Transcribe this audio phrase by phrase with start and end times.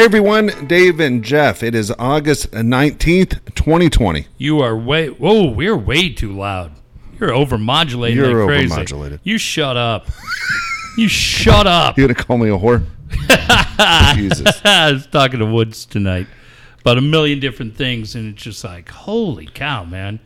[0.00, 1.62] Hey everyone, Dave and Jeff.
[1.62, 4.28] It is August 19th, 2020.
[4.38, 5.08] You are way.
[5.08, 6.72] Whoa, we're way too loud.
[7.18, 8.74] You're overmodulating You're like crazy.
[8.74, 9.20] overmodulated.
[9.24, 10.06] You shut up.
[10.96, 11.98] you shut up.
[11.98, 12.86] You gonna call me a whore?
[14.16, 14.64] Jesus.
[14.64, 16.28] I was talking to Woods tonight
[16.80, 20.18] about a million different things, and it's just like, holy cow, man!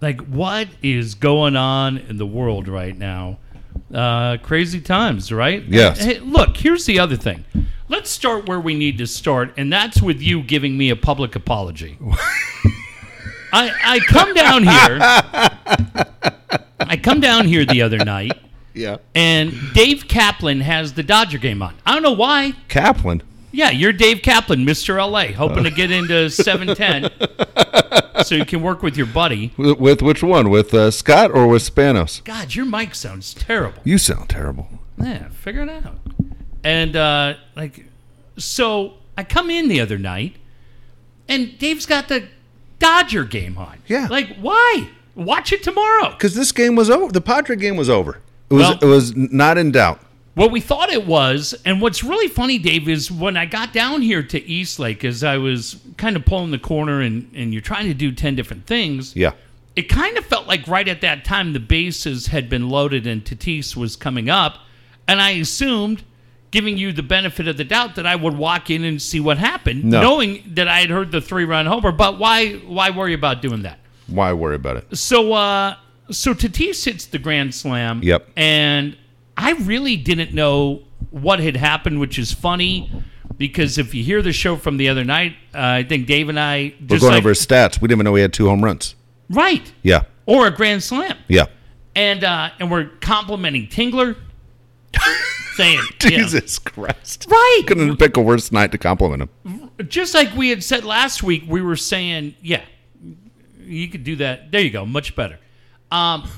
[0.00, 3.36] Like, what is going on in the world right now?
[3.92, 5.62] Uh, crazy times, right?
[5.64, 6.02] Yes.
[6.02, 7.44] Hey, look, here's the other thing.
[7.90, 11.34] Let's start where we need to start, and that's with you giving me a public
[11.34, 11.98] apology.
[13.52, 14.98] I I come down here.
[16.78, 18.32] I come down here the other night,
[18.74, 18.98] Yeah.
[19.16, 21.74] and Dave Kaplan has the Dodger game on.
[21.84, 22.52] I don't know why.
[22.68, 23.22] Kaplan.
[23.52, 24.96] Yeah, you're Dave Kaplan, Mr.
[25.04, 27.10] LA, hoping to get into 710
[28.24, 29.52] so you can work with your buddy.
[29.56, 30.48] With, with which one?
[30.50, 32.22] With uh, Scott or with Spanos?
[32.22, 33.82] God, your mic sounds terrible.
[33.82, 34.68] You sound terrible.
[34.96, 35.98] Yeah, figure it out.
[36.62, 37.86] And, uh, like,
[38.36, 40.36] so I come in the other night
[41.28, 42.28] and Dave's got the
[42.78, 43.78] Dodger game on.
[43.86, 44.08] Yeah.
[44.10, 44.88] Like, why?
[45.14, 46.10] Watch it tomorrow.
[46.10, 47.12] Because this game was over.
[47.12, 48.20] The Padre game was over.
[48.48, 48.62] It was.
[48.62, 50.00] Well- it was not in doubt.
[50.34, 54.00] What we thought it was, and what's really funny, Dave, is when I got down
[54.00, 57.88] here to Eastlake, as I was kind of pulling the corner and, and you're trying
[57.88, 59.32] to do 10 different things, Yeah.
[59.74, 63.24] it kind of felt like right at that time the bases had been loaded and
[63.24, 64.58] Tatis was coming up.
[65.08, 66.04] And I assumed,
[66.50, 69.38] giving you the benefit of the doubt, that I would walk in and see what
[69.38, 70.00] happened, No.
[70.02, 71.92] knowing that I had heard the three run homer.
[71.92, 73.78] But why why worry about doing that?
[74.08, 74.96] Why worry about it?
[74.96, 75.76] So uh
[76.10, 78.00] so Tatis hits the grand slam.
[78.02, 78.28] Yep.
[78.36, 78.96] And
[79.36, 82.90] I really didn't know what had happened, which is funny
[83.38, 86.38] because if you hear the show from the other night, uh, I think Dave and
[86.38, 87.80] I We're going like, over his stats.
[87.80, 88.96] We didn't even know he had two home runs.
[89.30, 90.02] right Yeah.
[90.26, 91.46] or a grand slam, Yeah.
[91.94, 94.16] and uh, and we're complimenting Tingler,
[95.60, 97.26] saying Jesus Christ.
[97.28, 99.70] right, Couldn't pick a worse night to compliment him.
[99.88, 102.62] just like we had said last week, we were saying, yeah,
[103.62, 104.50] you could do that.
[104.50, 105.38] There you go, much better.
[105.90, 106.28] Um,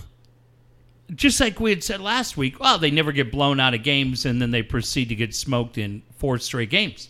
[1.14, 4.24] just like we had said last week, well, they never get blown out of games,
[4.24, 7.08] and then they proceed to get smoked in four straight games.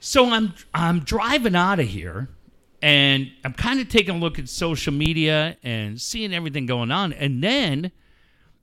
[0.00, 2.28] So I'm I'm driving out of here,
[2.80, 7.12] and I'm kind of taking a look at social media and seeing everything going on,
[7.12, 7.90] and then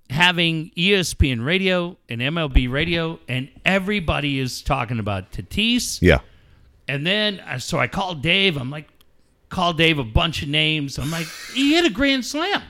[0.10, 6.00] having ESPN Radio and MLB Radio, and everybody is talking about Tatis.
[6.02, 6.20] Yeah.
[6.88, 8.58] And then, uh, so I called Dave.
[8.58, 8.88] I'm like,
[9.50, 10.98] call Dave a bunch of names.
[10.98, 12.64] I'm like, he hit a grand slam.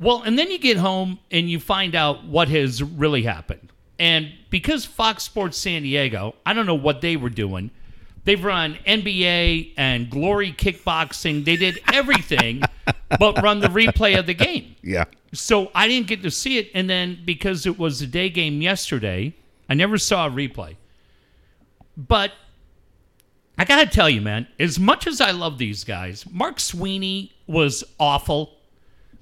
[0.00, 3.70] Well, and then you get home and you find out what has really happened.
[3.98, 7.70] And because Fox Sports San Diego, I don't know what they were doing.
[8.24, 11.44] They've run NBA and Glory Kickboxing.
[11.44, 12.62] They did everything
[13.18, 14.76] but run the replay of the game.
[14.82, 15.04] Yeah.
[15.32, 16.70] So I didn't get to see it.
[16.74, 19.34] And then because it was a day game yesterday,
[19.68, 20.76] I never saw a replay.
[21.96, 22.32] But
[23.58, 27.32] I got to tell you, man, as much as I love these guys, Mark Sweeney
[27.46, 28.56] was awful.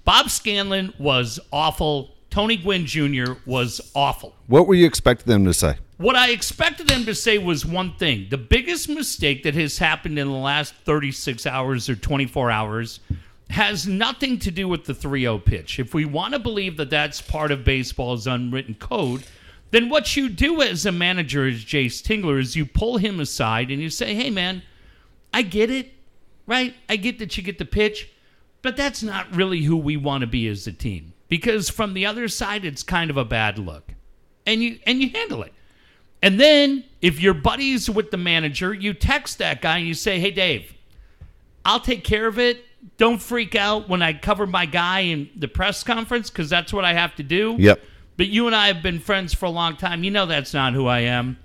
[0.04, 2.14] Bob Scanlon was awful.
[2.31, 3.32] Tony Gwynn Jr.
[3.47, 4.34] was awful.
[4.47, 5.76] What were you expecting them to say?
[5.98, 8.28] What I expected them to say was one thing.
[8.31, 13.00] The biggest mistake that has happened in the last 36 hours or 24 hours
[13.50, 15.81] has nothing to do with the 3 0 pitch.
[15.81, 19.25] If we want to believe that that's part of baseball's unwritten code,
[19.72, 23.72] then what you do as a manager, as Jayce Tingler, is you pull him aside
[23.72, 24.62] and you say, hey, man,
[25.34, 25.92] I get it,
[26.47, 26.76] right?
[26.88, 28.08] I get that you get the pitch,
[28.62, 31.12] but that's not really who we want to be as a team.
[31.26, 33.94] Because from the other side, it's kind of a bad look.
[34.47, 35.53] And you and you handle it.
[36.23, 40.19] And then if you're buddies with the manager, you text that guy and you say,
[40.19, 40.75] Hey Dave,
[41.65, 42.65] I'll take care of it.
[42.97, 46.84] Don't freak out when I cover my guy in the press conference, because that's what
[46.84, 47.56] I have to do.
[47.59, 47.81] Yep.
[48.17, 50.03] But you and I have been friends for a long time.
[50.03, 51.39] You know that's not who I am.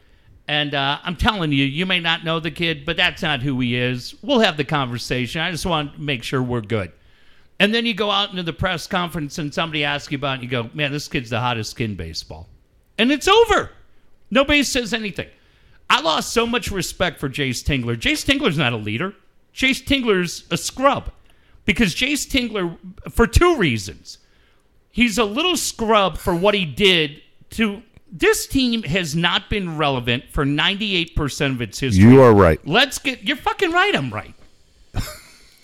[0.48, 3.60] And uh, I'm telling you, you may not know the kid, but that's not who
[3.60, 4.16] he is.
[4.22, 5.42] We'll have the conversation.
[5.42, 6.92] I just want to make sure we're good.
[7.60, 10.34] And then you go out into the press conference and somebody asks you about it,
[10.34, 12.50] and you go, man, this kid's the hottest kid in baseball.
[12.98, 13.72] And it's over.
[14.34, 15.28] Nobody says anything.
[15.90, 17.96] I lost so much respect for Jayce Tingler.
[17.96, 19.14] Jayce Tingler's not a leader.
[19.54, 21.12] Jayce Tingler's a scrub.
[21.66, 22.78] Because Jayce Tingler,
[23.12, 24.18] for two reasons.
[24.90, 27.22] He's a little scrub for what he did
[27.52, 27.84] to.
[28.12, 32.04] This team has not been relevant for 98% of its history.
[32.04, 32.60] You are right.
[32.68, 33.24] Let's get.
[33.24, 33.96] You're fucking right.
[33.96, 34.36] I'm right.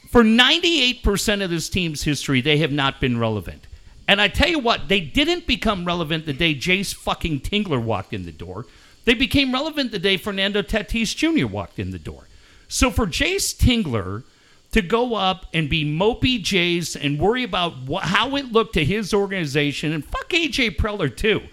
[0.10, 3.68] For 98% of this team's history, they have not been relevant.
[4.10, 8.12] And I tell you what, they didn't become relevant the day Jayce fucking Tingler walked
[8.12, 8.66] in the door.
[9.06, 11.46] They became relevant the day Fernando Tatis Jr.
[11.46, 12.24] walked in the door.
[12.68, 14.24] So for Jayce Tingler
[14.72, 18.84] to go up and be mopey Jays and worry about wh- how it looked to
[18.84, 21.44] his organization, and fuck AJ Preller too.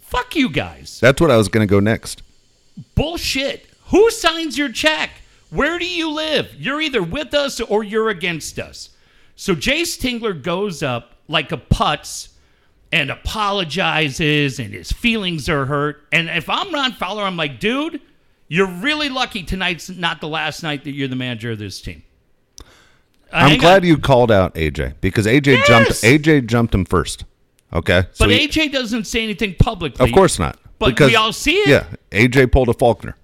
[0.00, 2.22] Fuck you guys That's what I was going to go next.
[2.94, 3.66] bullshit.
[3.88, 5.10] Who signs your check?
[5.50, 6.54] Where do you live?
[6.58, 8.88] You're either with us or you're against us.
[9.36, 12.28] So Jayce Tingler goes up like a putz
[12.92, 16.06] and apologizes, and his feelings are hurt.
[16.12, 18.00] And if I'm Ron Fowler, I'm like, dude,
[18.48, 22.02] you're really lucky tonight's not the last night that you're the manager of this team.
[22.60, 22.62] Uh,
[23.32, 23.88] I'm glad on.
[23.88, 25.66] you called out AJ because AJ Yes!
[25.66, 27.24] jumped AJ jumped him first.
[27.72, 30.06] Okay, But he- AJ doesn't say anything publicly.
[30.06, 30.56] Of course not.
[30.78, 31.68] But we all see it.
[31.68, 33.16] Yeah, AJ pulled a Faulkner.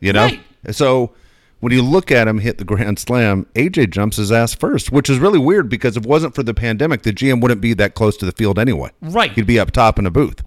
[0.00, 0.40] You know, Right.
[0.72, 1.12] so
[1.60, 5.10] when you look at him hit the grand slam, AJ jumps his ass first, which
[5.10, 7.94] is really weird because if it wasn't for the pandemic, the GM wouldn't be that
[7.94, 8.90] close to the field anyway.
[9.00, 9.32] Right.
[9.32, 10.42] he'd be up top in a booth.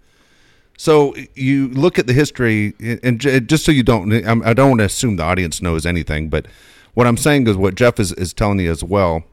[0.77, 2.73] So you look at the history,
[3.03, 6.47] and just so you don't, I don't want to assume the audience knows anything, but
[6.93, 9.23] what I'm saying is what Jeff is, is telling you as well.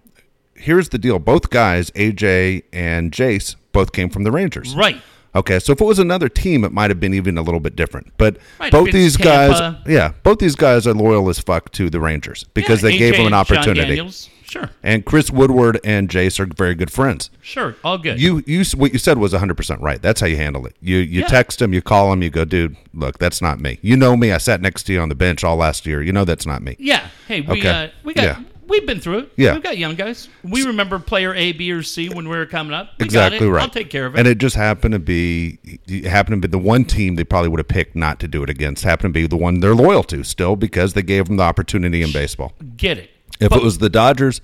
[0.55, 4.75] Here's the deal: both guys, AJ and Jayce, both came from the Rangers.
[4.75, 5.01] Right.
[5.35, 7.77] Okay, so if it was another team, it might have been even a little bit
[7.77, 8.13] different.
[8.17, 12.01] But Right, both these guys, yeah, both these guys are loyal as fuck to the
[12.01, 14.01] Rangers because Yeah, they gave them an opportunity.
[14.43, 14.71] Sure.
[14.83, 17.29] And Chris Woodward and Jayce are very good friends.
[17.43, 17.77] Sure.
[17.85, 18.19] All good.
[18.19, 20.01] You, you, what you said was 100 percent right.
[20.01, 20.75] That's how you handle it.
[20.81, 21.27] You, you Yeah.
[21.27, 23.79] text them, you call them, you go, dude, look, that's not me.
[23.83, 24.33] You know me.
[24.33, 26.01] I sat next to you on the bench all last year.
[26.01, 26.77] You know that's not me.
[26.79, 27.09] Yeah.
[27.27, 27.69] Hey, we Okay.
[27.69, 28.39] uh, we got Yeah.
[28.69, 29.33] We've been through it.
[29.37, 29.55] Yeah.
[29.55, 30.29] We've got young guys.
[30.45, 32.91] We remember player A, B, or C when we were coming up.
[32.99, 33.51] We exactly got it.
[33.51, 33.63] right.
[33.63, 34.19] I'll take care of it.
[34.19, 35.59] And it just happened to be
[36.05, 38.51] happened to be the one team they probably would have picked not to do it
[38.51, 38.85] against.
[38.85, 42.03] Happened to be the one they're loyal to still because they gave them the opportunity
[42.03, 42.53] in baseball.
[42.77, 43.11] Get it.
[43.41, 44.41] If it was the Dodgers,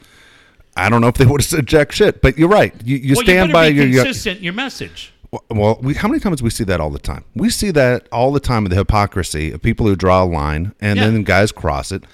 [0.77, 2.23] I don't know if they would have said jack shit.
[2.23, 2.75] But you're right.
[2.85, 3.87] You, you well, stand you by your.
[3.87, 5.13] your consistent in your message.
[5.51, 7.25] well, we, how many times we see that all the time?
[7.35, 10.75] We see that all the time with the hypocrisy of people who draw a line
[10.81, 11.11] and Yeah.
[11.11, 12.05] then guys cross it.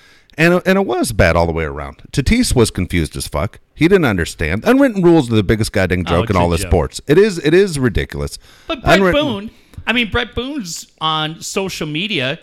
[0.41, 1.99] And, and it was bad all the way around.
[2.13, 3.61] Tatis was confused as fuck.
[3.75, 4.65] He didn't understand.
[4.65, 6.67] Unwritten rules are the biggest goddamn Oh, joke it's in all the joke.
[6.69, 7.01] sports.
[7.07, 8.39] It is it is ridiculous.
[8.67, 9.51] But Brett Unwritten- Boone,
[9.87, 12.41] I mean, Bret Boone's on social media.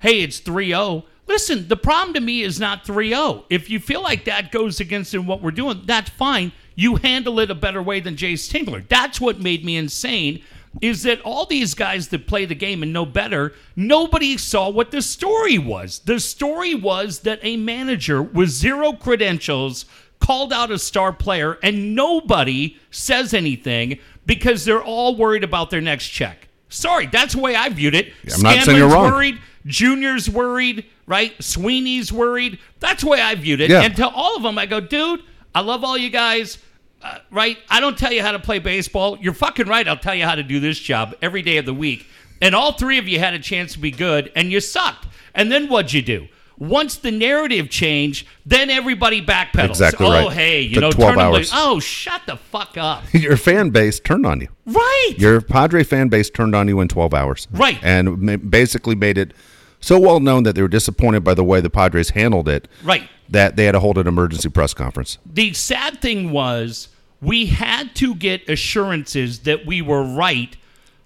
[0.00, 1.04] Hey, it's 3 0.
[1.26, 3.44] Listen, the problem to me is not 3 0.
[3.50, 6.52] If you feel like that goes against in what we're doing, that's fine.
[6.74, 8.86] You handle it a better way than Jayce Tingler.
[8.88, 10.42] That's what made me insane.
[10.80, 14.90] Is that all these guys that play the game and know better, nobody saw what
[14.90, 16.00] the story was.
[16.00, 19.86] The story was that a manager with zero credentials
[20.20, 25.80] called out a star player and nobody says anything because they're all worried about their
[25.80, 26.48] next check.
[26.68, 28.12] Sorry, that's the way I viewed it.
[28.34, 29.10] I'm not saying you're wrong.
[29.10, 31.32] worried, Junior's worried, right?
[31.42, 32.58] Sweeney's worried.
[32.80, 33.70] That's the way I viewed it.
[33.70, 33.82] Yeah.
[33.82, 35.22] And to all of them, I go, dude,
[35.54, 36.58] I love all you guys.
[37.00, 37.58] Uh, right?
[37.70, 39.18] I don't tell you how to play baseball.
[39.20, 39.86] You're fucking right.
[39.86, 42.06] I'll tell you how to do this job every day of the week.
[42.40, 45.06] And all three of you had a chance to be good, and you sucked.
[45.34, 46.28] And then what'd you do?
[46.58, 49.70] Once the narrative changed, then everybody backpedals.
[49.70, 50.32] Exactly oh, right.
[50.32, 51.50] hey, you Took know, 12 turn hours.
[51.54, 53.04] Oh, shut the fuck up.
[53.12, 54.48] Your fan base turned on you.
[54.66, 55.14] right.
[55.16, 57.46] Your Padre fan base turned on you in 12 hours.
[57.52, 57.78] Right.
[57.82, 59.34] And basically made it
[59.80, 63.08] so well known that they were disappointed by the way the Padres handled it right.
[63.28, 65.18] that they had to hold an emergency press conference.
[65.26, 66.88] the sad thing was
[67.20, 70.56] we had to get assurances that we were right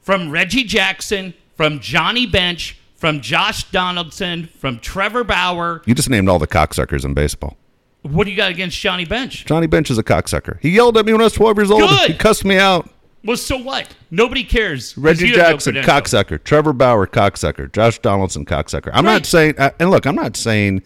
[0.01, 5.83] from Reggie Jackson, from Johnny Bench, from Josh Donaldson, from Trevor Bauer.
[5.87, 7.57] You just named all the cocksuckers in baseball.
[8.03, 9.45] What do you got against Johnny Bench?
[9.47, 10.59] Johnny Bench is a cocksucker.
[10.61, 11.83] He yelled at me when I was 12 years old.
[11.83, 12.11] Good.
[12.11, 12.91] He cussed me out.
[13.25, 13.95] Well, so what?
[14.11, 14.97] Nobody cares.
[14.99, 16.11] Reggie no Jackson, credentials.
[16.13, 16.43] cocksucker.
[16.43, 17.71] Trevor Bauer, cocksucker.
[17.73, 18.91] Josh Donaldson, cocksucker.
[18.93, 19.13] I'm Right.
[19.13, 20.83] not saying, uh, and look, I'm not saying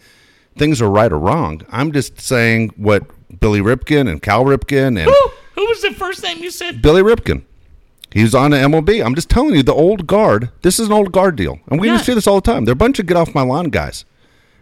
[0.57, 1.61] things are right or wrong.
[1.71, 3.03] I'm just saying what
[3.39, 5.29] Billy Ripken and Cal Ripken and Who?
[5.55, 6.81] Who was the first name you said?
[6.83, 7.41] Billy Ripken.
[8.11, 9.03] He's on the MLB.
[9.03, 10.49] I'm just telling you, the old guard.
[10.61, 11.97] This is an old guard deal, and we Yeah.
[11.97, 12.65] see this all the time.
[12.65, 14.05] They're a bunch of get off my lawn guys.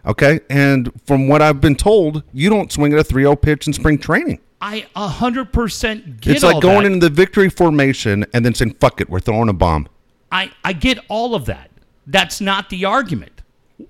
[0.06, 3.72] Okay, and from what I've been told, you don't swing at a 3-0 pitch in
[3.72, 4.38] spring training.
[4.60, 6.92] I a hundred percent get it's like going that.
[6.92, 9.88] into the victory formation and then saying, "Fuck it, we're throwing a bomb."
[10.32, 11.70] I, I get all of that.
[12.06, 13.42] That's not the argument.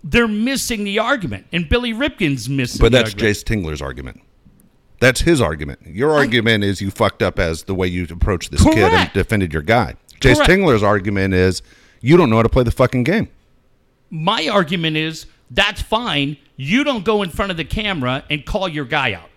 [0.03, 2.81] They're missing the argument, and Billy Ripken's missing.
[2.81, 3.37] But that's argument.
[3.37, 4.23] Jayce Tingler's argument.
[4.99, 5.81] That's his argument.
[5.87, 9.53] Your argument is you fucked up as the way you approached this kid and defended
[9.53, 9.95] your guy.
[10.21, 10.51] Jayce Correct.
[10.51, 11.63] Tingler's argument is
[12.01, 13.29] you don't know how to play the fucking game.
[14.11, 16.39] My argument is that's fine.
[16.57, 19.29] You don't go in front of the camera and call your guy out.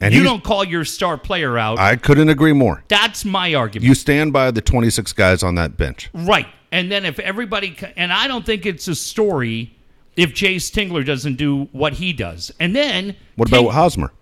[0.00, 1.78] And you don't call your star player out.
[1.78, 2.84] I couldn't agree more.
[2.88, 3.88] that's my argument.
[3.88, 6.10] You stand by the 26 guys on that bench.
[6.14, 6.46] right.
[6.70, 9.74] And then if everybody, and I don't think it's a story
[10.16, 12.52] if Jayce Tingler doesn't do what he does.
[12.60, 13.16] And then.
[13.36, 14.12] What Ting- about Hosmer?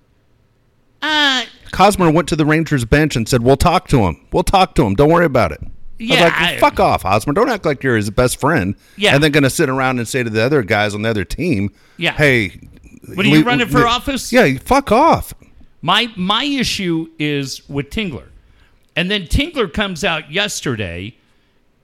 [1.02, 4.25] Uh, Hosmer went to the Rangers bench and said, "We'll talk to him.
[4.33, 4.95] We'll talk to him.
[4.95, 5.61] Don't worry about it."
[5.99, 7.33] Yeah, like, I- fuck off, Hosmer.
[7.33, 8.75] Don't act like you're his best friend.
[8.97, 9.14] Yeah.
[9.14, 11.25] And then going to sit around and say to the other guys on the other
[11.25, 12.12] team, Yeah.
[12.12, 12.61] hey,
[13.14, 14.33] What are you le- running for le- office?
[14.33, 15.33] Yeah, fuck off.
[15.87, 18.26] My my issue is with Tingler.
[18.97, 21.14] And then Tingler comes out yesterday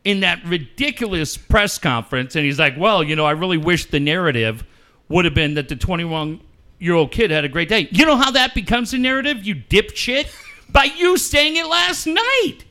[0.02, 4.00] in that ridiculous press conference, and he's like, "Well, you know, I really wish the
[4.00, 4.64] narrative
[5.08, 6.40] would have been that the 21
[6.80, 9.54] year old kid had a great day." You know how that becomes a narrative, you
[9.54, 10.26] dipshit,
[10.72, 12.64] by you saying it last night.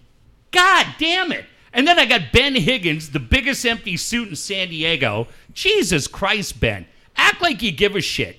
[0.52, 1.46] God damn it!
[1.72, 5.30] And then I got Ben Higgins, the biggest empty suit in San Diego.
[5.54, 6.86] Jesus Christ, Ben,
[7.16, 8.36] act like you give a shit.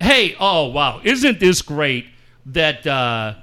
[0.00, 2.06] Hey, oh wow, isn't this great
[2.46, 3.34] that uh,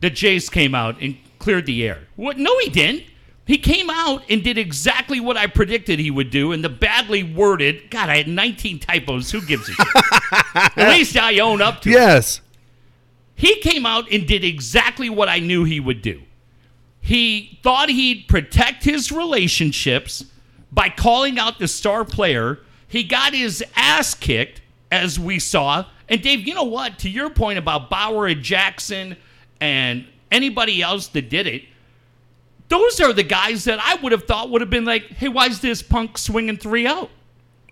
[0.00, 2.00] that Jayce came out and cleared the air?
[2.16, 2.38] What?
[2.38, 3.04] No, he didn't.
[3.46, 7.22] He came out and did exactly what I predicted he would do, and the badly
[7.22, 7.90] worded.
[7.90, 9.30] God, I had 19 typos.
[9.30, 9.86] Who gives a shit?
[10.76, 11.92] At least I own up to it.
[11.92, 12.40] Yes.
[13.34, 16.22] He came out and did exactly what I knew he would do.
[17.00, 20.24] He thought he'd protect his relationships
[20.72, 22.60] by calling out the star player.
[22.88, 25.84] He got his ass kicked, as we saw.
[26.08, 26.98] And Dave, you know what?
[27.00, 29.16] To your point about Bauer and Jackson
[29.60, 31.64] and anybody else that did it,
[32.68, 35.46] those are the guys that I would have thought would have been like, hey, why
[35.46, 37.08] is this punk swinging 3 0?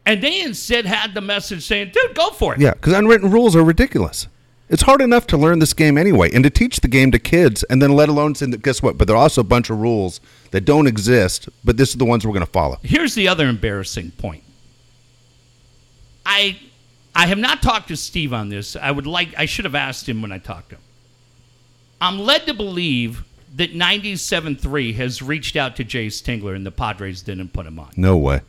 [0.05, 2.61] And they instead had the message saying, dude, go for it.
[2.61, 4.27] Yeah, because unwritten rules are ridiculous.
[4.69, 7.63] It's hard enough to learn this game anyway, and to teach the game to kids,
[7.65, 8.97] and then let alone say, guess what?
[8.97, 10.21] But there are also a bunch of rules
[10.51, 12.79] that don't exist, but this is the ones we're going to follow.
[12.83, 14.43] Here's the other embarrassing point.
[16.25, 16.59] I
[17.15, 18.75] I have not talked to Steve on this.
[18.77, 20.83] I would like I should have asked him when I talked to him.
[22.01, 27.21] I'm led to believe that 97.3 has reached out to Jayce Tingler and the Padres
[27.23, 27.91] didn't put him on.
[27.97, 28.41] No way.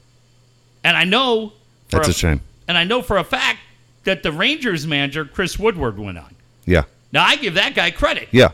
[0.84, 1.54] And I know
[1.90, 2.42] That's a shame.
[2.68, 3.60] And I know for a fact
[4.06, 6.34] that the Rangers manager Chris Woodward went on.
[6.66, 6.84] Yeah.
[7.12, 8.52] Now I give that guy credit Yeah.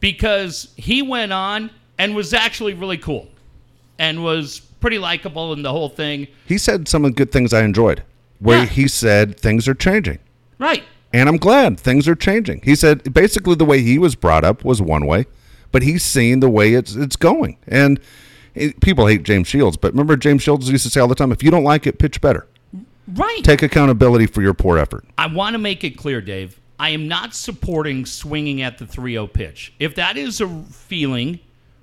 [0.00, 3.26] because he went on and was actually really cool
[3.98, 6.28] and was pretty likable in the whole thing.
[6.46, 8.04] He said some of the good things I enjoyed,
[8.40, 8.66] where Yeah.
[8.66, 10.18] he said things are changing.
[10.58, 10.82] Right.
[11.12, 12.60] And I'm glad things are changing.
[12.64, 15.26] He said basically the way he was brought up was one way,
[15.72, 17.56] but he's seen the way it's it's going.
[17.66, 17.98] And
[18.54, 21.32] it, people hate James Shields, but remember James Shields used to say all the time,
[21.32, 22.46] if you don't like it, pitch better.
[23.14, 23.40] Right.
[23.42, 25.04] Take accountability for your poor effort.
[25.16, 26.60] I want to make it clear, Dave.
[26.78, 29.72] I am not supporting swinging at the 3 0 pitch.
[29.78, 31.40] If that is a feeling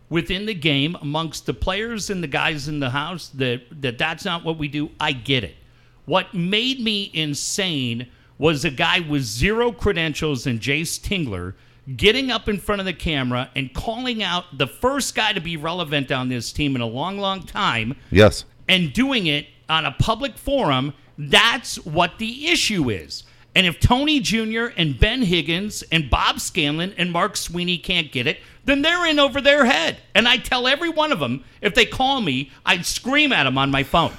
[0.09, 4.24] within the game amongst the players and the guys in the house that, that that's
[4.24, 5.55] not what we do, I get it.
[6.05, 8.07] What made me insane
[8.38, 11.53] was a guy with zero credentials and Jayce Tingler
[11.95, 15.55] getting up in front of the camera and calling out the first guy to be
[15.57, 18.45] relevant on this team in a long, long time Yes.
[18.67, 23.24] and doing it on a public forum, that's what the issue is.
[23.55, 24.65] And if Tony Jr.
[24.75, 29.17] and Ben Higgins and Bob Scanlon and Mark Sweeney can't get it, then they're in
[29.17, 29.97] over their head.
[30.13, 33.57] And I tell every one of them, if they call me, I'd scream at them
[33.57, 34.12] on my phone.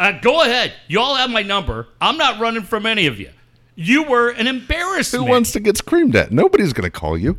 [0.00, 0.72] Uh, go ahead.
[0.88, 1.86] You all have my number.
[2.00, 3.28] I'm not running from any of you.
[3.74, 5.24] You were an embarrassment.
[5.26, 6.32] Who wants to get screamed at?
[6.32, 7.36] Nobody's going to call you.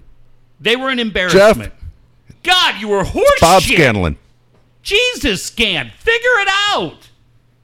[0.60, 1.74] they were an embarrassment.
[1.74, 2.44] Jeff.
[2.44, 3.78] God, you were horse Bob shit.
[3.78, 4.16] Scanlon.
[4.84, 7.10] Jesus, Scan, figure it out.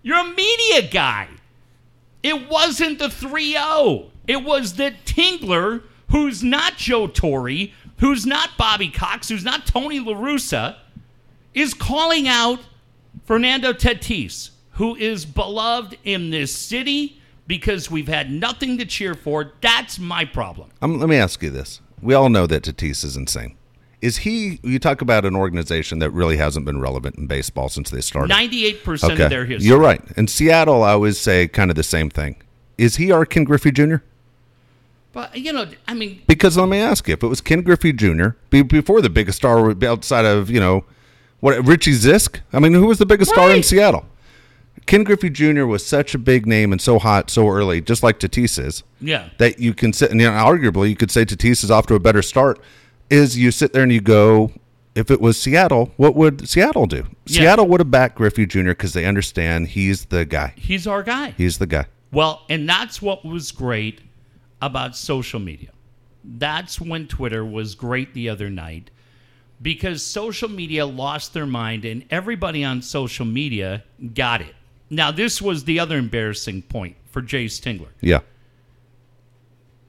[0.01, 1.27] You're a media guy.
[2.23, 4.05] It wasn't the 3 0.
[4.25, 7.67] It was that Tingler, who's not Joe Torre,
[7.99, 10.75] who's not Bobby Cox, who's not Tony LaRussa,
[11.53, 12.61] is calling out
[13.25, 19.53] Fernando Tatis, who is beloved in this city because we've had nothing to cheer for.
[19.61, 20.69] That's my problem.
[20.81, 21.81] Um, let me ask you this.
[22.01, 23.55] We all know that Tatis is insane.
[24.01, 27.89] Is he, you talk about an organization that really hasn't been relevant in baseball since
[27.89, 28.31] they started.
[28.31, 29.67] 98% of their history.
[29.67, 30.01] You're right.
[30.15, 32.35] In Seattle, I always say kind of the same thing.
[32.77, 33.95] Is he our Ken Griffey Jr.?
[35.11, 37.93] But, you know, I mean, Because let me ask you, if it was Ken Griffey
[37.93, 38.29] Jr.
[38.51, 40.85] before the biggest star outside of you know
[41.39, 44.05] what Richie Zisk, I mean, who was the biggest star in Seattle?
[44.85, 45.65] Ken Griffey Jr.
[45.65, 49.29] was such a big name and so hot so early, just like Tatis is, yeah.
[49.37, 51.95] that you can sit and you know, arguably you could say Tatis is off to
[51.95, 52.59] a better start.
[53.09, 54.51] Is you sit there and you go,
[54.95, 57.05] if it was Seattle, what would Seattle do?
[57.25, 57.41] Yeah.
[57.41, 58.69] Seattle would have backed Griffey Jr.
[58.69, 60.53] because they understand he's the guy.
[60.55, 61.31] He's our guy.
[61.31, 61.85] He's the guy.
[62.11, 64.01] Well, and that's what was great
[64.61, 65.69] about social media.
[66.23, 68.89] That's when Twitter was great the other night
[69.61, 74.55] because social media lost their mind and everybody on social media got it.
[74.89, 77.89] Now, this was the other embarrassing point for Jay Tingler.
[78.01, 78.19] Yeah.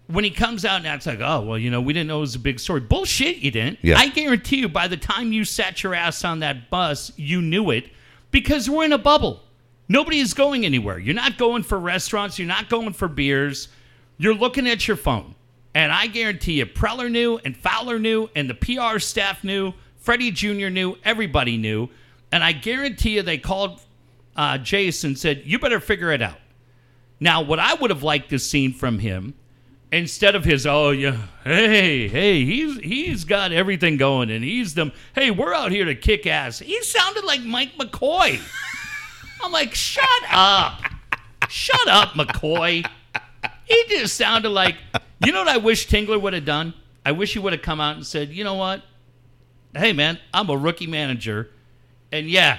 [0.07, 2.21] When he comes out and acts like, oh, well, you know, we didn't know it
[2.21, 2.81] was a big story.
[2.81, 3.79] Bullshit, you didn't.
[3.83, 3.99] Yeah.
[3.99, 7.71] I guarantee you, by the time you sat your ass on that bus, you knew
[7.71, 7.91] it
[8.31, 9.43] because we're in a bubble.
[9.89, 10.99] Nobody is going anywhere.
[10.99, 12.39] You're not going for restaurants.
[12.39, 13.69] You're not going for beers.
[14.17, 15.35] You're looking at your phone.
[15.75, 20.31] And I guarantee you, Preller knew, and Fowler knew, and the PR staff knew, Freddie
[20.31, 20.69] Jr.
[20.69, 21.89] knew, everybody knew.
[22.33, 23.81] And I guarantee you, they called
[24.39, 26.39] uh, and said, You better figure it out.
[27.21, 29.35] Now, what I would have liked to seen from him
[29.91, 34.93] instead of his oh yeah hey hey he's he's got everything going and he's them
[35.15, 38.39] hey we're out here to kick ass he sounded like mike mccoy.
[39.43, 40.83] I'm like shut up.
[41.49, 42.87] Shut up mccoy.
[43.65, 44.77] He just sounded like
[45.25, 46.75] you know what i wish tingler would have done?
[47.05, 48.83] I wish he would have come out and said you know what?
[49.75, 51.49] Hey man i'm a rookie manager
[52.13, 52.59] and yeah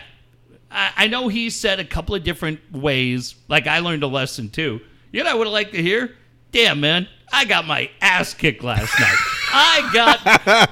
[0.71, 4.49] I, I know he said a couple of different ways like i learned a lesson
[4.49, 4.79] too
[5.11, 6.15] you know what i would have liked to hear
[6.51, 9.15] damn man I got my ass kicked last night.
[9.53, 10.25] I got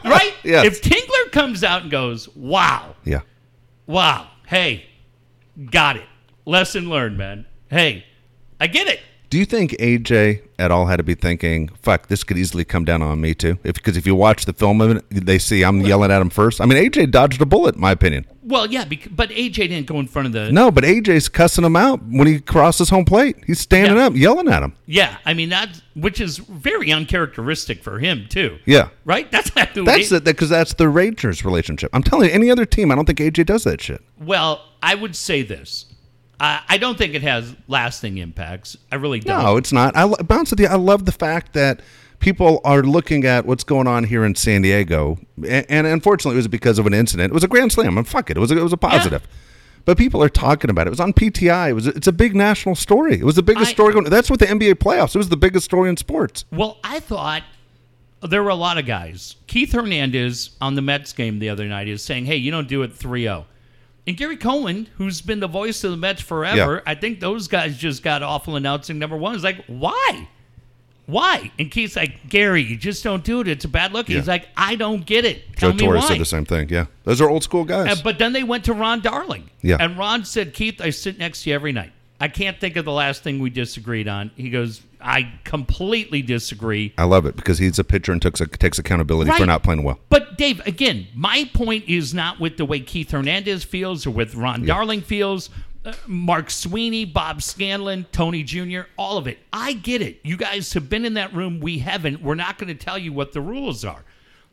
[0.04, 0.34] right.
[0.44, 0.66] Yes.
[0.66, 3.22] If Tingler comes out and goes, "Wow, Yeah.
[3.86, 4.86] wow, hey,
[5.70, 6.08] got it,
[6.46, 7.46] lesson learned, man.
[7.70, 8.06] Hey,
[8.60, 12.24] I get it." Do you think AJ at all had to be thinking, "Fuck, this
[12.24, 13.58] could easily come down on me too"?
[13.64, 16.62] Because if you watch the film of it, they see I'm yelling at him first.
[16.62, 18.26] I mean, AJ dodged a bullet, in my opinion.
[18.44, 20.50] Well, yeah, but AJ didn't go in front of the.
[20.54, 23.36] No, but AJ's cussing him out when he crosses home plate.
[23.46, 24.06] He's standing Yeah.
[24.06, 24.74] up, yelling at him.
[24.86, 28.60] Yeah, I mean that, which is very uncharacteristic for him too.
[28.66, 28.90] Yeah.
[29.04, 29.30] Right.
[29.32, 29.84] That's not who.
[29.84, 31.90] That's it, because that's the Rangers' relationship.
[31.94, 34.02] I'm telling you, any other team, I don't think AJ does that shit.
[34.18, 35.87] Well, I would say this.
[36.40, 38.78] I I don't think it has lasting impacts.
[38.92, 39.44] I really don't.
[39.44, 39.96] No, it's not.
[39.96, 40.68] I lo- bounce with you.
[40.68, 41.82] I love the fact that
[42.20, 46.38] people are looking at what's going on here in San Diego, and, and unfortunately, it
[46.38, 47.32] was because of an incident.
[47.32, 47.98] It was a grand slam.
[47.98, 49.28] And fuck it, it was a, it was a positive.
[49.86, 50.90] But people are talking about it.
[50.90, 51.70] It was on PTI.
[51.70, 53.14] It was it's a big national story.
[53.16, 54.06] It was the biggest I- story going.
[54.06, 55.16] That's what the NBA playoffs.
[55.16, 56.44] It was the biggest story in sports.
[56.52, 57.44] Well, I thought
[58.22, 59.36] there were a lot of guys.
[59.48, 62.82] Keith Hernandez on the Mets game the other night is saying, hey, you don't do
[62.82, 63.46] it 3 0.
[64.08, 66.92] And Gary Cohen, who's been the voice of the Mets forever, Yeah.
[66.92, 69.36] I think those guys just got awful announcing number one.
[69.36, 70.28] It's like, why?
[71.08, 71.52] Why?
[71.60, 73.48] And Keith's like, Gary, you just don't do it.
[73.48, 74.10] It's a bad look.
[74.10, 74.18] Yeah.
[74.18, 75.56] He's like, I don't get it.
[75.56, 76.08] Tell Joe me Torre why.
[76.08, 76.70] said the same thing.
[76.70, 78.00] Yeah, those are old school guys.
[78.00, 79.50] Uh, but then they went to Ron Darling.
[79.62, 79.78] Yeah.
[79.80, 81.92] And Ron said, Keith, I sit next to you every night.
[82.20, 84.32] I can't think of the last thing we disagreed on.
[84.36, 86.94] He goes, I completely disagree.
[86.98, 90.00] I love it because he's a pitcher and takes takes accountability for not playing well.
[90.10, 94.36] But Dave, again, my point is not with the way Keith Hernandez feels or with
[94.36, 95.50] Ron Darling feels.
[95.86, 99.40] Uh, Mark Sweeney, Bob Scanlon, Tony Jr., all of it.
[99.54, 100.20] I get it.
[100.24, 101.60] You guys have been in that room.
[101.62, 102.22] We haven't.
[102.22, 104.04] We're not going to tell you what the rules are.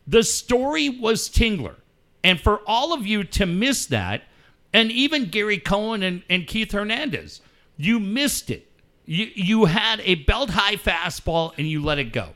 [0.07, 1.77] The story was Tingler.
[2.23, 4.23] And for all of you to miss that,
[4.73, 7.41] and even Gary Cohen and, and Keith Hernandez,
[7.77, 8.71] you missed it.
[9.07, 12.31] You, you had a belt high fastball and you let it go.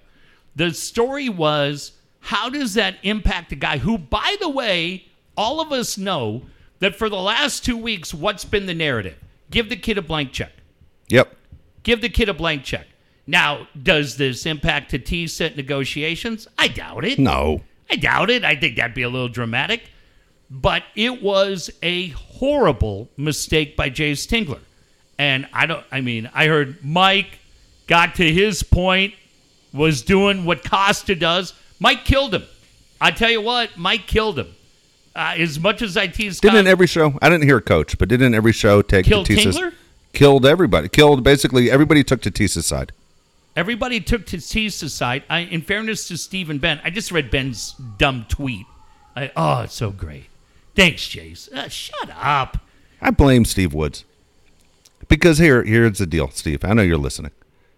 [0.56, 5.72] The story was how does that impact a guy who, by the way, all of
[5.72, 6.42] us know
[6.80, 9.16] that for the last two weeks, what's been the narrative?
[9.50, 10.52] Give the kid a blank check.
[11.08, 11.34] Yep.
[11.82, 12.86] Give the kid a blank check.
[13.26, 16.48] Now, does this impact Tatis at negotiations?
[16.58, 17.18] I doubt it.
[17.18, 17.62] No.
[17.90, 18.44] I doubt it.
[18.44, 19.82] I think that'd be a little dramatic.
[20.50, 24.60] But it was a horrible mistake by Jay Tingler.
[25.18, 27.38] And I don't I mean, I heard Mike
[27.86, 29.14] got to his point,
[29.72, 31.54] was doing what Costa does.
[31.80, 32.44] Mike killed him.
[33.00, 34.54] I tell you what, Mike killed him.
[35.14, 37.18] Uh, as much as I tease Didn't in every show?
[37.20, 39.72] I didn't hear coach, but didn't every show take Killed Tatis's- Tingler?
[40.12, 40.88] Killed everybody.
[40.88, 42.92] Killed basically everybody took Tatis's side.
[43.56, 45.24] Everybody took Tatis's side.
[45.28, 48.66] I, in fairness to Stephen Ben, I just read Ben's dumb tweet.
[49.16, 50.26] I, oh, it's so great.
[50.76, 51.52] Thanks, Jayce.
[51.52, 52.58] Uh, shut up.
[53.00, 54.04] I blame Steve Woods.
[55.08, 56.64] Because here, here's the deal, Steve.
[56.64, 57.32] I know you're listening.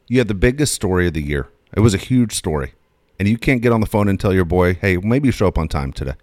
[0.08, 1.48] You had the biggest story of the year.
[1.76, 2.74] It was a huge story.
[3.18, 5.46] And you can't get on the phone and tell your boy, hey, maybe you show
[5.46, 6.14] up on time today.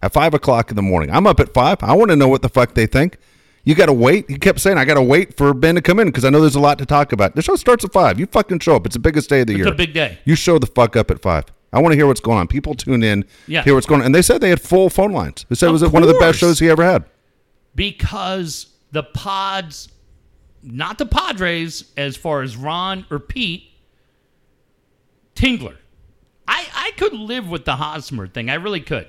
[0.00, 1.10] At five o'clock in the morning.
[1.10, 1.78] I'm up at five.
[1.82, 3.18] I want to know what the fuck they think.
[3.64, 4.28] You got to wait.
[4.30, 6.40] He kept saying, I got to wait for Ben to come in because I know
[6.40, 7.34] there's a lot to talk about.
[7.34, 8.20] The show starts at five.
[8.20, 8.86] You fucking show up.
[8.86, 9.68] It's the biggest day of the It's year.
[9.68, 10.18] a big day.
[10.24, 11.44] You show the fuck up at five.
[11.72, 12.46] I want to hear what's going on.
[12.46, 13.62] People tune in, Yeah.
[13.62, 14.06] hear what's going on.
[14.06, 15.44] And they said they had full phone lines.
[15.48, 17.04] They said it Of was one of the best shows he ever had.
[17.74, 19.88] because the pods,
[20.64, 23.70] not the Padres, as far as Ron or Pete,
[25.34, 25.76] Tingler.
[26.48, 28.50] I, I could live with the Hosmer thing.
[28.50, 29.06] I really could.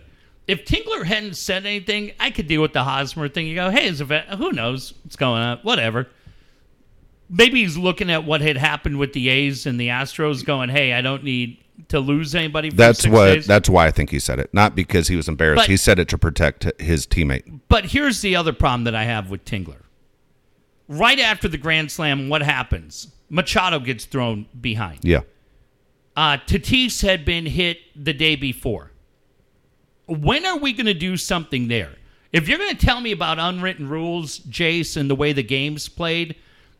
[0.48, 3.48] If Tingler hadn't said anything, I could deal with the Hosmer thing.
[3.48, 4.06] You go, hey, is a
[4.38, 5.60] who knows what's going on?
[5.64, 6.08] Whatever.
[7.30, 10.94] Maybe he's looking at what had happened with the A's and the Astros, going, hey,
[10.94, 12.70] I don't need to lose anybody.
[12.70, 13.26] For That's what.
[13.34, 13.48] days.
[13.48, 14.54] That's why I think he said it.
[14.54, 15.64] Not because he was embarrassed.
[15.64, 17.62] But- he said it to protect his teammate.
[17.68, 19.85] But here's the other problem that I have with Tingler.
[20.88, 23.08] Right after the Grand Slam, what happens?
[23.30, 25.00] Machado gets thrown behind.
[25.04, 25.22] Yeah.
[26.16, 28.92] Uh, Tatis had been hit the day before.
[30.08, 31.92] When are we going to do something there?
[32.32, 35.90] If you're going to tell me about unwritten rules, Jayce, and the way the game's
[35.90, 36.36] played,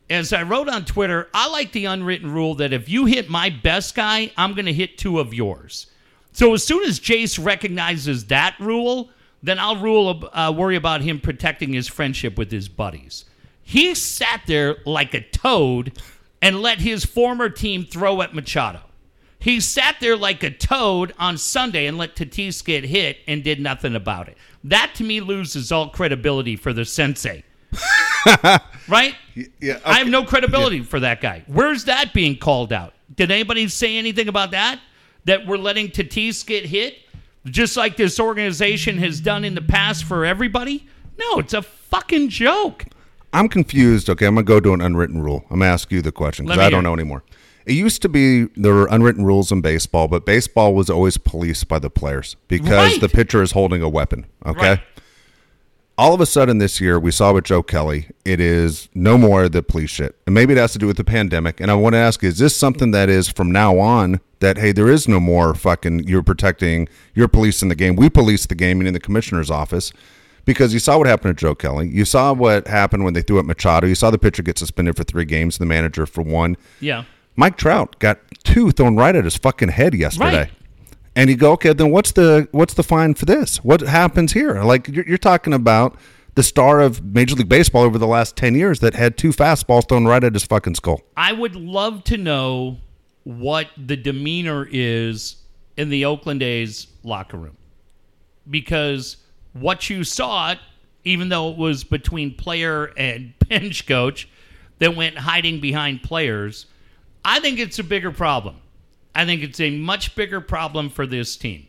[0.10, 3.50] as I wrote on Twitter, I like the unwritten rule that if you hit my
[3.50, 5.88] best guy, I'm going to hit two of yours.
[6.32, 9.10] So as soon as Jayce recognizes that rule,
[9.42, 13.26] then I'll rule uh, worry about him protecting his friendship with his buddies.
[13.68, 16.00] He sat there like a toad
[16.40, 18.82] and let his former team throw at Machado.
[19.40, 23.60] He sat there like a toad on Sunday and let Tatis get hit and did
[23.60, 24.38] nothing about it.
[24.64, 27.44] That to me loses all credibility for the sensei.
[28.88, 29.16] right?
[29.60, 31.44] yeah, I have no credibility for that guy.
[31.48, 32.94] Where's that being called out?
[33.16, 34.80] Did anybody say anything about that?
[35.26, 37.00] That we're letting Tatis get hit?
[37.46, 40.88] Just like this organization has done in the past for everybody?
[41.18, 42.86] No, it's a fucking joke.
[43.36, 44.10] I'm confused.
[44.10, 45.46] Okay, I'm gonna go to an unwritten rule.
[45.50, 47.24] I'm gonna ask you the question because I don't know anymore.
[47.66, 51.68] It used to be there were unwritten rules in baseball, but baseball was always policed
[51.68, 53.02] by the players because Right.
[53.02, 54.26] the pitcher is holding a weapon.
[54.46, 54.70] Okay.
[54.70, 54.80] Right.
[55.98, 59.48] All of a sudden this year, we saw with Joe Kelly, it is no more
[59.48, 60.16] the police shit.
[60.26, 61.62] And maybe it has to do with the pandemic.
[61.62, 64.74] And I want to ask, is this something that is from now on that, hey,
[64.74, 67.96] there is no more fucking, you're protecting, you're policing the game.
[67.96, 69.94] We police the game in the commissioner's office
[70.46, 71.90] because you saw what happened to Joe Kelly.
[71.90, 73.88] You saw what happened when they threw at Machado.
[73.88, 76.58] You saw the pitcher get suspended for three games, and the manager for one.
[76.80, 77.04] Yeah.
[77.36, 80.38] Mike Trout got two thrown right at his fucking head yesterday.
[80.38, 80.52] Right.
[81.16, 83.64] And you go, okay, then what's the what's the fine for this?
[83.64, 84.62] What happens here?
[84.64, 85.98] Like you're, you're talking about
[86.36, 89.88] the star of Major League Baseball over the last ten years that had two fastballs
[89.88, 91.02] thrown right at his fucking skull.
[91.16, 92.78] I would love to know
[93.24, 95.38] what the demeanor is
[95.78, 97.58] in the Oakland A's locker room.
[98.50, 99.18] Because
[99.56, 100.56] what you saw,
[101.04, 104.28] even though it was between player and bench coach
[104.80, 106.68] that went hiding behind players,
[107.24, 108.58] I think it's a bigger problem.
[109.16, 111.68] I think it's a much bigger problem for this team.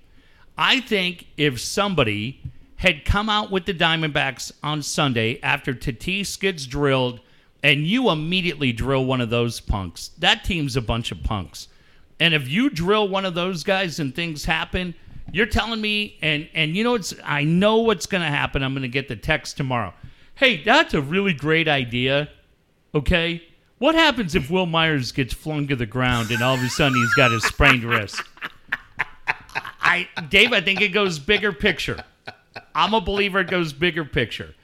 [0.59, 2.43] I think if somebody
[2.77, 7.21] had come out with the Diamondbacks on Sunday after Tatis gets drilled
[7.63, 11.69] and you immediately drill one of those punks, that team's a bunch of punks.
[12.19, 14.95] And if you drill one of those guys and things happen,
[15.33, 18.63] you're telling me and and you know it's I know what's going to happen.
[18.63, 19.93] I'm going to get the text tomorrow.
[20.35, 22.29] Hey, that's a really great idea.
[22.95, 23.43] Okay?
[23.79, 26.97] What happens if Wil Myers gets flung to the ground and all of a sudden
[26.97, 28.21] he's got a sprained wrist?
[29.81, 32.05] I Dave, I think it goes bigger picture.
[32.75, 34.55] I'm a believer it goes bigger picture.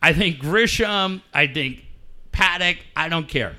[0.00, 1.84] I think Grisham, I think
[2.32, 3.54] Paddack, I don't care.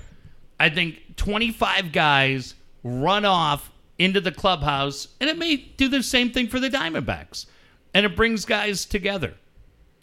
[0.59, 6.31] I think 25 guys run off into the clubhouse, and it may do the same
[6.31, 7.45] thing for the Diamondbacks.
[7.93, 9.35] And it brings guys together,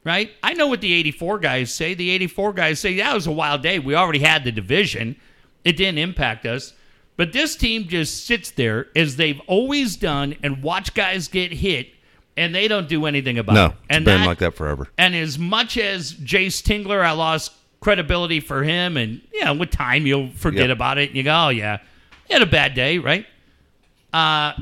[0.04, 0.30] right?
[0.42, 1.94] I know what the 84 guys say.
[1.94, 3.78] The 84 guys say, that was a wild day.
[3.80, 5.16] We already had the division,
[5.64, 6.72] it didn't impact us.
[7.16, 11.88] But this team just sits there as they've always done and watch guys get hit,
[12.36, 13.72] and they don't do anything about No, it.
[13.72, 14.88] it's And been that- like that forever.
[14.96, 19.70] and as much as Jayce Tingler, I lost credibility for him, and you know, with
[19.70, 20.76] time you'll forget Yep.
[20.76, 21.78] about it, and you go, "Oh yeah,
[22.26, 23.26] he had a bad day, right?"
[24.12, 24.52] Uh,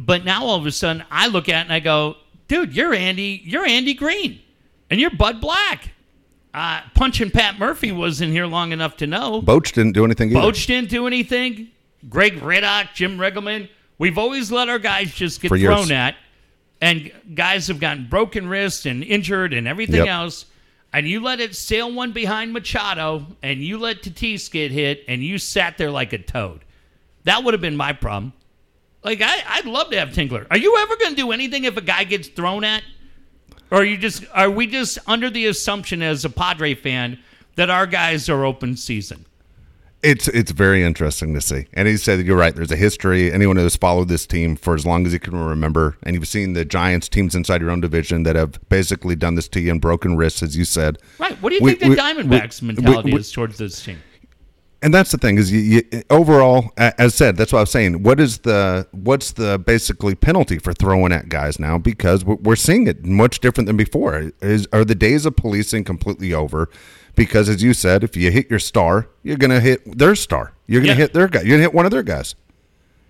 [0.00, 2.16] but now all of a sudden, I look at it and I go,
[2.48, 4.40] "Dude, you're Andy, you're Andy Green,
[4.90, 5.90] and you're Bud Black."
[6.54, 9.40] Uh, punching Pat Murphy wasn't here long enough to know.
[9.40, 10.40] Boach didn't do anything either.
[10.40, 11.68] Boach didn't do anything.
[12.10, 13.68] Greg Riddoch, Jim Riggleman.
[13.98, 15.74] We've always let our guys just get For years.
[15.74, 16.14] thrown at,
[16.80, 20.08] and guys have gotten broken wrists and injured and everything Yep.
[20.08, 20.46] else.
[20.92, 25.22] And you let it sail one behind Machado, and you let Tatis get hit, and
[25.24, 26.60] you sat there like a toad.
[27.24, 28.32] That would have been my problem.
[29.04, 30.46] Like I, I'd love to have Tinkler.
[30.50, 32.82] Are you ever going to do anything if a guy gets thrown at?
[33.70, 37.18] Or are you just are we just under the assumption as a Padre fan
[37.56, 39.24] that our guys are open season?
[40.02, 41.66] It's it's very interesting to see.
[41.74, 42.54] And he said you're right.
[42.54, 43.32] There's a history.
[43.32, 46.52] Anyone who's followed this team for as long as you can remember, and you've seen
[46.54, 49.80] the Giants teams inside your own division that have basically done this to you and
[49.80, 50.98] broken wrists, as you said.
[51.18, 51.40] Right.
[51.40, 54.02] What do you We- think the we- Diamondbacks we- mentality is towards this team?
[54.82, 55.60] And that's the thing is, you,
[55.92, 58.02] you, overall, as said, that's what I was saying.
[58.02, 61.78] What is the what's the basically penalty for throwing at guys now?
[61.78, 64.32] Because we're seeing it much different than before.
[64.40, 66.68] Is are the days of policing completely over?
[67.14, 70.52] Because as you said, if you hit your star, you're gonna hit their star.
[70.66, 70.98] You're gonna Yeah.
[70.98, 71.42] hit their guy.
[71.42, 72.34] You're gonna hit one of their guys.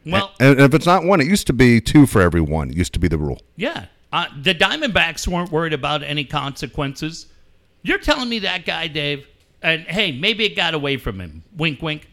[0.04, 2.68] Well, And if it's not one, it used to be two for every one.
[2.70, 3.40] It used to be the rule.
[3.56, 3.87] yeah.
[4.12, 7.28] Uh, the Diamondbacks weren't worried about any consequences.
[7.82, 9.26] You're telling me that guy, Dave,
[9.62, 11.42] and hey, maybe it got away from him.
[11.57, 12.09] Wink, wink.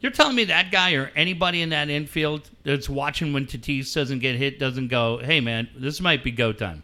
[0.00, 4.18] You're telling me that guy or anybody in that infield that's watching when Tatis doesn't
[4.18, 6.82] get hit doesn't go, hey, man, this might be go time.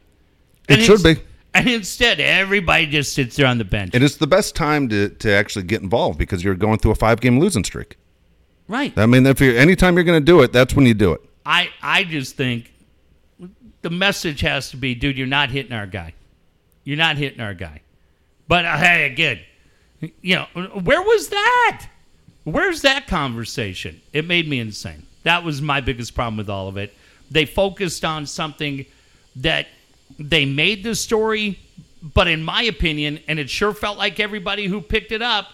[0.69, 1.17] It should be.
[1.53, 3.91] And instead, everybody just sits there on the bench.
[3.95, 6.95] And it's the best time to, to actually get involved because you're going through a
[6.95, 7.97] five game losing streak.
[8.69, 8.97] right.
[8.97, 11.21] I mean, if you're anytime you're going to do it, that's when you do it.
[11.45, 12.73] I I just think
[13.83, 16.15] the message has to be, dude, you're not hitting our guy.
[16.85, 17.83] You're not hitting our guy.
[18.51, 19.39] But uh, hey, again,
[20.23, 20.47] you know,
[20.83, 21.87] where was that?
[22.43, 24.01] Where's that conversation?
[24.13, 25.07] It made me insane.
[25.23, 26.93] That was my biggest problem with all of it.
[27.31, 28.87] They focused on something
[29.37, 29.69] that
[30.19, 31.61] they made the story,
[32.03, 35.47] but in my opinion, and it sure felt like everybody who picked it up,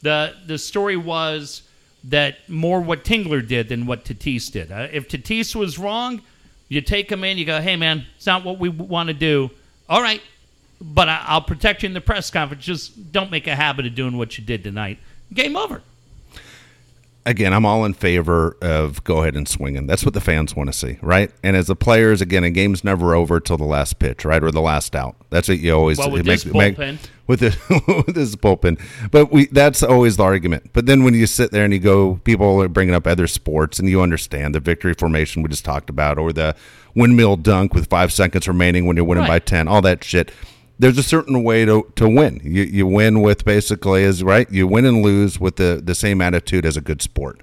[0.00, 1.62] the the story was
[2.02, 4.72] that more what Tingler did than what Tatis did.
[4.72, 6.20] Uh, if Tatis was wrong,
[6.68, 9.48] you take him in, you go, hey, man, it's not what we want to do.
[9.88, 10.20] All right,
[10.82, 12.64] but I, I'll protect you in the press conference.
[12.64, 14.98] Just don't make a habit of doing what you did tonight.
[15.32, 15.80] Game over.
[17.24, 19.86] again, I'm all in favor of go ahead and swinging.
[19.86, 21.30] That's what the fans want to see, right?
[21.42, 24.50] And as the players, again, a game's never over till the last pitch, right, or
[24.50, 25.14] the last out.
[25.30, 26.98] That's what you always Well, with it this bullpen.
[27.28, 27.56] with this
[28.06, 28.80] with this bullpen.
[29.12, 30.70] But we that's always the argument.
[30.72, 33.78] But then when you sit there and you go, people are bringing up other sports,
[33.78, 36.56] and you understand the victory formation we just talked about, or the
[36.96, 39.28] windmill dunk with five seconds remaining when you're winning Right.
[39.28, 40.32] by ten, all that shit.
[40.82, 42.40] There's a certain way to, to win.
[42.42, 44.50] You you win with basically is right.
[44.50, 47.40] You win and lose with the, the same attitude as a good sport.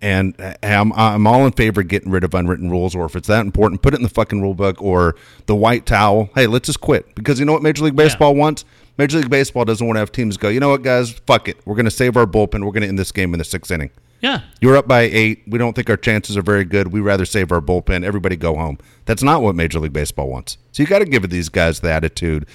[0.00, 3.14] And uh, I'm, I'm all in favor of getting rid of unwritten rules, or if
[3.14, 6.30] it's that important, put it in the fucking rule book or the white towel.
[6.34, 8.64] Hey, let's just quit because you know what Major League Baseball wants.
[8.96, 10.48] Major League Baseball doesn't want to have teams go.
[10.48, 11.12] You know what, guys?
[11.26, 11.58] Fuck it.
[11.66, 12.64] We're going to save our bullpen.
[12.64, 13.90] We're going to end this game in the sixth inning.
[14.20, 14.40] Yeah.
[14.60, 15.42] You're up by eight.
[15.46, 16.90] We don't think our chances are very good.
[16.92, 18.02] We'd rather save our bullpen.
[18.02, 18.78] Everybody go home.
[19.04, 20.58] That's not what Major League Baseball wants.
[20.72, 22.46] So you got to give these guys the attitude.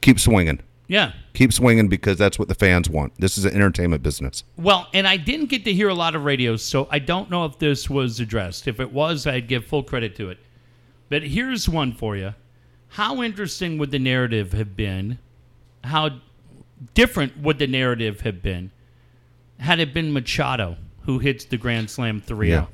[0.00, 0.60] Keep swinging.
[0.86, 1.12] Yeah.
[1.34, 3.12] Keep swinging because that's what the fans want.
[3.18, 4.42] This is an entertainment business.
[4.56, 7.44] Well, and I didn't get to hear a lot of radios, so I don't know
[7.44, 8.66] if this was addressed.
[8.66, 10.38] If it was, I'd give full credit to it.
[11.10, 12.34] But here's one for you.
[12.88, 15.18] How interesting would the narrative have been?
[15.84, 16.20] How
[16.94, 18.70] different would the narrative have been
[19.58, 22.66] had it been Machado who hits the Grand Slam 3 Yeah.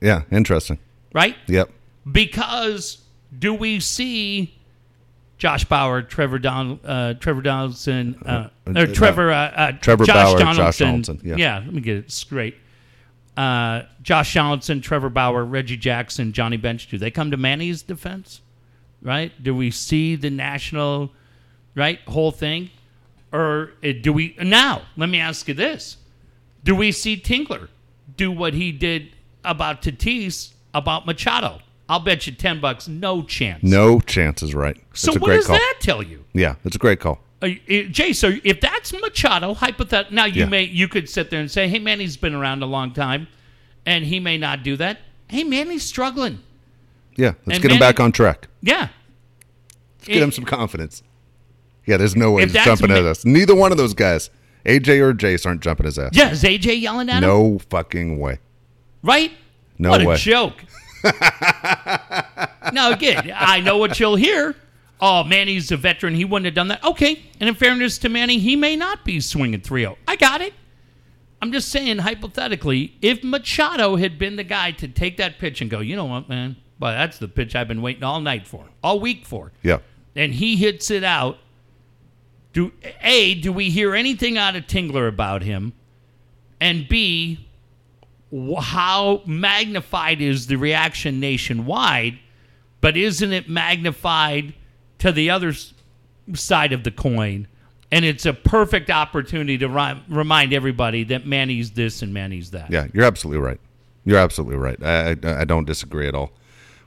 [0.00, 0.22] Yeah.
[0.30, 0.78] Interesting.
[1.12, 1.36] Right?
[1.46, 1.70] Yep.
[2.10, 3.02] Because
[3.38, 4.54] do we see
[5.44, 10.14] Josh Bauer, Trevor Don, uh, Trevor Donaldson, uh, or uh, Trevor, uh, uh, Trevor Josh
[10.14, 11.58] Bauer, Josh Donaldson, Donaldson, yeah.
[11.58, 12.56] let me get it straight.
[13.36, 16.88] Uh, Josh Donaldson, Trevor Bauer, Reggie Jackson, Johnny Bench.
[16.88, 18.40] Do they come to Manny's defense?
[19.02, 19.32] Right?
[19.42, 21.12] Do we see the national,
[21.74, 22.70] right, whole thing,
[23.30, 24.80] or uh, do we now?
[24.96, 25.98] Let me ask you this:
[26.64, 27.68] Do we see Tinkler
[28.16, 29.10] do what he did
[29.44, 31.60] about Tatis about Machado?
[31.88, 33.62] I'll bet you ten bucks, no chance.
[33.62, 34.76] No chances, right.
[34.94, 35.56] So That's a what great does call.
[35.56, 36.24] that tell you?
[36.32, 37.20] Yeah, it's a great call.
[37.42, 40.14] Uh, Jay, so if that's Machado, hypothetical.
[40.14, 40.48] Now you Yeah.
[40.48, 43.26] may you could sit there and say, "Hey, man, he's been around a long time,
[43.84, 46.38] and he may not do that." Hey, man, he's struggling.
[47.16, 48.48] Yeah, let's And get him back on track.
[48.62, 48.88] Yeah,
[50.04, 51.02] Get him some confidence.
[51.86, 53.24] Yeah, there's no way he's jumping Ma- at us.
[53.24, 54.30] Neither one of those guys,
[54.66, 56.10] AJ or Jayce, aren't jumping his ass.
[56.14, 57.28] Yeah, is AJ yelling at him?
[57.28, 58.38] No fucking way.
[59.02, 59.32] Right?
[59.78, 60.14] No what way.
[60.14, 60.64] a joke.
[62.72, 64.54] now again, I know what you'll hear.
[65.00, 66.14] Oh, Manny's a veteran.
[66.14, 66.82] He wouldn't have done that.
[66.84, 67.22] Okay.
[67.40, 69.96] And in fairness to Manny, he may not be swinging 3-0.
[70.08, 70.54] I got it.
[71.42, 75.70] I'm just saying, hypothetically, if Machado had been the guy to take that pitch and
[75.70, 76.56] go, you know what, man?
[76.80, 79.52] Well, that's the pitch I've been waiting all night for, all week for.
[79.62, 79.80] Yeah.
[80.16, 81.38] And he hits it out.
[82.54, 85.74] Do A, do we hear anything out of Tingler about him?
[86.60, 87.48] And B,
[88.60, 92.18] how magnified is the reaction nationwide?
[92.80, 94.54] But isn't it magnified
[94.98, 95.52] to the other
[96.34, 97.46] side of the coin?
[97.90, 102.70] And it's a perfect opportunity to ri- remind everybody that Manny's this and Manny's that.
[102.70, 103.60] Yeah, you're absolutely right.
[104.04, 104.82] You're absolutely right.
[104.82, 106.32] I, I, I don't disagree at all.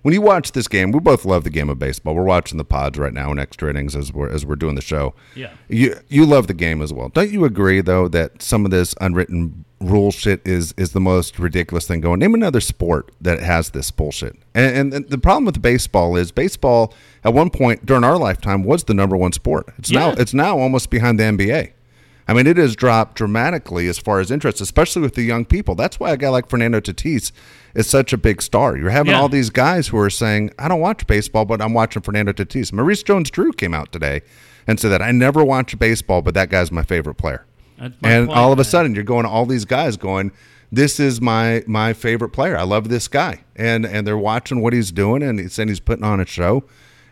[0.07, 2.15] When you watch this game, we both love the game of baseball.
[2.15, 4.81] We're watching the pods right now in extra innings as we're as we're doing the
[4.81, 5.13] show.
[5.35, 5.51] Yeah.
[5.67, 7.09] You you love the game as well.
[7.09, 11.37] Don't you agree though that some of this unwritten rule shit is is the most
[11.39, 12.21] ridiculous thing going?
[12.21, 14.37] Name another sport that has this bullshit.
[14.55, 16.93] And, and the problem with baseball is baseball
[17.25, 19.73] at one point during our lifetime was the number one sport.
[19.77, 21.73] It's now it's now almost behind the NBA.
[22.29, 25.75] I mean, it has dropped dramatically as far as interest, especially with the young people.
[25.75, 27.31] That's why a guy like Fernando Tatis
[27.77, 28.75] is such a big star.
[28.75, 29.19] You're having Yeah.
[29.21, 32.73] all these guys who are saying, I don't watch baseball, but I'm watching Fernando Tatis.
[32.73, 34.21] Maurice Jones Drew came out today
[34.67, 37.45] and said that I never watch baseball, but that guy's my favorite player.
[37.79, 40.31] My And point, all of a sudden, you're going to all these guys going,
[40.71, 42.57] this is my my favorite player.
[42.57, 45.79] I love this guy, and and they're watching what he's doing, and he's saying he's
[45.79, 46.65] putting on a show,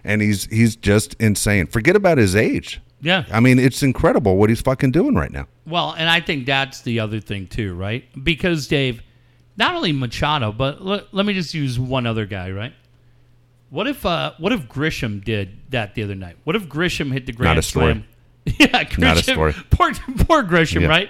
[0.03, 1.67] and he's he's just insane.
[1.67, 2.81] Forget about his age.
[3.01, 3.23] Yeah.
[3.31, 5.47] I mean, it's incredible what he's fucking doing right now.
[5.65, 8.03] Well, and I think that's the other thing too, right?
[8.21, 9.01] Because Dave,
[9.57, 12.73] not only Machado, but let, let me just use one other guy, right?
[13.69, 16.37] What if uh, what if Grisham did that the other night?
[16.43, 17.93] What if Grisham hit the grand Not a story.
[17.93, 18.05] slam?
[18.45, 19.53] yeah, Grisham, Not a story.
[19.71, 19.93] Poor
[20.25, 20.87] poor Grisham, Yeah.
[20.87, 21.09] right?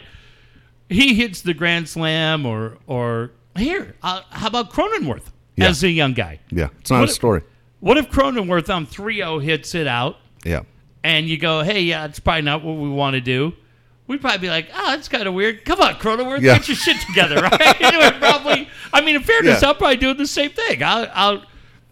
[0.89, 5.69] He hits the grand slam, or or here, uh, how about Cronenworth Yeah.
[5.69, 6.39] as a young guy?
[6.51, 7.41] Yeah, it's not What a if- story.
[7.81, 10.17] What if Cronenworth on 3-0 hits it out?
[10.43, 10.62] Yeah,
[11.03, 13.53] and you go, hey, yeah, it's probably not what we want to do,
[14.08, 15.65] we'd probably be like, oh, that's kind of weird.
[15.65, 16.58] Come on, Cronenworth, Yeah.
[16.58, 18.13] get your shit together, right?
[18.20, 19.70] probably, I mean, in fairness, Yeah.
[19.70, 20.84] I'll probably do the same thing.
[20.84, 21.44] I'll, I'll,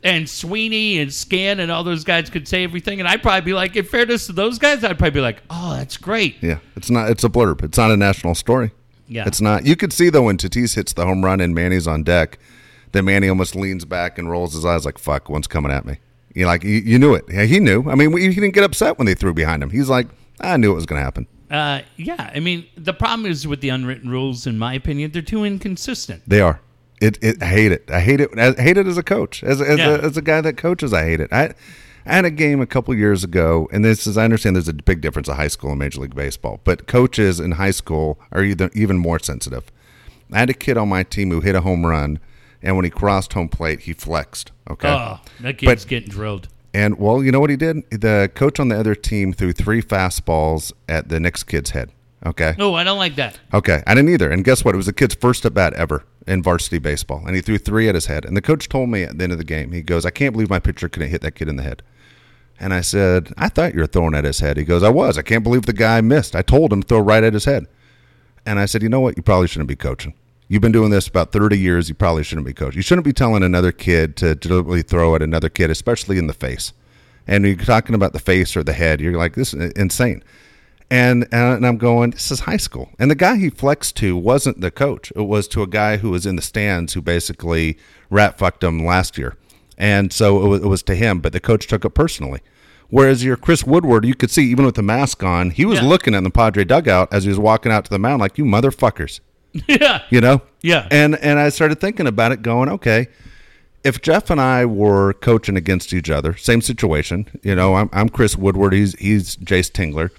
[0.03, 3.53] and Sweeney and Scan and all those guys could say everything, and I'd probably be
[3.53, 6.35] like, in fairness to those guys, I'd probably be like, oh, that's great.
[6.41, 6.59] yeah.
[6.75, 7.09] It's not.
[7.09, 7.63] It's a blurb.
[7.63, 8.71] It's not a national story.
[9.07, 9.25] Yeah.
[9.27, 9.65] It's not.
[9.65, 12.37] You could see though when Tatis hits the home run and Manny's on deck,
[12.91, 15.97] that Manny almost leans back and rolls his eyes like, "Fuck, one's coming at me."
[16.33, 17.25] You like you, you knew it.
[17.29, 17.89] Yeah, he knew.
[17.89, 19.69] I mean, he didn't get upset when they threw behind him.
[19.69, 20.07] He's like,
[20.41, 23.61] "I knew it was going to happen." Uh, yeah, I mean, the problem is with
[23.61, 26.23] the unwritten rules, in my opinion, they're too inconsistent.
[26.25, 26.59] They are.
[26.99, 27.89] It, it I hate it.
[27.91, 28.31] I hate it.
[28.39, 29.91] I hate it as a coach, as as, Yeah.
[29.91, 30.93] a, as a guy that coaches.
[30.93, 31.31] I hate it.
[31.31, 31.53] I,
[32.07, 34.73] I had a game a couple years ago, and this is I understand there's a
[34.73, 38.43] big difference of high school and Major League Baseball, but coaches in high school are
[38.43, 39.71] either even more sensitive.
[40.31, 42.19] I had a kid on my team who hit a home run,
[42.63, 44.51] and when he crossed home plate, he flexed.
[44.69, 46.47] Okay, Oh, that kid's getting drilled.
[46.73, 47.83] And well, you know what he did?
[47.91, 51.91] The coach on the other team threw three fastballs at the next kid's head.
[52.25, 52.55] Okay.
[52.57, 53.37] No, I don't like that.
[53.53, 54.31] Okay, I didn't either.
[54.31, 54.73] And guess what?
[54.73, 57.89] It was the kid's first at bat ever in varsity baseball, and he threw three
[57.89, 58.23] at his head.
[58.23, 60.31] And the coach told me at the end of the game, he goes, "I can't
[60.31, 61.83] believe my pitcher couldn't hit that kid in the head."
[62.59, 65.17] And I said, "I thought you were throwing at his head." He goes, "I was.
[65.17, 66.35] I can't believe the guy missed.
[66.35, 67.67] I told him to throw right at his head."
[68.45, 69.17] And I said, "You know what?
[69.17, 70.13] You probably shouldn't be coaching.
[70.53, 71.89] You've been doing this about 30 years.
[71.89, 72.77] You probably shouldn't be coaching.
[72.77, 76.33] You shouldn't be telling another kid to deliberately throw at another kid, especially in the
[76.33, 76.73] face.
[77.25, 79.01] And you're talking about the face or the head.
[79.01, 80.23] You're like, this is insane."
[80.91, 82.91] And, uh, and I'm going, this is high school.
[82.99, 85.11] And the guy he flexed to wasn't the coach.
[85.15, 87.79] It was to a guy who was in the stands who basically
[88.11, 89.35] rat fucked him last year.
[89.75, 92.41] And so it was, it was to him, but the coach took it personally.
[92.91, 95.87] Whereas your Chris Woodward, you could see even with the mask on, he was Yeah.
[95.87, 98.45] looking at the Padre dugout as he was walking out to the mound, like you
[98.45, 99.19] motherfuckers,
[99.67, 100.01] yeah.
[100.09, 100.41] you know?
[100.61, 100.87] Yeah.
[100.91, 103.07] And and I started thinking about it, going, okay,
[103.83, 108.09] if Jeff and I were coaching against each other, same situation, you know, I'm, I'm
[108.09, 110.09] Chris Woodward, he's he's Jayce Tingler,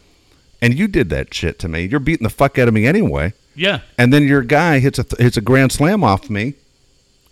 [0.63, 1.85] and you did that shit to me.
[1.87, 3.33] You're beating the fuck out of me anyway.
[3.57, 3.81] Yeah.
[3.99, 6.55] And then your guy hits a th- hits a grand slam off me.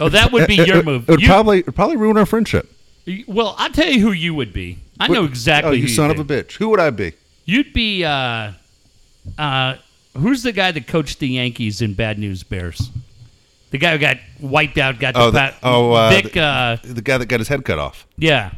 [0.01, 1.03] Oh, that would be It- your it- move.
[1.09, 2.71] It would You- probably it'd probably ruin our friendship.
[3.27, 4.79] well, I'll tell you who you would be.
[5.01, 6.21] I know exactly Oh, who you son be.
[6.21, 6.53] of a bitch.
[6.59, 7.13] Who would I be?
[7.45, 8.53] You'd be uh
[9.37, 9.75] uh
[10.17, 12.91] who's the guy that coached the Yankees in Bad News Bears?
[13.71, 16.77] The guy who got wiped out, got Oh, the, pat- oh, uh, Vic the- uh
[16.83, 18.07] The guy that got his head cut off.
[18.17, 18.53] yeah.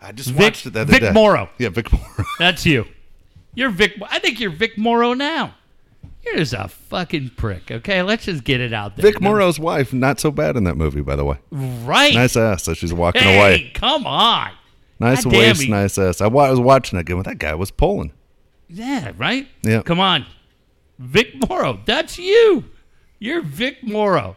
[0.00, 1.12] I just Vic- watched it the other Vic day.
[1.12, 1.48] Morrow.
[1.58, 2.24] Yeah, Vic Morrow.
[2.38, 2.84] That's you.
[3.54, 5.54] You're Vic I think you're Vic Morrow now.
[6.24, 8.02] You're just a fucking prick, okay?
[8.02, 9.02] Let's just get it out there.
[9.10, 11.38] Vic Morrow's wife, not so bad in that movie, by the way.
[11.50, 12.14] Right.
[12.14, 13.70] Nice ass as she's walking hey, away.
[13.74, 14.50] come on.
[14.98, 16.20] Nice God waist, nice ass.
[16.20, 17.22] I, I was watching it again.
[17.22, 18.12] That guy was pulling.
[18.68, 19.46] Yeah, right?
[19.62, 19.82] Yeah.
[19.82, 20.26] Come on.
[20.98, 22.64] Vic Morrow, that's you.
[23.18, 24.36] You're Vic Morrow.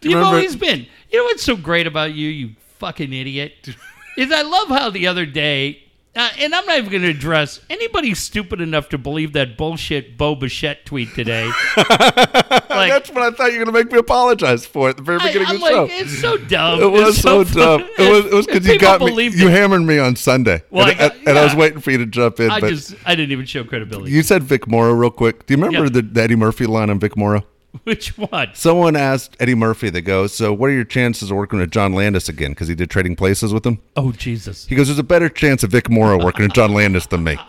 [0.00, 0.86] You've remember- always been.
[1.10, 3.68] You know what's so great about you, you fucking idiot?
[4.16, 5.82] is I love how the other day,
[6.18, 10.18] uh, and I'm not even going to address anybody stupid enough to believe that bullshit
[10.18, 11.46] Bo Bichette tweet today.
[11.76, 15.02] like, That's what I thought you were going to make me apologize for at the
[15.02, 15.82] very I, beginning am of the show.
[15.84, 16.82] like, it's so dumb.
[16.82, 17.56] It was so, fun.
[17.56, 17.88] dumb.
[17.98, 19.12] It was it was because you got me.
[19.28, 21.90] You it, hammered me on Sunday, Well, I and, got- and I was waiting for
[21.90, 22.50] you to jump in.
[22.50, 24.10] I but just, I didn't even show credibility.
[24.12, 25.46] you said Vic Morrow real quick.
[25.46, 26.02] Do you remember Yeah.
[26.02, 27.44] the, the Eddie Murphy line on Vic Morrow?
[27.84, 28.50] Which one?
[28.54, 29.90] Someone asked Eddie Murphy.
[29.90, 32.52] They go, "So, what are your chances of working with John Landis again?
[32.52, 34.66] Because he did Trading Places with him." Oh, Jesus.
[34.66, 37.36] He goes, "There's a better chance of Vic Morrow working with John Landis than me."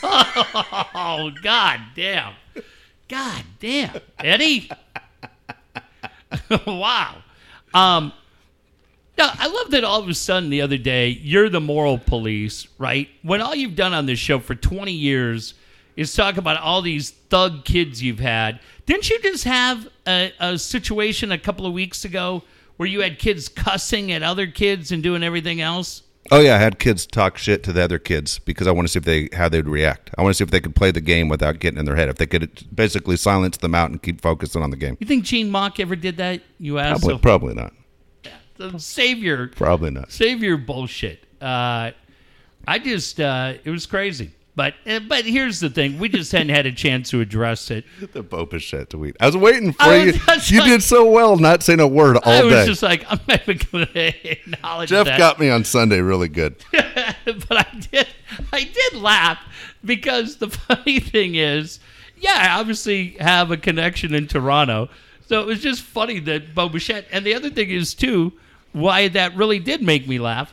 [0.00, 2.34] Oh, oh, god damn.
[3.08, 4.00] God damn.
[4.20, 4.70] Eddie?
[6.66, 7.16] wow.
[7.74, 8.12] Um,
[9.16, 12.68] now, I love that all of a sudden the other day, you're the moral police,
[12.78, 13.08] right?
[13.22, 15.54] When all you've done on this show for 20 years
[15.98, 18.60] is talk about all these thug kids you've had.
[18.86, 22.44] Didn't you just have a, a situation a couple of weeks ago
[22.76, 26.04] where you had kids cussing at other kids and doing everything else?
[26.30, 28.92] Oh yeah, I had kids talk shit to the other kids because I want to
[28.92, 30.10] see if they how they'd react.
[30.16, 32.08] I want to see if they could play the game without getting in their head.
[32.08, 34.96] If they could basically silence them out and keep focusing on the game.
[35.00, 36.42] You think Gene Mauch ever did that?
[36.58, 37.02] You asked.
[37.02, 37.72] Probably, probably not.
[38.58, 40.12] So, save your Probably not.
[40.12, 41.24] save your bullshit.
[41.40, 41.92] Uh,
[42.66, 44.30] I just uh, it was crazy.
[44.58, 47.84] But uh, but here's the thing: we just hadn't had a chance to address it.
[48.12, 49.16] The Bo Bichette tweet.
[49.20, 50.12] I was waiting for I you.
[50.46, 52.38] You like- did so well not saying a word all day.
[52.40, 52.66] I was day.
[52.66, 55.16] just like, I'm not even going to acknowledge Jeff that.
[55.16, 56.56] got me on Sunday really good.
[56.72, 58.08] but I did
[58.52, 59.38] I did laugh
[59.84, 61.78] because the funny thing is,
[62.16, 64.88] yeah, I obviously have a connection in Toronto.
[65.28, 68.32] So it was just funny that Bo Bichette and the other thing is too,
[68.72, 70.52] why that really did make me laugh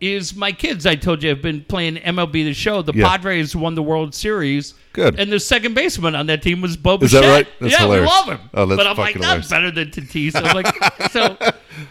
[0.00, 2.80] is my kids, I told you, I've been playing MLB the show.
[2.82, 3.06] The Yeah.
[3.08, 4.74] Padres won the World Series.
[4.92, 5.20] Good.
[5.20, 7.46] And the second baseman on that team was Bo Is that right?
[7.60, 8.10] That's yeah, hilarious.
[8.10, 8.50] we love him.
[8.54, 10.32] Oh, that's but I'm like, fucking that's better than Tatis.
[10.34, 11.36] I'm like, so,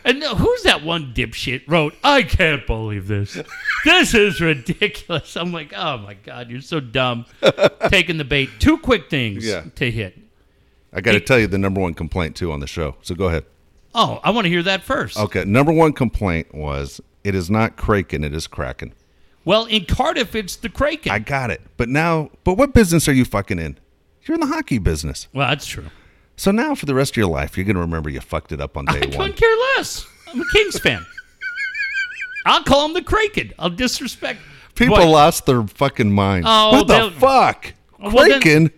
[0.04, 1.94] and who's that one dipshit wrote?
[2.04, 3.38] I can't believe this.
[3.86, 5.38] This is ridiculous.
[5.38, 7.26] I'm like, oh my god, you're so dumb.
[7.90, 8.50] Taking the bait.
[8.60, 9.66] Two quick things Yeah.
[9.76, 10.18] to hit.
[10.92, 12.96] I got to tell you the number one complaint too on the show.
[13.04, 13.46] So go ahead.
[13.96, 15.18] Oh, I want to hear that first.
[15.18, 18.94] Okay, number one complaint was it is not Kraken, it is Kraken.
[19.46, 21.12] Well, in Cardiff, it's the Kraken.
[21.12, 21.62] I got it.
[21.78, 23.78] But now, but what business are you fucking in?
[24.24, 25.28] You're in the hockey business.
[25.34, 25.86] Well, that's true.
[26.36, 28.62] So now for the rest of your life, you're going to remember you fucked it
[28.62, 29.12] up on day I one.
[29.12, 30.06] couldn't care less.
[30.28, 31.06] I'm a Kings fan.
[32.46, 33.54] I'll call him the Kraken.
[33.60, 34.40] I'll disrespect.
[34.76, 36.48] People But lost their fucking minds.
[36.50, 37.74] Oh, what the fuck?
[38.00, 38.72] Well, then- Kraken?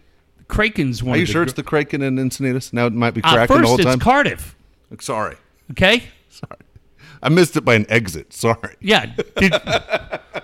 [0.47, 2.73] Kraken's one Are you sure gr- it's the Kraken in Encinitas?
[2.73, 3.99] Now it might be uh, Kraken the first whole it's time.
[3.99, 4.55] Cardiff.
[4.99, 5.37] Sorry.
[5.71, 6.03] Okay.
[6.29, 6.57] Sorry.
[7.23, 8.33] I missed it by an exit.
[8.33, 8.75] Sorry.
[8.79, 9.05] Yeah.
[9.37, 9.53] Did,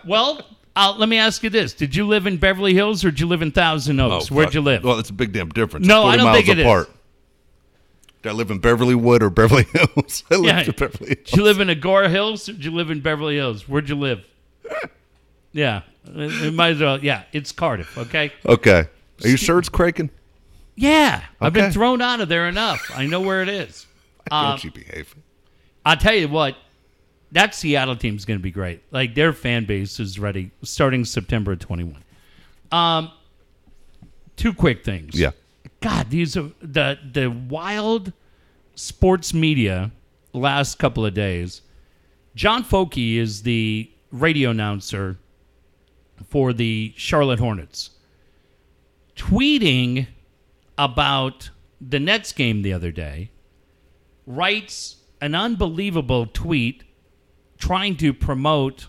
[0.05, 0.41] well,
[0.75, 3.28] uh, let me ask you this: Did you live in Beverly Hills or did you
[3.28, 4.30] live in Thousand Oaks?
[4.30, 4.53] Where'd Oh, fuck.
[4.53, 4.84] you live?
[4.84, 5.88] Well, it's a big damn difference.
[5.88, 6.65] No, It's 40 I don't miles think it is.
[6.65, 6.89] apart.
[8.23, 10.23] Did I live in Beverly Wood or Beverly Hills?
[10.30, 10.59] I lived Yeah.
[10.65, 11.19] in Beverly Hills.
[11.25, 13.67] Did you live in Agoura Hills or did you live in Beverly Hills?
[13.67, 14.23] Where'd you live?
[15.53, 17.03] Yeah, it, it might as well.
[17.03, 17.97] Yeah, it's Cardiff.
[17.97, 18.32] Okay.
[18.45, 18.86] Okay.
[19.23, 20.11] Are you sure it's Kraken?
[20.75, 22.91] Yeah, I've been thrown out of there enough.
[22.93, 23.88] I know where it is.
[24.30, 25.15] Uh, don't you behave?
[25.84, 26.55] I'll tell you what,
[27.32, 28.82] that Seattle team's going to be great.
[28.91, 32.03] Like their fan base is ready starting September 21.
[32.71, 33.11] Um,
[34.36, 35.19] two quick things.
[35.19, 35.32] Yeah.
[35.82, 38.13] God, these are the the wild
[38.75, 39.91] sports media
[40.34, 41.61] last couple of days.
[42.36, 45.17] John Focke is the radio announcer
[46.30, 47.91] for the Charlotte Hornets.
[49.15, 50.07] Tweeting
[50.78, 51.49] about
[51.82, 53.32] the Nets game the other day,
[54.25, 56.84] writes an unbelievable tweet
[57.58, 58.88] trying to promote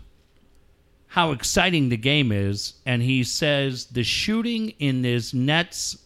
[1.08, 5.98] how exciting the game is and he says the shooting in this Nets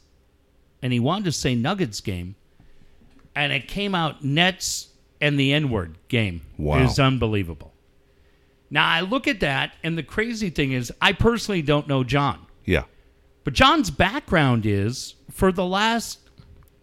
[0.80, 2.34] and he wanted to say Nuggets game,
[3.36, 4.88] and it came out Nets
[5.20, 6.42] and the N word game.
[6.58, 6.78] Wow.
[6.78, 7.72] It is unbelievable.
[8.70, 12.46] Now I look at that, and the crazy thing is, I personally don't know John,
[12.64, 12.84] Yeah.
[13.44, 16.18] but John's background is for the last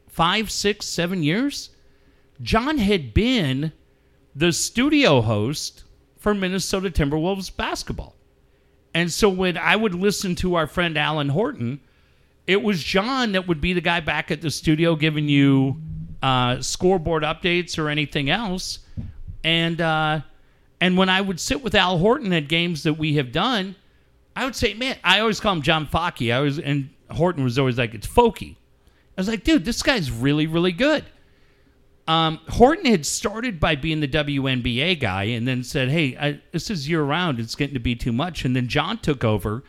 [0.08, 1.72] five, six, seven years,
[2.42, 3.74] John had been
[4.40, 5.84] the studio host
[6.18, 8.16] for Minnesota Timberwolves basketball.
[8.94, 11.82] And so when I would listen to our friend Alan Horton,
[12.48, 15.82] it was John that would be the guy back at the studio giving you
[16.24, 18.80] uh, scoreboard updates or anything else.
[19.44, 20.22] And uh,
[20.80, 23.76] and when I would sit with Al Horton at games that we have done,
[24.38, 26.34] I would say, man, I always call him John Fockey.
[26.34, 28.56] I was and Horton was always like, it's Folky.
[29.18, 31.04] I was like, dude, this guy's really, really good.
[32.10, 36.72] Um, Horton had started by being the WNBA guy and then said, hey, I, this
[36.72, 37.40] is year round.
[37.40, 38.46] It's getting to be too much.
[38.46, 39.64] And then John took over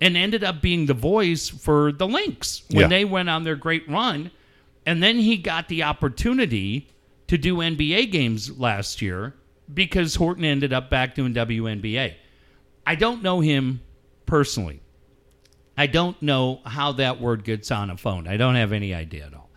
[0.00, 2.86] and ended up being the voice for the Lynx when Yeah.
[2.88, 4.30] they went on their great run.
[4.86, 6.88] And then he got the opportunity
[7.26, 9.34] to do NBA games last year
[9.72, 12.14] because Horton ended up back doing WNBA.
[12.86, 13.82] I don't know him
[14.24, 14.80] personally.
[15.76, 18.26] I don't know how that word gets on a phone.
[18.26, 19.50] I don't have any idea at all.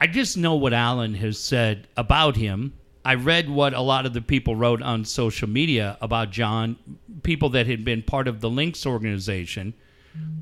[0.00, 2.74] I just know what Alan has said about him.
[3.04, 6.76] I read what a lot of the people wrote on social media about John,
[7.22, 9.74] people that had been part of the Lynx organization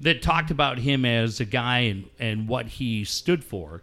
[0.01, 3.83] that talked about him as a guy and, and what he stood for.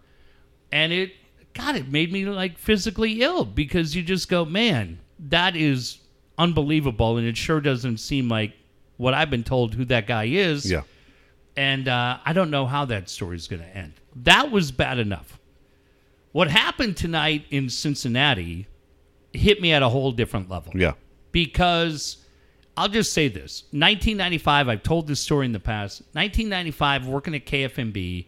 [0.72, 1.12] And it,
[1.54, 5.00] God, it made me like physically ill because you just go, man,
[5.30, 5.98] that is
[6.38, 7.18] unbelievable.
[7.18, 8.54] And it sure doesn't seem like
[8.98, 10.82] what I've been told who that guy is Yeah.
[11.58, 13.94] and uh, I don't know how that story is going to end.
[14.16, 15.39] That was bad enough.
[16.32, 18.68] What happened tonight in Cincinnati
[19.34, 20.94] hit me at a whole different level Yeah.
[21.32, 22.18] because
[22.78, 26.02] I'll just say this 1995, I've told this story in the past.
[26.14, 28.28] 1995, working at KFMB,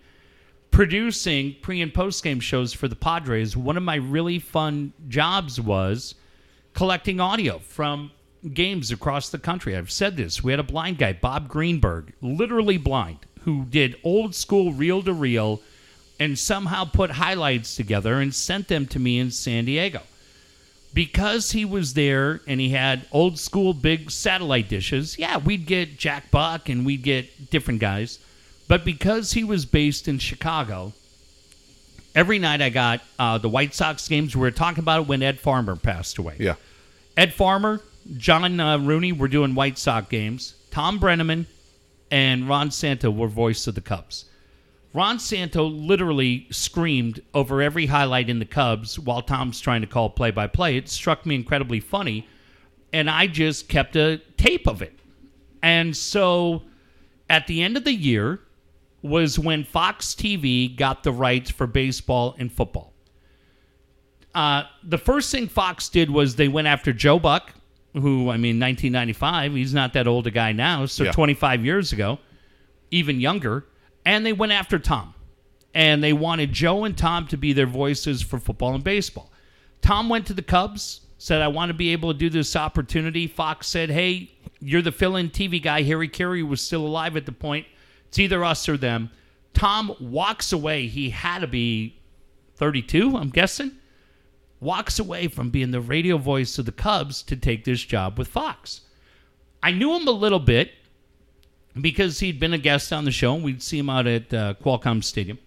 [0.72, 5.60] producing pre and post game shows for the Padres, one of my really fun jobs
[5.60, 6.16] was
[6.74, 8.12] collecting audio from
[8.54, 9.76] games across the country.
[9.76, 10.44] I've said this.
[10.44, 15.14] We had a blind guy, Bob Greenberg, literally blind, who did old school reel to
[15.14, 15.62] reel
[16.22, 20.02] and somehow put highlights together and sent them to me in San Diego
[20.94, 25.98] because he was there and he had old school big satellite dishes, yeah, we'd get
[25.98, 28.20] Jack Buck and we'd get different guys.
[28.68, 30.94] But because he was based in Chicago,
[32.14, 34.36] every night I got uh, the White Sox games.
[34.36, 36.36] We were talking about it when Ed Farmer passed away.
[36.38, 36.54] Yeah.
[37.18, 37.82] Ed Farmer,
[38.16, 40.54] John uh, Rooney were doing White Sox games.
[40.70, 41.48] Tom Brennaman
[42.12, 44.26] and Ron Santo were voice of the Cubs.
[44.94, 50.10] Ron Santo literally screamed over every highlight in the Cubs while Tom's trying to call
[50.10, 50.76] play by play.
[50.76, 52.28] It struck me incredibly funny,
[52.92, 55.00] and I just kept a tape of it.
[55.64, 56.64] And so
[57.30, 58.42] at the end of the year
[59.02, 62.94] was when Fox TV got the rights for baseball and football.
[64.36, 67.54] Uh, the first thing Fox did was they went after Joe Buck,
[67.94, 71.12] who, I mean, 1995, he's not that old a guy now, so Yeah.
[71.12, 72.20] 25 years ago,
[72.92, 73.66] even younger.
[74.06, 75.14] And they went after Tom.
[75.74, 79.32] And they wanted Joe and Tom to be their voices for football and baseball.
[79.82, 83.26] Tom went to the Cubs, said, I want to be able to do this opportunity.
[83.28, 85.84] Fox said, Hey, you're the fill in TV guy.
[85.84, 87.66] Harry Caray was still alive at the point.
[88.08, 89.12] It's either us or them.
[89.54, 90.88] Tom walks away.
[90.88, 92.00] He had to be
[92.56, 93.72] 32, I'm guessing.
[94.60, 98.28] Walks away from being the radio voice of the Cubs to take this job with
[98.28, 98.82] Fox.
[99.64, 100.72] I knew him a little bit
[101.80, 103.36] because he'd been a guest on the show.
[103.36, 105.40] and We'd see him out at uh, Qualcomm Stadium.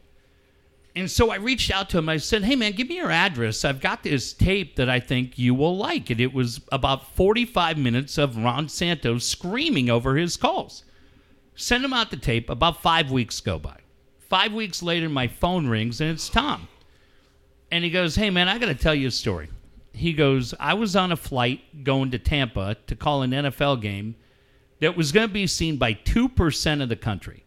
[0.96, 2.08] And so I reached out to him.
[2.08, 3.64] I said, Hey, man, give me your address.
[3.64, 6.08] I've got this tape that I think you will like.
[6.10, 10.84] And it was about 45 minutes of Ron Santo's screaming over his calls.
[11.56, 12.48] Send him out the tape.
[12.48, 13.78] About five weeks go by.
[14.28, 16.68] Five weeks later, my phone rings and it's Tom.
[17.72, 19.50] And he goes, Hey, man, I got to tell you a story.
[19.92, 24.16] He goes, I was on a flight going to Tampa to call an NFL game
[24.80, 27.44] that was going to be seen by 2% of the country.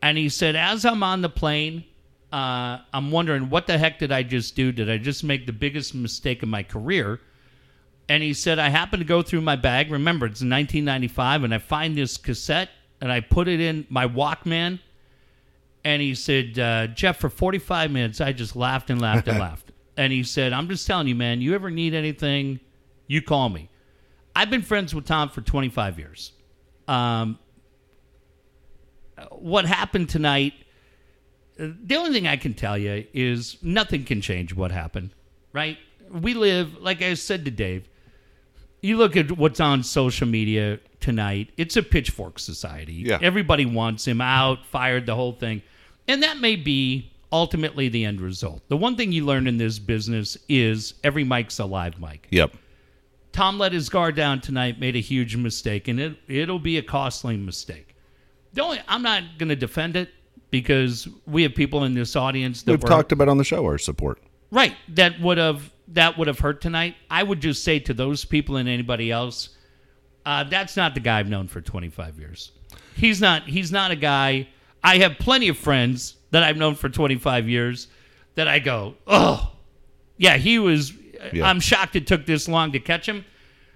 [0.00, 1.84] And he said, As I'm on the plane,
[2.32, 4.72] uh, I'm wondering, what the heck did I just do?
[4.72, 7.20] Did I just make the biggest mistake of my career?
[8.08, 9.90] And he said, I happened to go through my bag.
[9.90, 14.80] Remember, it's 1995, and I find this cassette and I put it in my Walkman.
[15.84, 19.72] And he said, uh, Jeff, for 45 minutes, I just laughed and laughed and laughed.
[19.96, 22.60] And he said, I'm just telling you, man, you ever need anything,
[23.06, 23.68] you call me.
[24.34, 26.32] I've been friends with Tom for 25 years.
[26.88, 27.38] Um,
[29.30, 30.54] what happened tonight,
[31.56, 35.10] the only thing I can tell you is nothing can change what happened,
[35.52, 35.78] right?
[36.10, 37.88] We live, like I said to Dave,
[38.80, 42.94] you look at what's on social media tonight, it's a pitchfork society.
[42.94, 43.18] Yeah.
[43.22, 45.62] Everybody wants him out, fired, the whole thing.
[46.08, 48.62] And that may be ultimately the end result.
[48.68, 52.26] The one thing you learn in this business is every mic's a live mic.
[52.30, 52.54] Yep.
[53.32, 56.82] Tom let his guard down tonight, made a huge mistake, and it it'll be a
[56.82, 57.94] costly mistake.
[58.52, 60.10] The only I'm not going to defend it
[60.50, 63.64] because we have people in this audience that We've were talked about on the show
[63.64, 64.20] our support.
[64.50, 66.94] right that would have that would have hurt tonight.
[67.10, 69.50] I would just say to those people and anybody else,
[70.24, 72.52] uh, that's not the guy I've known for 25 years.
[72.94, 73.44] He's not.
[73.48, 74.48] He's not a guy.
[74.84, 77.88] I have plenty of friends that I've known for 25 years
[78.34, 79.52] that I go, oh,
[80.16, 80.92] yeah, he was.
[81.32, 81.46] Yeah.
[81.48, 83.24] I'm shocked it took this long to catch him.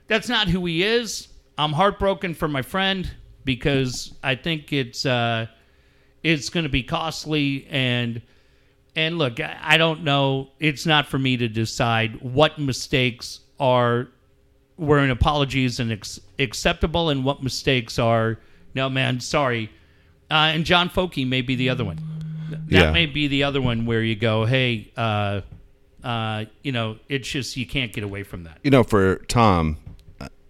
[0.08, 1.28] That's not who he is.
[1.58, 3.10] I'm heartbroken for my friend
[3.44, 5.46] because I think it's uh,
[6.22, 8.22] it's going to be costly and
[8.94, 10.50] and look, I don't know.
[10.58, 14.08] It's not for me to decide what mistakes are
[14.78, 18.38] were an apologies and ex- acceptable and what mistakes are
[18.74, 19.70] no man sorry
[20.30, 21.98] uh, and john Focke may be the other one
[22.50, 22.90] that Yeah.
[22.90, 25.40] may be the other one where you go hey uh,
[26.06, 29.76] uh, you know it's just you can't get away from that You know, for Tom,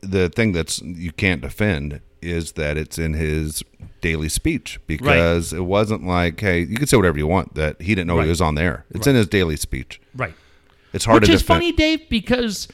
[0.00, 3.62] the thing that's you can't defend is that it's in his
[4.00, 7.94] daily speech because it wasn't like, hey, you can say whatever you want that he
[7.94, 8.24] didn't know Right.
[8.24, 8.84] he was on there.
[8.90, 10.00] It's in his daily speech.
[10.14, 10.34] right
[10.92, 12.68] It's hard which to is funny dave because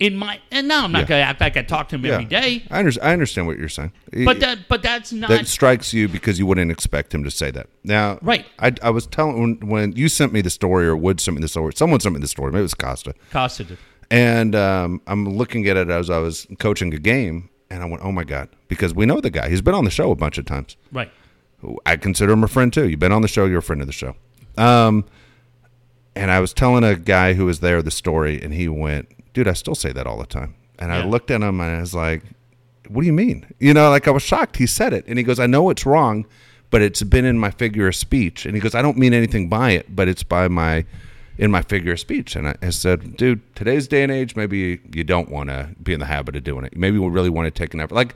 [0.00, 1.04] in my and now i'm not Yeah.
[1.06, 3.58] going to act like i talk to him every day I, under, I understand what
[3.58, 3.92] you're saying.
[4.24, 7.50] but that but that's not that strikes you because you wouldn't expect him to say
[7.52, 7.68] that.
[7.84, 8.46] Now, Right.
[8.58, 11.40] I, I was telling when, when you sent me the story, or Wood sent me
[11.42, 11.72] the story.
[11.76, 12.50] Someone sent me the story.
[12.50, 13.14] Maybe it was Costa.
[13.30, 13.78] Costa it
[14.10, 18.02] And um, I'm looking at it as I was coaching a game, and I went,
[18.02, 19.48] "Oh my god!" Because we know the guy.
[19.50, 20.76] He's been on the show a bunch of times.
[20.92, 21.10] right
[21.86, 22.88] I consider him a friend too.
[22.88, 23.44] You've been on the show.
[23.44, 24.14] You're a friend of the show.
[24.56, 25.04] Um,
[26.16, 29.48] and I was telling a guy who was there the story, and he went, "Dude,
[29.48, 31.94] I still say that all the time." And I looked at him and I was
[31.94, 32.22] like,
[32.88, 34.56] "What do you mean?" You know, like I was shocked.
[34.56, 36.26] He said it, and he goes, "I know it's wrong,
[36.70, 39.48] but it's been in my figure of speech." And he goes, "I don't mean anything
[39.48, 40.84] by it, but it's by my."
[41.38, 44.78] In my figure of speech, and I, I said, "Dude, today's day and age, maybe
[44.92, 46.76] you don't want to be in the habit of doing it.
[46.76, 47.94] Maybe we really want to take an effort.
[47.94, 48.14] Like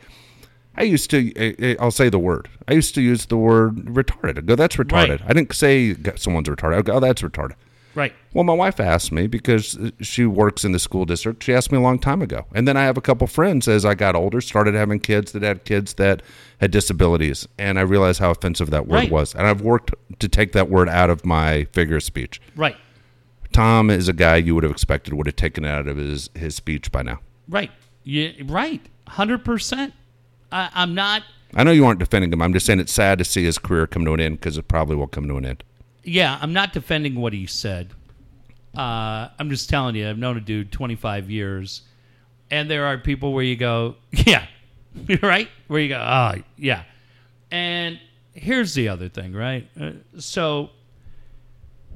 [0.77, 2.49] I used to, I'll say the word.
[2.69, 4.39] I used to use the word retarded.
[4.39, 5.21] I go, that's retarded.
[5.21, 5.23] Right.
[5.27, 6.79] I didn't say someone's retarded.
[6.79, 7.55] I go, oh, that's retarded.
[7.95, 11.43] Right Well, my wife asked me because she works in the school district.
[11.45, 12.47] She asked me a long time ago.
[12.55, 15.43] And then I have a couple friends as I got older, started having kids that
[15.43, 16.23] had kids that
[16.61, 17.47] had disabilities.
[17.59, 19.11] And I realized how offensive that word Right.
[19.11, 19.35] was.
[19.35, 22.41] And I've worked to take that word out of my figure of speech.
[22.57, 22.77] right
[23.53, 26.29] Tom is a guy you would have expected would have taken it out of his,
[26.35, 27.21] his speech by now.
[27.49, 27.71] Right.
[28.03, 28.31] Yeah.
[28.47, 28.81] Right.
[29.07, 29.93] Hundred percent.
[30.51, 31.23] I'm not.
[31.55, 32.43] I know you aren't defending him.
[32.43, 34.67] I'm just saying it's sad to see his career come to an end because it
[34.67, 35.63] probably will come to an end.
[36.05, 36.39] Yeah.
[36.41, 37.91] I'm not defending what he said.
[38.77, 40.09] Uh, I'm just telling you.
[40.09, 41.83] I've known a dude 25 years,
[42.51, 44.47] and there are people where you go, yeah,
[45.23, 46.83] right, where you go, oh, yeah.
[47.51, 48.01] And
[48.33, 49.69] here's the other thing, right?
[49.81, 50.71] Uh, so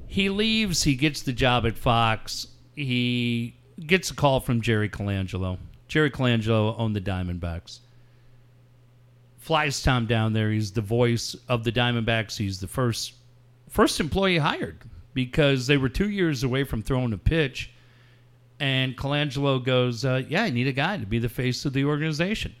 [0.07, 0.83] he leaves.
[0.83, 2.47] He gets the job at Fox.
[2.75, 3.55] He
[3.85, 5.57] gets a call from Jerry Colangelo.
[5.89, 7.79] Jerry Colangelo owned the Diamondbacks.
[9.39, 10.51] Flies Tom down there.
[10.51, 12.37] He's the voice of the Diamondbacks.
[12.37, 13.13] He's the first
[13.69, 14.79] first employee hired
[15.13, 17.71] because they were two years away from throwing a pitch.
[18.59, 21.85] And Colangelo goes, uh, "Yeah, I need a guy to be the face of the
[21.85, 22.55] organization."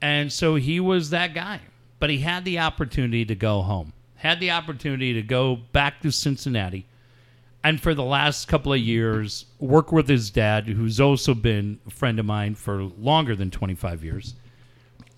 [0.00, 1.60] And so he was that guy,
[1.98, 3.92] but he had the opportunity to go home.
[4.16, 6.88] had the opportunity to go back to Cincinnati
[7.64, 11.90] and for the last couple of years work with his dad, who's also been a
[11.90, 14.34] friend of mine for longer than 25 years.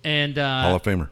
[0.03, 1.09] And uh, Hall of Famer.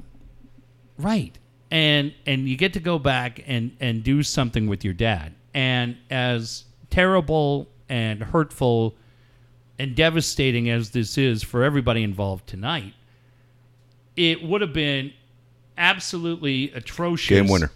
[0.98, 1.38] Right.
[1.72, 5.34] And and you get to go back and and do something with your dad.
[5.54, 8.96] And as terrible and hurtful
[9.78, 12.94] and devastating as this is for everybody involved tonight,
[14.16, 15.14] it would have been
[15.78, 17.30] absolutely atrocious.
[17.30, 17.72] Game winner.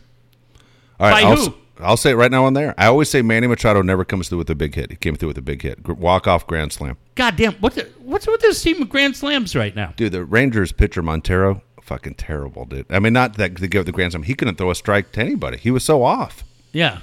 [0.99, 1.41] All right, By I'll, who?
[1.47, 2.73] s- I'll say it right now on there.
[2.77, 4.91] I always say Manny Machado never comes through with a big hit.
[4.91, 5.87] He came through with a big hit.
[5.87, 6.97] Walk off grand slam.
[7.15, 9.93] God damn, what the, what's with this team of grand slams right now?
[9.95, 12.85] Dude, the Rangers pitcher Montero, fucking terrible, dude.
[12.89, 14.23] I mean, not that to give the grand slam.
[14.23, 15.57] He couldn't throw a strike to anybody.
[15.57, 16.43] He was so off.
[16.71, 16.99] Yeah.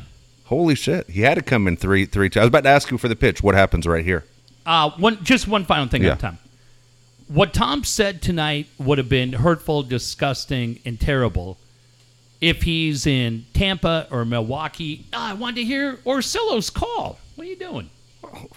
[0.46, 1.08] Holy shit.
[1.10, 2.40] He had to come in three three times.
[2.42, 3.42] I was about to ask you for the pitch.
[3.42, 4.24] What happens right here?
[4.66, 6.12] Uh, one just one final thing Yeah.
[6.12, 6.38] at a time.
[7.28, 11.56] What Tom said tonight would have been hurtful, disgusting, and terrible
[12.40, 15.04] if he's in Tampa or Milwaukee.
[15.12, 17.18] Ah, I wanted to hear Orsillo's call.
[17.36, 17.88] What are you doing?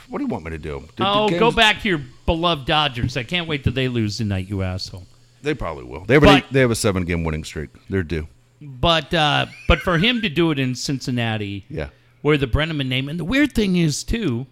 [0.10, 0.80] What do you want me to do?
[0.96, 3.16] Dude, oh, go back to your beloved Dodgers.
[3.18, 5.06] I can't wait till they lose tonight, you asshole.
[5.44, 6.06] They probably will.
[6.06, 7.70] They have, But- eight, they have a seven game winning streak.
[7.90, 8.28] They're due.
[8.62, 11.90] But uh, but for him to do it in Cincinnati, Yeah.
[12.22, 13.10] where the Brennaman name.
[13.10, 14.48] And the weird thing is, too,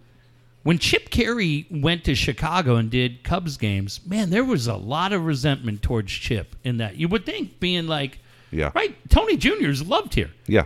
[0.63, 5.13] when Chip Caray went to Chicago and did Cubs games, man, there was a lot
[5.13, 6.97] of resentment towards Chip in that.
[6.97, 8.19] You would think, being like,
[8.51, 8.71] Yeah.
[8.75, 10.31] right, Tony Jr.'s loved here.
[10.45, 10.63] Yeah.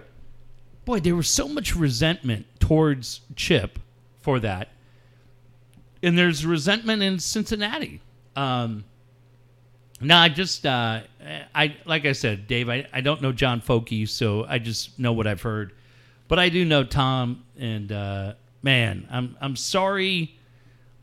[0.85, 3.77] Boy, there was so much resentment towards Chip
[4.21, 4.69] for that.
[6.01, 8.01] And there's resentment in Cincinnati.
[8.35, 8.83] Um,
[10.01, 11.01] no, I just, uh,
[11.53, 15.13] I like I said, Dave, I, I don't know John Focke, so I just know
[15.13, 15.73] what I've heard.
[16.27, 20.37] But I do know Tom, and uh, man, I'm I'm sorry,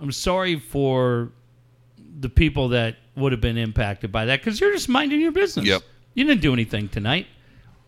[0.01, 1.31] I'm sorry for
[2.19, 5.67] the people that would have been impacted by that because you're just minding your business.
[5.67, 5.83] Yep.
[6.15, 7.27] You didn't do anything tonight,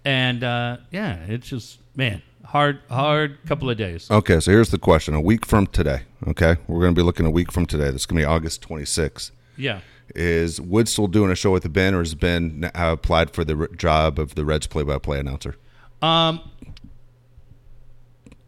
[0.05, 4.11] and uh, yeah, it's just man, hard, hard couple of days.
[4.11, 5.15] Okay, so here's the question.
[5.15, 6.57] A week from today, okay?
[6.67, 7.91] We're going to be looking a week from today.
[7.91, 9.31] This is going to be August 26th.
[9.57, 9.81] Yeah.
[10.15, 13.69] Is Wood still doing a show with Ben, or has Ben uh, applied for the
[13.77, 15.57] job of the Reds play-by-play announcer?
[16.03, 16.41] Um,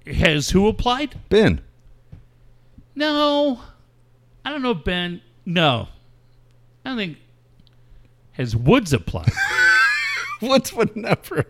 [0.07, 1.19] has who applied?
[1.29, 1.63] Ben.
[2.95, 3.61] No,
[4.45, 5.23] I don't know, Ben.
[5.45, 5.89] No,
[6.85, 7.19] I don't think
[8.33, 9.33] has Woods applied.
[10.43, 11.47] Woods would never.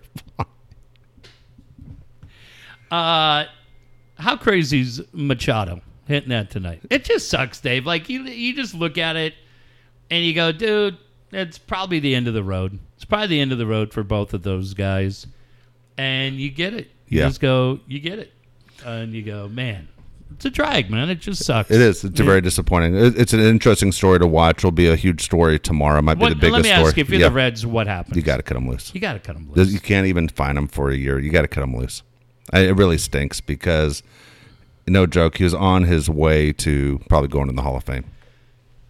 [2.91, 3.45] uh,
[4.19, 6.83] how crazy is Machado hitting that tonight?
[6.91, 7.87] It just sucks, Dave.
[7.87, 9.35] Like you, you just look at it
[10.11, 10.97] and you go, dude,
[11.33, 12.79] it's probably the end of the road.
[12.97, 15.27] It's probably the end of the road for both of those guys,
[15.99, 16.91] and you get it.
[17.09, 17.27] You Yeah.
[17.29, 18.33] just go, you get it,
[18.85, 19.89] and you go, man,
[20.33, 21.09] it's a drag, man.
[21.09, 21.71] It just sucks.
[21.71, 22.03] It is.
[22.05, 22.97] It's very disappointing.
[22.97, 24.59] It's an interesting story to watch.
[24.59, 26.03] It'll be a huge story tomorrow.
[26.03, 26.85] Might be the biggest let me story.
[26.85, 27.29] ask you, if you're Yeah.
[27.29, 28.17] the Reds, what happens?
[28.17, 28.91] You got to cut him loose.
[28.93, 29.71] You got to cut them loose.
[29.73, 31.19] You can't even fine him for a year.
[31.21, 32.03] You got to cut him loose.
[32.53, 34.03] It really stinks because,
[34.89, 38.05] no joke, he was on his way to probably going in the Hall of Fame.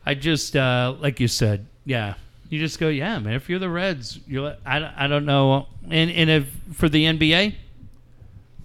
[0.07, 2.15] I just, uh, like you said, yeah.
[2.49, 3.35] You just go, yeah, man.
[3.35, 4.55] If you're the Reds, you're.
[4.65, 5.67] I, don't- I don't know.
[5.91, 7.55] And and if for the NBA,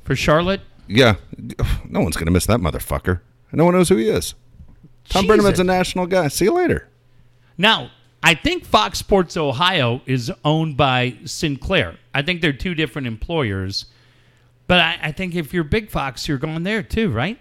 [0.04, 1.16] for Charlotte, Yeah,
[1.90, 3.22] no one's gonna miss that motherfucker.
[3.52, 4.36] No one knows who he is.
[5.10, 5.28] Tom Jesus.
[5.28, 6.28] Brennaman's a national guy.
[6.28, 6.88] See you later.
[7.58, 7.90] Now,
[8.24, 11.96] I think Fox Sports Ohio is owned by Sinclair.
[12.14, 13.88] I think they're two different employers.
[14.68, 17.38] But I, I think if you're Big Fox, you're going there too, right?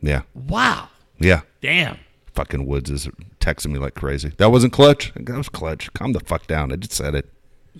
[0.00, 0.88] Yeah, Wow.
[1.18, 1.42] yeah.
[1.60, 1.98] Damn.
[2.34, 3.08] Fucking Woods is
[3.40, 4.32] texting me like crazy.
[4.38, 5.12] That wasn't clutch.
[5.14, 5.92] That was clutch.
[5.94, 6.72] Calm the fuck down.
[6.72, 7.28] I just said it.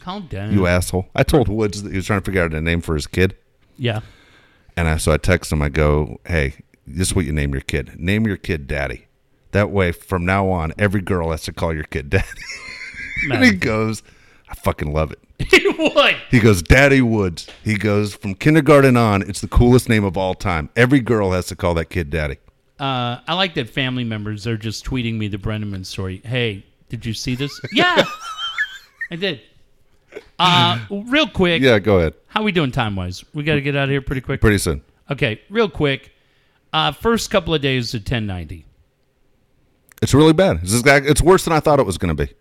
[0.01, 0.53] Calm down.
[0.53, 1.09] You asshole.
[1.15, 3.37] I told Woods that he was trying to figure out a name for his kid.
[3.77, 4.01] yeah.
[4.77, 5.61] And I, so I text him.
[5.63, 6.55] I go, "Hey,
[6.87, 7.99] this is what you name your kid.
[8.01, 9.07] Name your kid Daddy.
[9.51, 12.27] That way, from now on, every girl has to call your kid Daddy."
[13.31, 14.03] and he goes,
[14.49, 15.19] "I fucking love it."
[15.51, 16.17] he would.
[16.31, 17.49] He goes, Daddy Woods.
[17.65, 20.69] He goes, from kindergarten on, it's the coolest name of all time.
[20.77, 22.37] Every girl has to call that kid Daddy.
[22.81, 26.23] Uh, I like that family members are just tweeting me the Brennaman story.
[26.25, 27.53] Hey, did you see this?
[27.73, 28.03] yeah,
[29.11, 29.41] I did.
[30.39, 32.15] Uh, real quick, Yeah, go ahead.
[32.29, 33.23] how we doing time wise?
[33.35, 34.41] We got to get out of here pretty quick.
[34.41, 34.83] Pretty soon.
[35.11, 36.13] Okay, real quick.
[36.73, 38.65] Uh, first couple of days of 1090.
[40.03, 40.61] It's really bad.
[40.63, 42.33] It's worse than I thought it was going to be.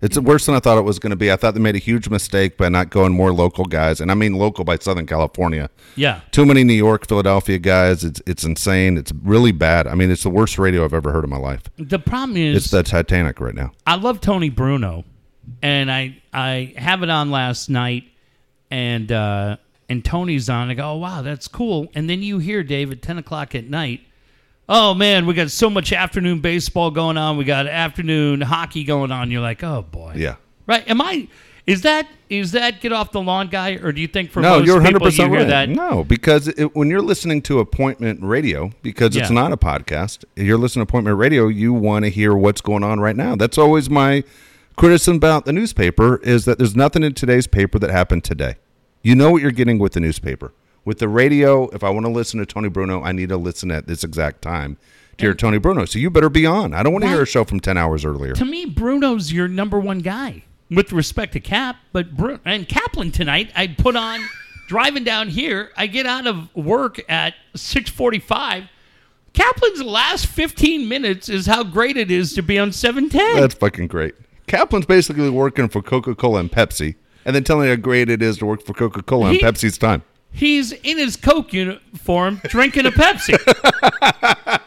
[0.00, 1.32] It's worse than I thought it was going to be.
[1.32, 4.14] I thought they made a huge mistake by not going more local guys, and I
[4.14, 5.70] mean local by Southern California.
[5.96, 8.04] Yeah, Too many New York, Philadelphia guys.
[8.04, 8.96] It's it's insane.
[8.96, 9.88] It's really bad.
[9.88, 11.62] I mean, it's the worst radio I've ever heard in my life.
[11.78, 13.72] the problem is It's the Titanic right now.
[13.86, 15.04] I love Tony Bruno,
[15.62, 18.04] and I I have it on last night,
[18.70, 19.56] and uh,
[19.88, 20.70] and Tony's on.
[20.70, 21.88] I go, oh wow, that's cool.
[21.94, 24.02] And then you hear Dave at ten o'clock at night.
[24.68, 27.36] Oh man, we got so much afternoon baseball going on.
[27.36, 29.30] We got afternoon hockey going on.
[29.30, 30.36] You're like, oh boy, Yeah.
[30.66, 30.88] right?
[30.88, 31.28] Am I?
[31.66, 34.58] Is that is that get off the lawn guy, or do you think for No,
[34.58, 35.68] most you're 100 people percent you hear right.
[35.68, 35.68] that?
[35.70, 39.34] No, because it, when you're listening to appointment radio, because it's Yeah.
[39.34, 41.48] not a podcast, you're listening to appointment radio.
[41.48, 43.36] You want to hear what's going on right now.
[43.36, 44.24] That's always my
[44.76, 48.56] criticism about the newspaper is that there's nothing in today's paper that happened today.
[49.02, 50.52] You know what you're getting with the newspaper.
[50.88, 53.70] With the radio, if I want to listen to Tony Bruno, I need to listen
[53.70, 54.78] at this exact time
[55.18, 55.84] to hear Tony Bruno.
[55.84, 56.72] So you better be on.
[56.72, 58.32] I don't want to hear a show from 10 hours earlier.
[58.32, 63.10] To me, Bruno's your number one guy with respect to Cap, but Bru- and Kaplan
[63.10, 64.26] tonight, I put on
[64.68, 65.72] driving down here.
[65.76, 68.64] I get out of work at six forty-five.
[69.34, 73.36] Kaplan's last fifteen minutes is how great it is to be on seven ten.
[73.36, 74.14] That's fucking great.
[74.46, 76.94] Kaplan's basically working for Coca Cola and Pepsi,
[77.26, 79.42] and then telling you how great it is to work for Coca Cola and He-
[79.42, 80.02] Pepsi's time.
[80.32, 83.36] He's in his Coke uniform drinking a Pepsi.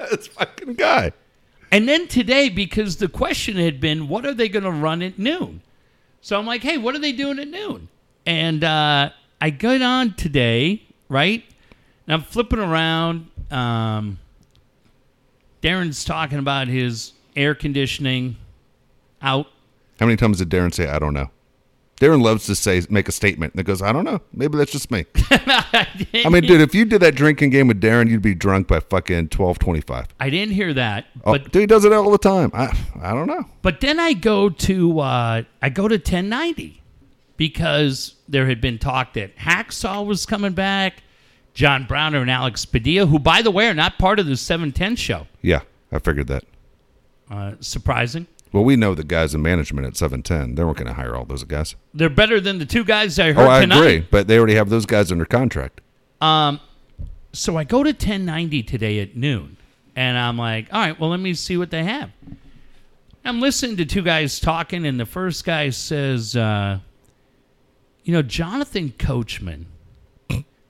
[0.11, 1.13] This fucking guy.
[1.71, 5.17] And then today, because the question had been, what are they going to run at
[5.17, 5.61] noon?
[6.19, 7.87] So I'm like, hey, what are they doing at noon?
[8.25, 11.43] And uh, I get on today, right?
[12.05, 13.29] And I'm flipping around.
[13.49, 14.19] Um,
[15.61, 18.35] Darren's talking about his air conditioning
[19.21, 19.47] out.
[19.99, 21.29] How many times did Darren say, I don't know?
[22.01, 24.21] Darren loves to say, make a statement that goes, I don't know.
[24.33, 25.05] Maybe that's just me.
[25.29, 28.79] I mean, dude, if you did that drinking game with Darren, you'd be drunk by
[28.79, 30.07] fucking 1225.
[30.19, 32.49] I didn't hear that, Oh, but dude, he does it all the time.
[32.55, 33.45] I, I don't know.
[33.61, 36.81] But then I go to uh, I go to 1090
[37.37, 41.03] because there had been talk that Hacksaw was coming back,
[41.53, 44.95] John Browner and Alex Padilla, who by the way are not part of the 710
[44.95, 45.27] show.
[45.43, 46.45] Yeah, I figured that.
[47.29, 48.25] Uh, surprising.
[48.53, 50.55] Well, we know the guys in management at 710.
[50.55, 51.75] They weren't going to hire all those guys.
[51.93, 53.77] They're better than the two guys I heard Oh, I tonight.
[53.77, 54.07] agree.
[54.11, 55.79] But they already have those guys under contract.
[56.19, 56.59] Um,
[57.31, 59.55] so I go to 1090 today at noon,
[59.95, 62.11] and I'm like, all right, well, let me see what they have.
[63.23, 66.79] I'm listening to two guys talking, and the first guy says, uh,
[68.03, 69.67] you know, Jonathan Coachman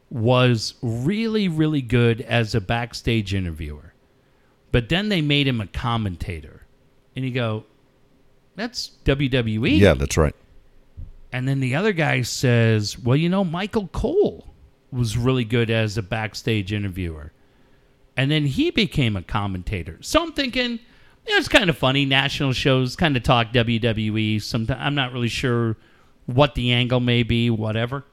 [0.10, 3.94] was really, really good as a backstage interviewer,
[4.72, 6.61] but then they made him a commentator.
[7.16, 7.66] And you go,
[8.55, 9.80] that's WWE.
[9.80, 10.36] Yeah, that's right.
[11.32, 14.53] And then the other guy says, Well, you know, Michael Cole
[14.91, 17.32] was really good as a backstage interviewer.
[18.18, 19.97] And then he became a commentator.
[20.01, 20.80] So I'm thinking,
[21.26, 22.05] yeah, it's kind of funny.
[22.05, 24.41] National shows kind of talk WWE.
[24.41, 25.78] Sometimes I'm not really sure
[26.26, 28.03] what the angle may be, whatever.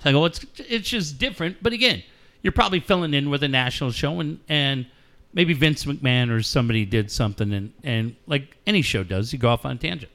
[0.00, 1.60] So I go, it's it's just different.
[1.60, 2.04] But again,
[2.42, 4.86] you're probably filling in with a national show and, and
[5.32, 9.50] maybe Vince McMahon or somebody did something and, and like any show does, you go
[9.50, 10.12] off on a tangent.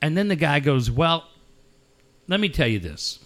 [0.00, 1.24] And then the guy goes, Well,
[2.28, 3.18] let me tell you this.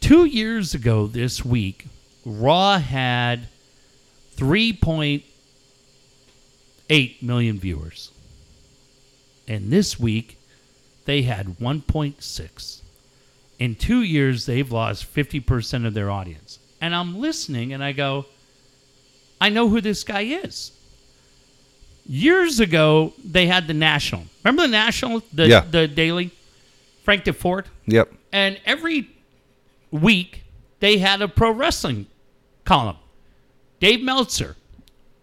[0.00, 1.86] Two years ago this week,
[2.24, 3.48] Raw had
[4.36, 8.10] 3.8 million viewers.
[9.46, 10.38] And this week,
[11.04, 12.80] they had 1.6.
[13.58, 16.58] In two years, they've lost 50% of their audience.
[16.80, 18.26] And I'm listening and I go,
[19.44, 20.72] I know who this guy is.
[22.06, 24.24] Years ago, they had the National.
[24.42, 25.22] Remember the National?
[25.34, 25.60] The, Yeah.
[25.70, 26.30] the Daily?
[27.02, 27.66] Frank Deford?
[27.86, 28.10] Yep.
[28.32, 29.10] And every
[29.90, 30.44] week,
[30.80, 32.06] they had a pro wrestling
[32.64, 32.96] column.
[33.80, 34.56] Dave Meltzer.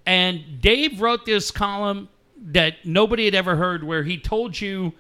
[0.06, 2.08] And Dave wrote this column
[2.44, 4.94] that nobody had ever heard where he told you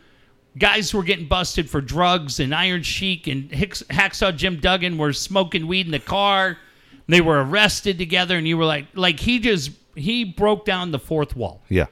[0.57, 5.13] guys were getting busted for drugs and Iron Sheik and Hicks, Hacksaw Jim Duggan were
[5.13, 6.57] smoking weed in the car.
[7.07, 10.99] They were arrested together and you were like like he just he broke down the
[10.99, 11.61] fourth wall.
[11.69, 11.87] Yeah.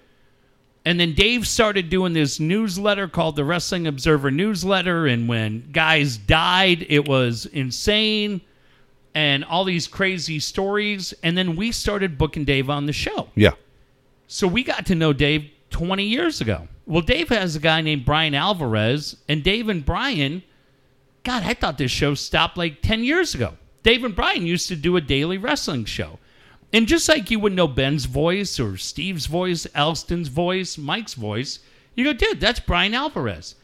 [0.86, 5.08] And then Dave started doing this newsletter called the Wrestling Observer Newsletter.
[5.08, 8.42] And when guys died, it was insane
[9.14, 11.14] and all these crazy stories.
[11.22, 13.30] And then we started booking Dave on the show.
[13.36, 13.52] Yeah.
[14.28, 16.68] So we got to know Dave 20 years ago.
[16.86, 20.42] Well, Dave has a guy named Bryan Alvarez, and Dave and Bryan,
[21.24, 23.58] God, I thought this show stopped like 10 years ago.
[23.84, 26.20] Dave and Bryan used to do a daily wrestling show.
[26.72, 31.60] And just like you would know Ben's voice or Steve's voice, Elston's voice, Mike's voice,
[31.96, 33.56] you go, dude, that's Bryan Alvarez.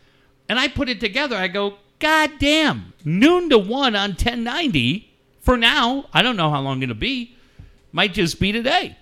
[0.49, 1.35] And I put it together.
[1.35, 5.09] I go, God damn, noon to one on 1090
[5.39, 6.05] for now.
[6.13, 7.35] I don't know how long it'll be.
[7.91, 8.97] Might just be today.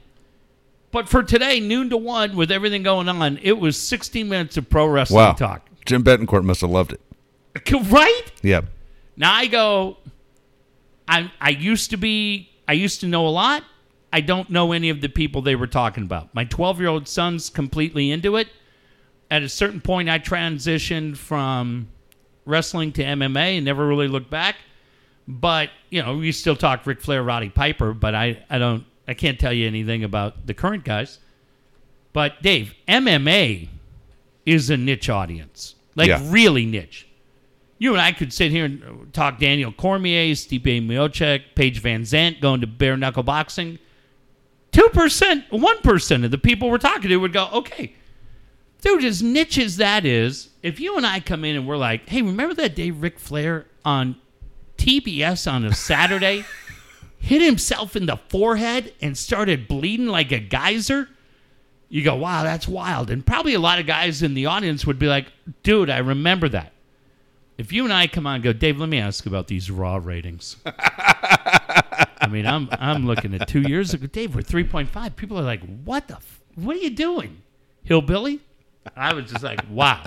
[0.91, 4.69] But for today, noon to one, with everything going on, it was 16 minutes of
[4.69, 5.33] pro wrestling Wow.
[5.33, 5.67] talk.
[5.85, 7.01] Jim Betancourt must have loved it.
[7.89, 8.21] Right?
[8.41, 8.65] Yep.
[9.17, 9.97] Now I go.
[11.07, 12.49] I I used to be.
[12.67, 13.63] I used to know a lot.
[14.11, 16.33] I don't know any of the people they were talking about.
[16.35, 18.47] My 12 year old son's completely into it.
[19.31, 21.87] At a certain point, I transitioned from
[22.45, 24.57] wrestling to MMA and never really looked back.
[25.27, 29.13] But you know, we still talk Ric Flair, Roddy Piper, but I I don't I
[29.13, 31.19] can't tell you anything about the current guys.
[32.13, 33.69] But Dave, MMA
[34.45, 35.75] is a niche audience.
[35.95, 36.21] like Yeah.
[36.25, 37.07] really niche.
[37.77, 42.39] You and I could sit here and uh, talk Daniel Cormier, Stipe Miocic, Paige VanZant
[42.39, 43.79] going to bare knuckle boxing.
[44.71, 47.93] Two percent, one percent of the people we're talking to would go, okay,
[48.81, 52.09] dude, as niche as that is, if you and I come in and we're like,
[52.09, 54.15] hey, remember that day Ric Flair on
[54.77, 56.45] TBS on a Saturday
[57.19, 61.07] hit himself in the forehead and started bleeding like a geyser?
[61.87, 63.09] You go, wow, that's wild.
[63.09, 65.27] And probably a lot of guys in the audience would be like,
[65.61, 66.72] dude, I remember that.
[67.57, 69.99] If you and I come on and go, Dave, let me ask about these raw
[70.01, 70.57] ratings.
[70.65, 74.07] I mean, I'm I'm looking at two years ago.
[74.07, 75.15] Dave, we're 3.5.
[75.15, 76.15] People are like, what the?
[76.15, 77.41] F- what are you doing?
[77.83, 78.39] Hillbilly?
[78.95, 80.03] I was just like, wow.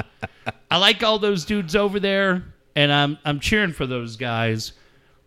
[0.71, 2.45] I like all those dudes over there,
[2.75, 4.73] and I'm I'm cheering for those guys,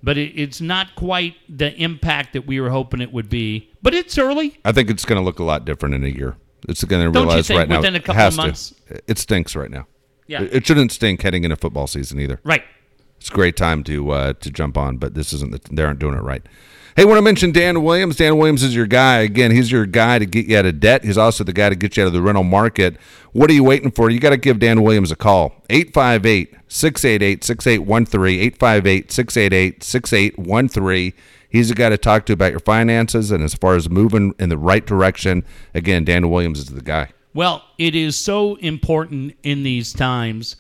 [0.04, 3.70] but it, it's not quite the impact that we were hoping it would be.
[3.82, 4.60] But it's early.
[4.66, 6.36] I think it's going to look a lot different in a year.
[6.68, 7.78] It's going to realize right now.
[7.78, 8.42] within a couple of has to.
[8.42, 8.74] months?
[9.08, 9.88] It stinks right now.
[10.30, 10.44] Yeah.
[10.44, 12.40] It, it shouldn't stink heading into football season either.
[12.44, 12.64] Right.
[13.20, 15.52] It's a great time to uh, to jump on, but this isn't.
[15.52, 16.42] The, they aren't doing it right.
[16.96, 18.18] Hey, want to mention Dan Williams?
[18.18, 19.20] Dan Williams is your guy.
[19.20, 21.04] Again, he's your guy to get you out of debt.
[21.04, 22.98] He's also the guy to get you out of the rental market.
[23.32, 24.10] What are you waiting for?
[24.10, 25.64] You got to give Dan Williams a call.
[25.70, 28.40] 858 688 6813.
[28.40, 31.14] 858 688 6813.
[31.50, 34.50] He's the guy to talk to about your finances and as far as moving in
[34.50, 35.46] the right direction.
[35.74, 37.10] Again, Dan Williams is the guy.
[37.34, 40.56] Well, it is so important in these times.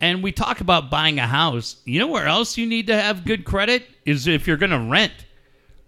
[0.00, 1.76] And we talk about buying a house.
[1.84, 4.90] You know where else you need to have good credit is if you're going to
[4.90, 5.12] rent.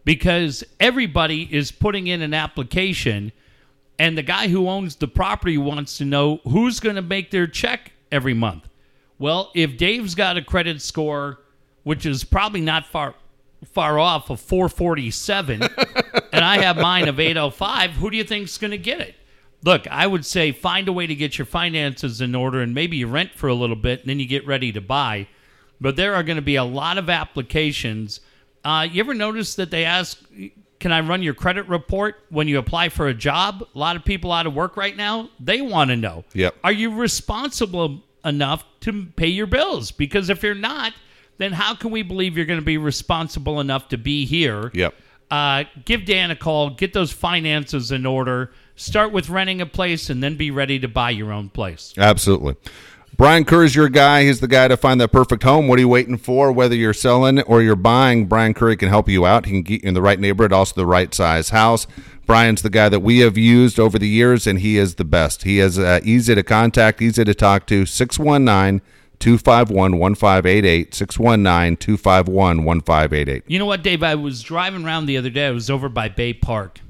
[0.05, 3.33] Because everybody is putting in an application
[3.99, 7.47] and the guy who owns the property wants to know who's going to make their
[7.47, 8.69] check every month.
[9.19, 11.41] Well, if Dave's got a credit score
[11.85, 13.15] which is probably not far
[13.73, 18.73] far off of 447 and I have mine of 805, who do you think's going
[18.73, 19.15] to get it?
[19.65, 22.99] Look, I would say find a way to get your finances in order and maybe
[22.99, 25.27] you rent for a little bit and then you get ready to buy.
[25.81, 28.21] But there are going to be a lot of applications.
[28.63, 30.23] Uh, you ever notice that they ask,
[30.81, 33.67] can I run your credit report when you apply for a job?
[33.75, 36.25] A lot of people out of work right now, they want to know.
[36.35, 36.57] Yep.
[36.63, 39.91] Are you responsible enough to pay your bills?
[39.91, 40.93] Because if you're not,
[41.39, 44.71] then how can we believe you're going to be responsible enough to be here?
[44.75, 44.95] Yep.
[45.31, 50.11] uh, give Dan a call, get those finances in order, start with renting a place,
[50.11, 51.95] and then be ready to buy your own place.
[51.97, 52.57] Absolutely.
[53.17, 54.25] Brian Curry's your guy.
[54.25, 55.69] He's the guy to find that perfect home.
[55.69, 56.51] What are you waiting for?
[56.51, 59.47] Whether you're selling or you're buying, Brian Curry can help you out.
[59.47, 61.87] He can get you in the right neighborhood, also the right size house.
[62.27, 65.45] Brian's the guy that we have used over the years, and he is the best.
[65.45, 67.87] He is uh, easy to contact, easy to talk to.
[67.87, 68.81] 619
[69.21, 70.95] 251 1588.
[70.95, 73.45] 619 251 1588.
[73.47, 74.03] You know what, Dave?
[74.03, 75.47] I was driving around the other day.
[75.47, 76.81] I was over by Bay Park,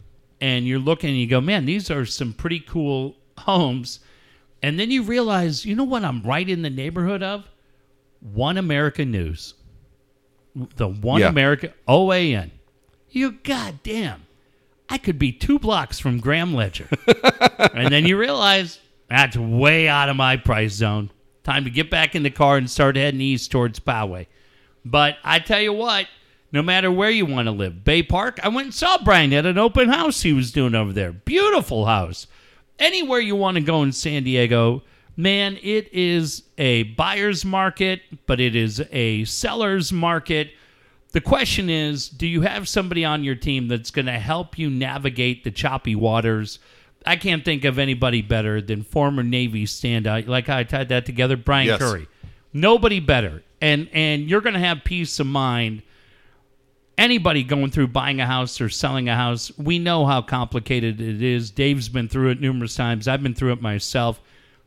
[0.44, 4.00] and you're looking and you go, man, these are some pretty cool homes.
[4.62, 7.48] And then you realize, you know what I'm right in the neighborhood of?
[8.20, 9.54] One American News.
[10.76, 11.30] The One Yeah.
[11.30, 12.50] America OAN.
[13.08, 14.26] You goddamn.
[14.90, 16.88] I could be two blocks from Graham Ledger.
[17.74, 21.10] and then you realize that's way out of my price zone.
[21.42, 24.26] Time to get back in the car and start heading east towards Poway.
[24.84, 26.06] But I tell you what,
[26.54, 29.44] no matter where you want to live, Bay Park, I went and saw Brian at
[29.44, 31.10] an open house he was doing over there.
[31.10, 32.28] Beautiful house.
[32.78, 34.84] Anywhere you want to go in San Diego,
[35.16, 40.52] man, it is a buyer's market, but it is a seller's market.
[41.10, 44.70] The question is do you have somebody on your team that's going to help you
[44.70, 46.60] navigate the choppy waters?
[47.04, 50.28] I can't think of anybody better than former Navy standout.
[50.28, 51.80] Like I tied that together, Brian Yes.
[51.80, 52.06] Curry.
[52.52, 53.42] Nobody better.
[53.60, 55.82] And and you're going to have peace of mind.
[56.96, 61.22] Anybody going through buying a house or selling a house, we know how complicated it
[61.22, 61.50] is.
[61.50, 63.08] Dave's been through it numerous times.
[63.08, 64.20] I've been through it myself.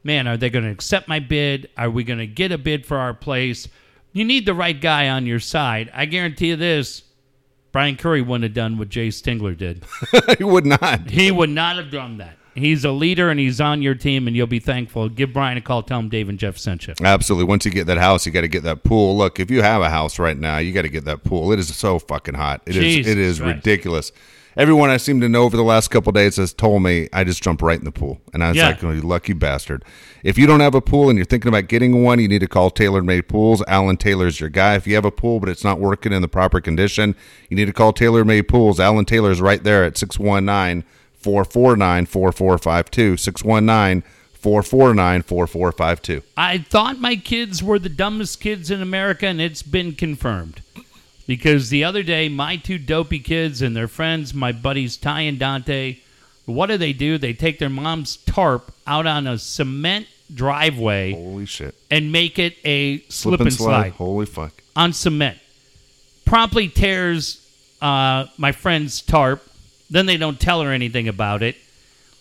[0.03, 1.69] Man, are they going to accept my bid?
[1.77, 3.67] Are we going to get a bid for our place?
[4.11, 5.89] You need the right guy on your side.
[5.93, 7.03] I guarantee you this
[7.71, 9.83] Brian Curry wouldn't have done what Jayce Tingler did.
[10.37, 11.09] he would not.
[11.09, 12.37] He would not have done that.
[12.57, 15.09] He's a leader and he's on your team, and you'll be thankful.
[15.09, 15.83] Give Brian a call.
[15.83, 16.93] Tell him Dave and Jeff sent you.
[17.03, 17.45] Absolutely.
[17.45, 19.17] Once you get that house, you got to get that pool.
[19.17, 21.51] Look, if you have a house right now, you got to get that pool.
[21.51, 22.61] It is so fucking hot.
[22.65, 22.83] It is.
[22.83, 23.55] Jesus It is Christ.
[23.55, 24.11] ridiculous.
[24.55, 27.43] Everyone I seem to know over the last couple days has told me I just
[27.43, 28.69] jumped right in the pool, and I was Yeah.
[28.69, 29.85] like, "Oh, you lucky bastard!"
[30.23, 32.47] If you don't have a pool and you're thinking about getting one, you need to
[32.47, 33.61] call Taylor Made Pools.
[33.67, 34.73] Alan Taylor's your guy.
[34.73, 37.13] If you have a pool but it's not working in the proper condition,
[37.51, 38.79] you need to call Taylor Made Pools.
[38.79, 40.83] Alan Taylor's right there at 619
[41.27, 43.17] 449 4452.
[43.17, 44.01] 619
[44.31, 46.21] 449 4452.
[46.37, 50.61] I thought my kids were the dumbest kids in America, and it's been confirmed.
[51.27, 55.37] Because the other day, my two dopey kids and their friends, my buddies Ty and
[55.37, 55.97] Dante,
[56.45, 57.17] what do they do?
[57.17, 61.75] They take their mom's tarp out on a cement driveway Holy shit.
[61.91, 64.53] and make it a slip, and slide Holy fuck.
[64.77, 65.37] on cement.
[66.23, 67.45] Promptly tears
[67.81, 69.43] uh, my friend's tarp.
[69.89, 71.55] Then they don't tell her anything about it.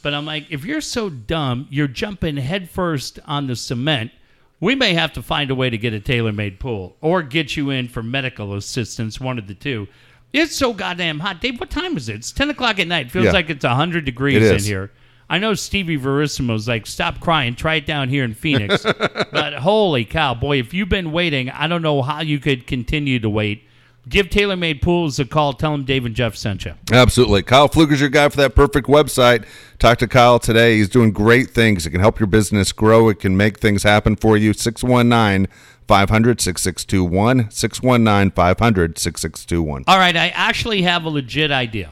[0.02, 4.12] But I'm like, if you're so dumb, you're jumping headfirst on the cement.
[4.60, 7.56] We may have to find a way to get a tailor made pool or get
[7.56, 9.88] you in for medical assistance, one of the two.
[10.32, 11.40] It's so goddamn hot.
[11.40, 12.16] Dave, what time is it?
[12.16, 13.10] It's 10 o'clock at night.
[13.10, 13.32] Feels Yeah.
[13.32, 14.90] like it's 100 degrees It in here.
[15.28, 18.82] I know Stevie Verissimo's like, stop crying, try it down here in Phoenix.
[19.32, 23.18] but holy cow, boy, if you've been waiting, I don't know how you could continue
[23.18, 23.64] to wait.
[24.08, 25.52] Give TaylorMade Pools a call.
[25.52, 26.74] Tell them Dave and Jeff sent you.
[26.92, 27.42] Absolutely.
[27.42, 29.44] Kyle Pfluger's your guy for that perfect website.
[29.80, 30.76] Talk to Kyle today.
[30.76, 31.86] He's doing great things.
[31.86, 33.08] It can help your business grow.
[33.08, 34.52] It can make things happen for you.
[34.52, 35.48] 619
[35.88, 37.50] 500 6621.
[37.50, 39.84] 619 500 6621.
[39.88, 41.90] All right, I actually have a legit idea.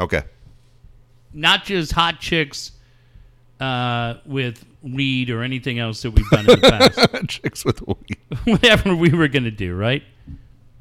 [0.00, 0.22] Okay.
[1.32, 2.72] Not just hot chicks
[3.60, 7.28] uh, with weed or anything else that we've done in the past.
[7.28, 8.18] Chicks with weed.
[8.44, 10.02] Whatever we were going to do, right?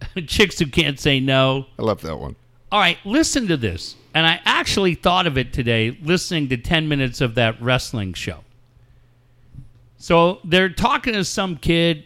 [0.28, 1.66] chicks who can't say no.
[1.78, 2.36] I love that one.
[2.72, 3.96] All right, listen to this.
[4.14, 8.40] And I actually thought of it today listening to 10 minutes of that wrestling show.
[9.98, 12.06] So they're talking to some kid.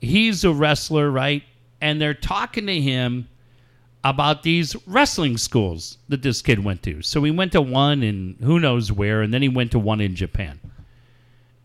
[0.00, 1.42] He's a wrestler, right?
[1.80, 3.28] And they're talking to him
[4.04, 7.00] about these wrestling schools that this kid went to.
[7.02, 10.00] So he went to one in who knows where, and then he went to one
[10.00, 10.60] in Japan.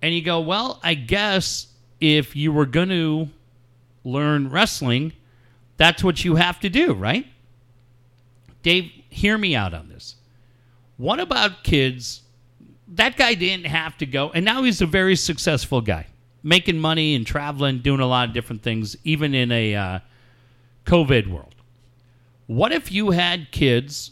[0.01, 1.67] And you go, well, I guess
[1.99, 3.27] if you were going to
[4.05, 5.11] learn wrestling,
[5.79, 7.25] that's what you have to do, right?
[8.63, 10.15] Dave, hear me out on this.
[10.97, 12.21] What about kids?
[12.89, 16.07] That guy didn't have to go, and now he's a very successful guy,
[16.43, 19.99] making money and traveling, doing a lot of different things, even in a uh,
[20.85, 21.55] COVID world.
[22.45, 24.11] What if you had kids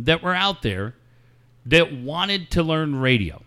[0.00, 0.96] that were out there
[1.66, 3.44] that wanted to learn radio,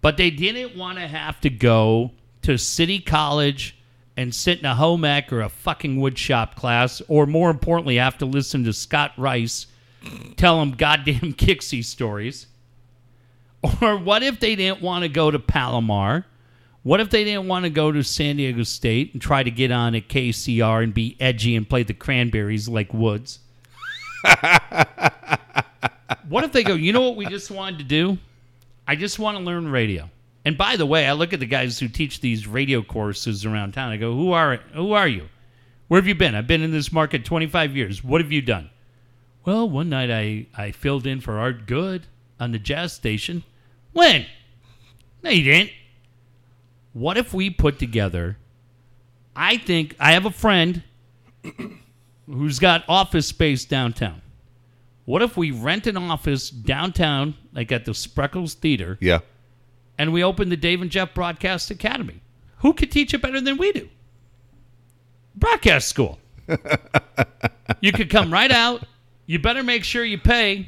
[0.00, 3.76] but they didn't want to have to go to City College
[4.22, 8.16] and sit in a home ec or a fucking woodshop class, or more importantly, have
[8.18, 9.66] to listen to Scott Rice
[10.36, 12.46] tell them goddamn Kixie stories?
[13.80, 16.26] Or what if they didn't want to go to Palomar?
[16.82, 19.70] What if they didn't want to go to San Diego State and try to get
[19.70, 23.38] on at KCR and be edgy and play the Cranberries like Woods?
[26.28, 28.18] what if they go, you know what we just wanted to do?
[28.86, 30.10] I just want to learn radio.
[30.44, 33.72] And by the way, I look at the guys who teach these radio courses around
[33.72, 33.92] town.
[33.92, 35.28] I go, who are who are you?
[35.88, 36.34] Where have you been?
[36.34, 38.02] I've been in this market 25 years.
[38.02, 38.70] What have you done?
[39.44, 42.06] Well, one night I, I filled in for Art Good
[42.40, 43.44] on the jazz station.
[43.92, 44.26] When?
[45.22, 45.70] No, you didn't.
[46.92, 48.38] What if we put together?
[49.36, 50.82] I think I have a friend
[52.26, 54.22] who's got office space downtown.
[55.04, 59.20] What if we rent an office downtown, like at the Spreckels Theater, Yeah.
[60.02, 62.22] And we opened the Dave and Jeff Broadcast Academy?
[62.58, 63.88] Who could teach it better than we do?
[65.36, 66.18] Broadcast school.
[67.80, 68.84] you could come right out.
[69.26, 70.66] You better make sure you pay.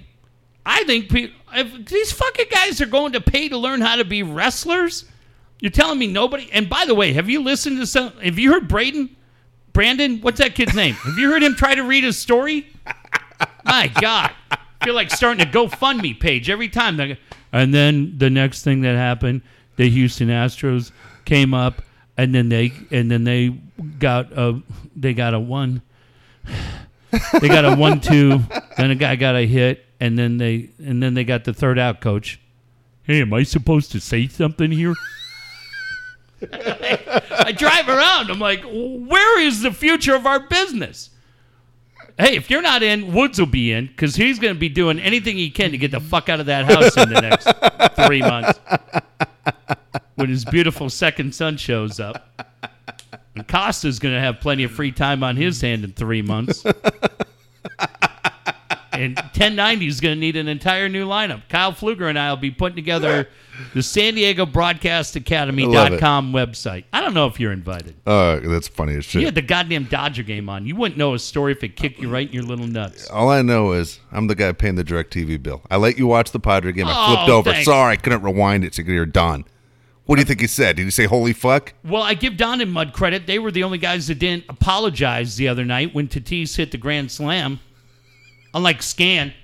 [0.64, 4.22] I think if these fucking guys are going to pay to learn how to be
[4.22, 5.04] wrestlers.
[5.60, 6.48] You're telling me nobody.
[6.52, 8.12] And by the way, have you listened to some?
[8.20, 9.16] Have you heard Braden?
[9.72, 10.20] Brandon?
[10.20, 10.94] What's that kid's name?
[10.94, 12.68] Have you heard him try to read a story?
[13.64, 14.30] My God.
[14.52, 17.16] I feel like starting a GoFundMe page every time.
[17.54, 19.42] They go- And then the next thing that happened,
[19.76, 20.90] the Houston Astros
[21.24, 21.82] came up,
[22.16, 23.48] and then they and then they
[23.98, 24.60] got a
[24.96, 25.82] they got a one.
[27.40, 28.40] They got a one-two.
[28.76, 31.78] then a guy got a hit, and then they and then they got the third
[31.78, 32.00] out.
[32.00, 32.40] Coach,
[33.04, 34.94] hey, am I supposed to say something here?
[36.52, 38.30] I drive around.
[38.30, 41.10] I'm like, where is the future of our business?
[42.18, 45.00] Hey, if you're not in, Woods will be in because he's going to be doing
[45.00, 47.48] anything he can to get the fuck out of that house in the next
[48.06, 48.60] three months.
[50.14, 52.28] When his beautiful second son shows up.
[53.34, 56.64] And Costa's going to have plenty of free time on his hand in three months.
[58.98, 61.42] And 1090 is going to need an entire new lineup.
[61.48, 63.28] Kyle Fluger and I will be putting together
[63.72, 66.84] the San Diego Broadcast Academy.com website.
[66.92, 67.94] I don't know if you're invited.
[68.06, 69.20] Uh, that's funny as shit.
[69.20, 70.66] You had the goddamn Dodger game on.
[70.66, 73.08] You wouldn't know a story if it kicked you right in your little nuts.
[73.10, 75.62] All I know is I'm the guy paying the direct TV bill.
[75.70, 76.86] I let you watch the Padre game.
[76.88, 77.50] I Oh, flipped over.
[77.52, 77.66] thanks.
[77.66, 79.44] Sorry, I couldn't rewind it to get your Don.
[80.06, 80.76] What do you think he said?
[80.76, 81.72] Did he say "Holy fuck"?
[81.82, 83.26] Well, I give Don and Mud credit.
[83.26, 86.76] They were the only guys that didn't apologize the other night when Tatis hit the
[86.76, 87.60] grand slam.
[88.54, 89.34] Unlike Scan.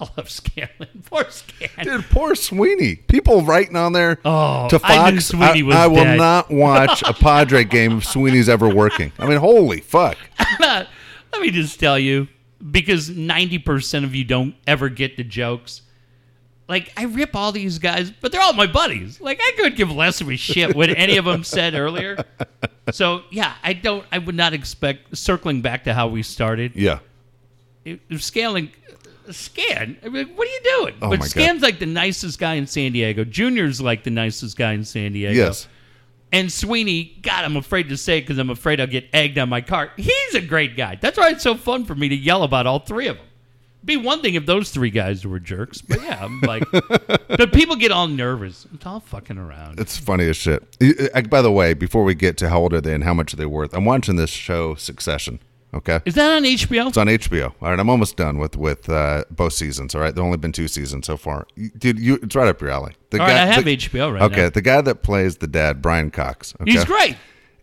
[0.00, 0.88] I love Scanlan.
[1.06, 1.84] Poor Scan.
[1.84, 2.96] Dude, poor Sweeney.
[2.96, 5.26] People writing on there Oh, to I knew Fox.
[5.26, 9.12] Sweeney was I will not watch a Padre game if Sweeney's ever working.
[9.18, 10.18] I mean, holy fuck.
[10.60, 10.88] Let
[11.40, 12.26] me just tell you,
[12.70, 15.82] because 90% of you don't ever get the jokes.
[16.68, 19.20] like I rip all these guys, but they're all my buddies.
[19.20, 22.24] Like I could give less of a shit what any of them said earlier.
[22.90, 24.04] So yeah, I don't.
[24.10, 26.72] I would not expect circling back to how we started.
[26.74, 26.98] Yeah.
[28.16, 28.70] Scaling.
[29.30, 30.94] Scan, I mean, what are you doing?
[30.96, 31.28] Oh but my God.
[31.28, 33.24] Scan's like the nicest guy in San Diego.
[33.24, 35.32] Junior's like the nicest guy in San Diego.
[35.32, 35.68] Yes.
[36.32, 39.60] And Sweeney, God, I'm afraid to say because I'm afraid I'll get egged on my
[39.60, 39.92] car.
[39.96, 40.96] He's a great guy.
[41.00, 43.26] That's why it's so fun for me to yell about all three of them.
[43.84, 47.74] Be one thing if those three guys were jerks, but yeah, I'm like, but people
[47.74, 48.66] get all nervous.
[48.72, 49.80] It's all fucking around.
[49.80, 50.62] It's funny as shit.
[50.80, 53.12] Uh, uh, By the way, before we get to how old are they and how
[53.12, 55.40] much are they worth, I'm watching this show Succession.
[55.74, 56.88] Okay, Is that on HBO?
[56.88, 57.54] it's on HBO.
[57.62, 59.94] All right, I'm almost done with with uh, both seasons.
[59.94, 61.46] All right, there only been two seasons so far.
[61.78, 62.92] Dude, you it's right up your alley.
[63.10, 64.50] The All right, I have the- HBO right Okay, now.
[64.50, 66.54] the guy that plays the dad, Brian Cox.
[66.60, 66.72] Okay?
[66.72, 67.16] He's great.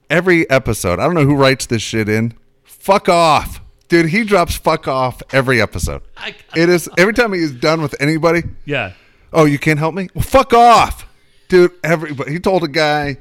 [0.10, 2.34] Every episode, I don't know who writes this shit in.
[2.64, 4.08] Fuck off, dude.
[4.08, 6.02] He drops fuck off every episode.
[6.18, 8.42] I, It is every time he's done with anybody.
[8.66, 8.94] yeah.
[9.32, 10.10] Oh, you can't help me?
[10.16, 11.06] Well, fuck off,
[11.48, 11.74] dude.
[11.84, 12.32] Everybody.
[12.32, 13.18] He told a guy,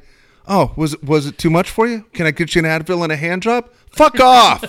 [0.49, 2.05] "Oh, was it was it too much for you?
[2.13, 3.69] Can I get you an Advil and a hand job?
[3.91, 4.65] Fuck off."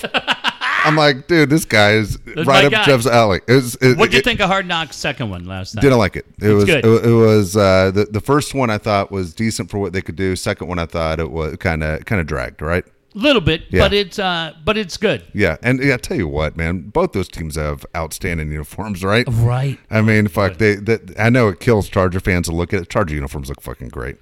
[0.86, 2.86] I'm like, dude, this guy is right up guy.
[2.86, 3.41] Jeff's alley.
[3.49, 5.82] It was, it, What'd you it- think of Hard Knocks second one last night?
[5.82, 6.25] Didn't like it.
[6.41, 6.86] It was good.
[6.86, 10.15] it, was uh, the the first one I thought was decent for what they could
[10.15, 10.36] do.
[10.36, 12.61] Second one I thought it was kind of kind of dragged.
[12.61, 12.86] Right?
[13.15, 13.80] A little bit, Yeah.
[13.82, 15.23] but it's uh, but it's good.
[15.34, 19.25] Yeah, and yeah, I tell you what, man, both those teams have outstanding uniforms, right?
[19.27, 19.80] Right.
[19.89, 22.89] I mean, fuck, they that I know it kills Charger fans to look at it.
[22.89, 24.17] Charger uniforms look fucking great.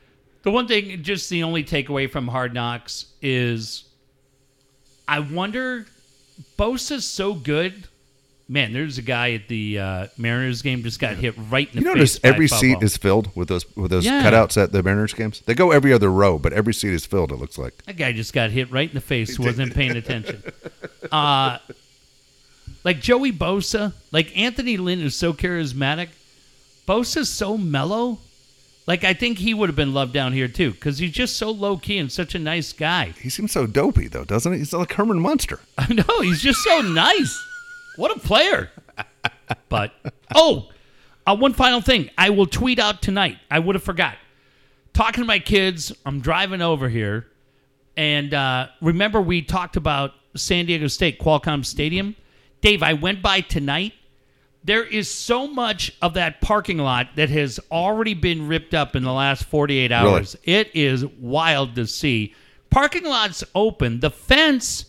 [0.47, 3.83] The one thing, just the only takeaway from Hard Knocks is,
[5.05, 5.85] I wonder,
[6.57, 7.73] Bosa's so good.
[8.47, 11.83] Man, there's a guy at the uh, Mariners game just got hit right in You
[11.83, 12.21] the notice face.
[12.21, 14.23] by a every seat is filled with those with those Yeah.
[14.23, 15.41] cutouts at the Mariners games.
[15.45, 17.33] They go every other row, but every seat is filled.
[17.33, 17.83] It looks like.
[17.83, 19.37] That guy just got hit right in the face.
[19.37, 20.41] Wasn't paying attention.
[21.11, 21.57] Uh,
[22.85, 26.07] like Joey Bosa, like Anthony Lynn is so charismatic.
[26.87, 28.19] Bosa's so mellow.
[28.88, 31.51] Like I think he would have been loved down here too, because he's just so
[31.51, 33.13] low key and such a nice guy.
[33.21, 34.59] He seems so dopey though, doesn't he?
[34.59, 35.59] He's like Herman Munster.
[35.77, 37.38] I know he's just so nice.
[37.97, 38.71] What a player!
[39.69, 39.93] But
[40.35, 40.69] oh,
[41.25, 42.09] uh, one final thing.
[42.17, 43.38] I will tweet out tonight.
[43.51, 44.15] I would have forgot.
[44.93, 47.27] Talking to my kids, I'm driving over here,
[47.95, 52.15] and uh, remember we talked about San Diego State Qualcomm Stadium.
[52.61, 53.93] Dave, I went by tonight.
[54.68, 59.03] There is so much of that parking lot that has already been ripped up in
[59.03, 60.36] the last 48 hours.
[60.43, 62.36] It is wild to see.
[62.70, 64.01] Parking lots open.
[64.01, 64.86] The fence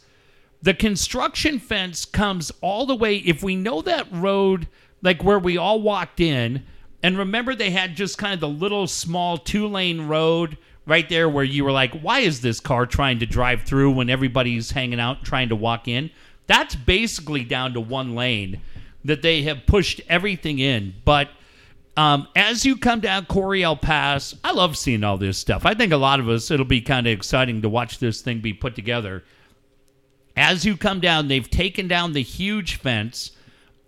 [0.61, 4.67] the construction fence comes all the way if we know that road
[5.03, 6.65] like where we all walked in
[7.03, 11.29] and remember they had just kind of the little small two lane road right there
[11.29, 14.99] where you were like why is this car trying to drive through when everybody's hanging
[14.99, 16.11] out trying to walk in
[16.49, 18.61] that's basically down to one lane
[19.05, 21.29] that they have pushed everything in but
[21.97, 25.67] um, as you come down Coriel Pass, I love seeing all this stuff.
[25.67, 28.39] I think a lot of us, it'll be kind of exciting to watch this thing
[28.39, 29.25] be put together
[30.39, 33.33] as you come down, they've taken down the huge fence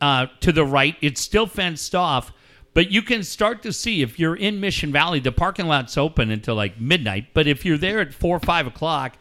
[0.01, 0.97] uh, to the right.
[1.01, 2.33] It's still fenced off,
[2.75, 6.33] but you can start to see if you're in Mission Valley, the parking lot's open
[6.33, 7.29] until like midnight.
[7.35, 9.17] But if you're there at four or five o'clock,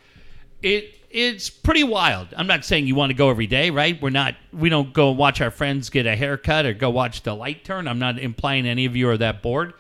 [0.64, 2.28] it it's pretty wild.
[2.38, 4.00] I'm not saying you want to go every day, right?
[4.02, 4.36] We're not.
[4.54, 7.88] We don't go watch our friends get a haircut or go watch the light turn.
[7.88, 9.74] I'm not implying any of you are that bored,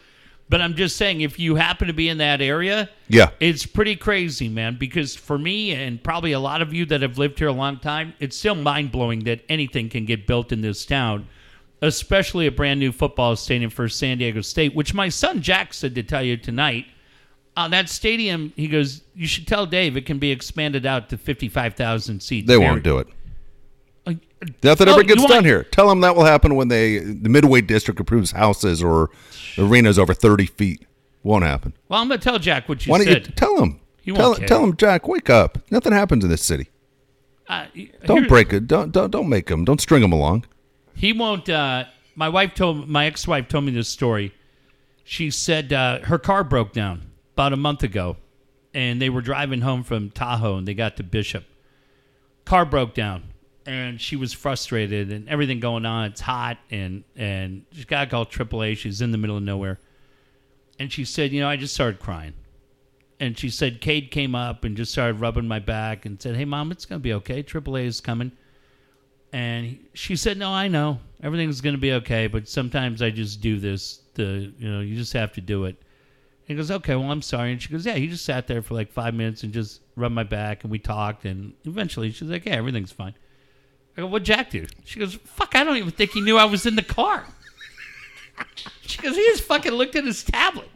[0.49, 3.29] but I'm just saying if you happen to be in that area, Yeah.
[3.39, 7.17] it's pretty crazy, man, because for me and probably a lot of you that have
[7.19, 10.61] lived here a long time, it's still mind blowing that anything can get built in
[10.61, 11.27] this town,
[11.83, 15.93] especially a brand new football stadium for San Diego State, which my son Jack said
[15.95, 16.85] to tell you tonight.
[17.59, 21.17] Uh, that stadium, he goes, you should tell Dave it can be expanded out to
[21.17, 22.47] 55,000 seats.
[22.47, 23.07] They won't do it.
[24.07, 24.13] Uh,
[24.63, 25.63] Nothing Oh, ever gets want- done here.
[25.63, 29.09] Tell them that will happen when they the Midway District approves houses or
[29.57, 30.85] arenas over thirty feet.
[31.23, 31.73] Won't happen.
[31.89, 33.27] Well, I'm going to tell Jack what you Why don't said.
[33.27, 33.81] you tell him.
[34.01, 35.57] He Tell, won't tell them, Jack, wake up.
[35.69, 36.69] Nothing happens in this city.
[37.49, 37.65] Uh,
[38.05, 38.67] Don't break it.
[38.67, 39.65] Don't don't don't make them.
[39.65, 40.45] Don't string them along.
[40.95, 41.49] He won't.
[41.49, 41.83] Uh,
[42.15, 44.33] my wife told my ex-wife told me this story.
[45.03, 47.01] She said uh, her car broke down
[47.39, 48.17] about a month ago,
[48.73, 51.45] and they were driving home from Tahoe, and they got to Bishop.
[52.43, 53.23] Car broke down,
[53.65, 56.07] and she was frustrated, and everything going on.
[56.07, 58.75] It's hot, and and she got to call AAA.
[58.75, 59.79] She's in the middle of nowhere,
[60.79, 62.33] and she said, "You know, I just started crying."
[63.21, 66.43] And she said, Cade came up and just started rubbing my back and said, "Hey,
[66.43, 67.41] mom, it's gonna be okay.
[67.41, 68.33] AAA is coming."
[69.31, 73.39] And she said, "No, I know everything's going to be okay, but sometimes I just
[73.39, 74.01] do this.
[74.15, 75.81] The you know, you just have to do it."
[76.49, 78.73] He goes, "Okay, well, I'm sorry." And she goes, "Yeah." He just sat there for
[78.73, 81.23] like five minutes and just rubbed my back, and we talked.
[81.23, 83.13] And eventually, she's like, "Yeah, everything's fine."
[83.95, 86.45] I go, "What Jack do?" She goes, "Fuck, I don't even think he knew I
[86.45, 87.25] was in the car."
[88.81, 90.69] She goes, he just fucking looked at his tablet.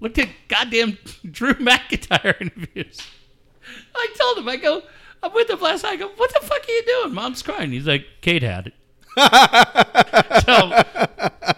[0.00, 0.98] Looked at goddamn
[1.30, 3.00] Drew McIntyre interviews.
[3.94, 4.82] I told him, I go,
[5.22, 5.94] I'm with him last night.
[5.94, 7.14] I go, what the fuck are you doing?
[7.14, 7.72] Mom's crying.
[7.72, 8.74] He's like, Kate had it.
[9.16, 10.70] so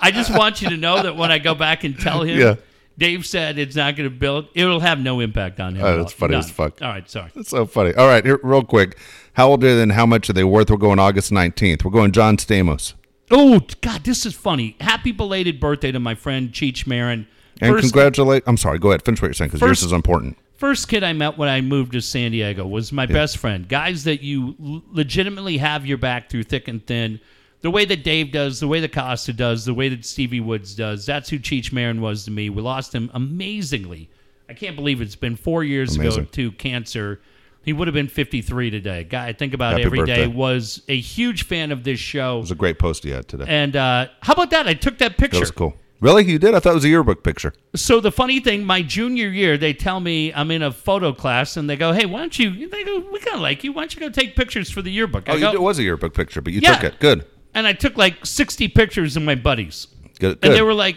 [0.01, 2.55] I just want you to know that when I go back and tell him, Yeah.
[3.01, 5.83] Dave said it's not going to build, it'll have no impact on him.
[5.83, 6.83] Oh, at that's funny as fuck.
[6.83, 7.31] All right, sorry.
[7.35, 7.95] That's so funny.
[7.95, 8.99] All right, here, real quick.
[9.33, 10.71] How old are they and how much are they worth?
[10.71, 11.83] We're going August 19th.
[11.83, 12.93] We're going John Stamos.
[13.31, 14.77] Oh, God, this is funny.
[14.81, 17.27] Happy belated birthday to my friend Cheech Marin.
[17.63, 18.43] And congratulate.
[18.47, 18.79] I'm sorry.
[18.79, 19.03] Go ahead.
[19.03, 20.37] Finish what you're saying because yours is important.
[20.57, 23.67] First kid I met when I moved to San Diego was my best friend.
[23.67, 27.19] Guys that you legitimately have your back through thick and thin.
[27.63, 30.75] The way that Dave does, the way that Costa does, the way that Stevie Woods
[30.75, 31.05] does.
[31.05, 32.49] That's who Cheech Marin was to me.
[32.49, 34.09] We lost him amazingly.
[34.49, 36.23] I can't believe it's been four years Amazing.
[36.23, 37.21] ago to cancer.
[37.63, 39.05] He would have been 53 today.
[39.05, 40.25] Guy I think about Happy every day.
[40.25, 40.27] birthday.
[40.27, 42.39] was a huge fan of this show.
[42.39, 43.45] It was a great post you had today.
[43.47, 44.67] And uh, how about that?
[44.67, 45.37] I took that picture.
[45.37, 45.75] That was cool.
[46.01, 46.25] Really?
[46.25, 46.55] You did?
[46.55, 47.53] I thought it was a yearbook picture.
[47.77, 51.59] So the funny thing, my junior year, they tell me I'm in a photo class,
[51.59, 53.73] and they go, "Hey, why don't you?" They go, "We kind of like you.
[53.75, 55.83] Why don't you go take pictures for the yearbook?" I Oh, go, it was a
[55.83, 56.77] yearbook picture, but you Yeah.
[56.77, 57.01] took it.
[57.01, 57.27] Good.
[57.55, 59.87] And I took like 60 pictures of my buddies,
[60.19, 60.39] Good.
[60.43, 60.97] and they were like,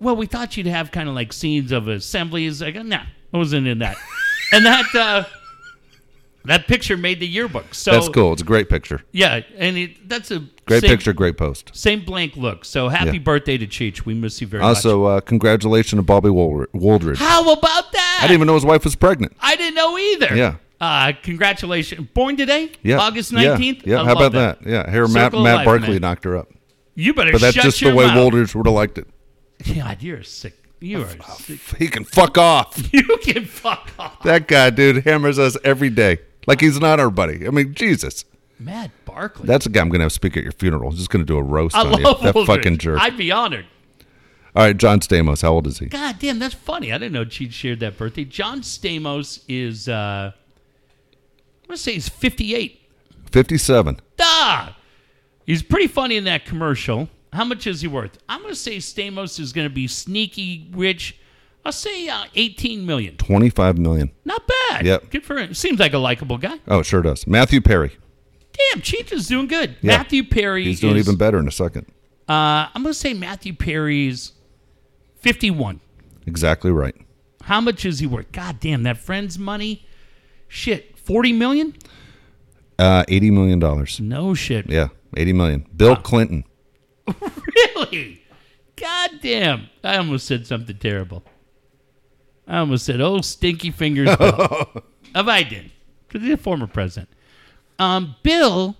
[0.00, 3.02] "Well, we thought you'd have kind of like scenes of assemblies." I go, "Nah,
[3.32, 3.96] I wasn't in that."
[4.52, 5.24] and that uh,
[6.44, 7.74] that picture made the yearbook.
[7.74, 8.32] So That's cool.
[8.32, 9.00] It's a great picture.
[9.12, 11.70] Yeah, and it, that's a Great same, picture, great post.
[11.74, 12.64] Same blank look.
[12.64, 13.22] So happy Yeah.
[13.22, 14.04] birthday to Cheech.
[14.04, 14.76] We miss you very much.
[14.76, 16.28] Also, uh, congratulations to Bobby.
[16.30, 17.18] Woldridge.
[17.18, 18.18] How about that?
[18.20, 19.34] I didn't even know his wife was pregnant.
[19.40, 20.34] I didn't know either.
[20.36, 20.56] Yeah.
[20.84, 22.08] Uh, congratulations.
[22.12, 22.70] Born today?
[22.82, 22.98] Yeah.
[22.98, 23.86] August 19th?
[23.86, 24.02] Yeah.
[24.02, 24.66] I How about that?
[24.66, 24.90] Yeah.
[24.90, 26.00] Here, Matt, Circle Matt life, Barkley man.
[26.02, 26.48] knocked her up.
[26.94, 28.16] You better But that's just the way mouth.
[28.16, 29.08] Woldridge would have liked it.
[29.74, 30.54] God, you're sick.
[30.80, 31.60] You are sick.
[31.78, 32.78] He can fuck off.
[32.92, 34.22] You can fuck off.
[34.24, 36.18] That guy, dude, hammers us every day.
[36.46, 37.46] Like he's not our buddy.
[37.46, 38.24] I mean, Jesus.
[38.58, 39.46] Matt Barkley.
[39.46, 40.90] That's a guy I'm going to have speak at your funeral.
[40.90, 42.04] He's just going to do a roast I on love you.
[42.26, 42.46] That Woldridge.
[42.58, 43.00] fucking jerk.
[43.00, 43.66] I'd be honored.
[44.54, 45.42] All right, John Stamos.
[45.42, 45.86] How old is he?
[45.86, 46.92] God damn, that's funny.
[46.92, 48.24] I didn't know Cheech shared that birthday.
[48.24, 50.32] John Stamos is, uh,
[51.64, 52.80] I'm going to say he's 58.
[53.32, 54.00] 57.
[54.20, 54.76] Ah!
[55.46, 57.08] He's pretty funny in that commercial.
[57.32, 58.18] How much is he worth?
[58.28, 61.18] I'm going to say Stamos is going to be sneaky rich.
[61.64, 63.16] I'll say uh, 18 million.
[63.16, 64.12] 25 million.
[64.26, 64.84] Not bad.
[64.84, 65.10] Yep.
[65.10, 65.54] Good for him.
[65.54, 66.58] Seems like a likable guy.
[66.68, 67.26] Oh, it sure does.
[67.26, 67.96] Matthew Perry.
[68.52, 69.76] Damn, Cheech is doing good.
[69.80, 69.96] Yeah.
[69.96, 70.64] Matthew Perry.
[70.64, 71.86] He's doing is, even better in a second.
[72.28, 74.32] Uh, I'm going to say Matthew Perry's
[75.16, 75.80] 51.
[76.26, 76.94] Exactly right.
[77.42, 78.30] How much is he worth?
[78.32, 79.86] God damn, that friend's money.
[80.48, 81.74] Shit, 40 million?
[82.78, 83.58] Uh, $80 million.
[84.08, 84.68] No shit.
[84.68, 85.66] Yeah, 80 million.
[85.76, 86.44] Bill Clinton.
[87.76, 88.22] Really?
[88.76, 89.68] God damn.
[89.84, 91.22] I almost said something terrible.
[92.48, 94.14] I almost said, oh, stinky fingers.
[94.16, 94.82] Bill.
[95.14, 95.70] if I did.
[96.08, 97.08] Because he's a former president.
[97.78, 98.76] Um, Bill,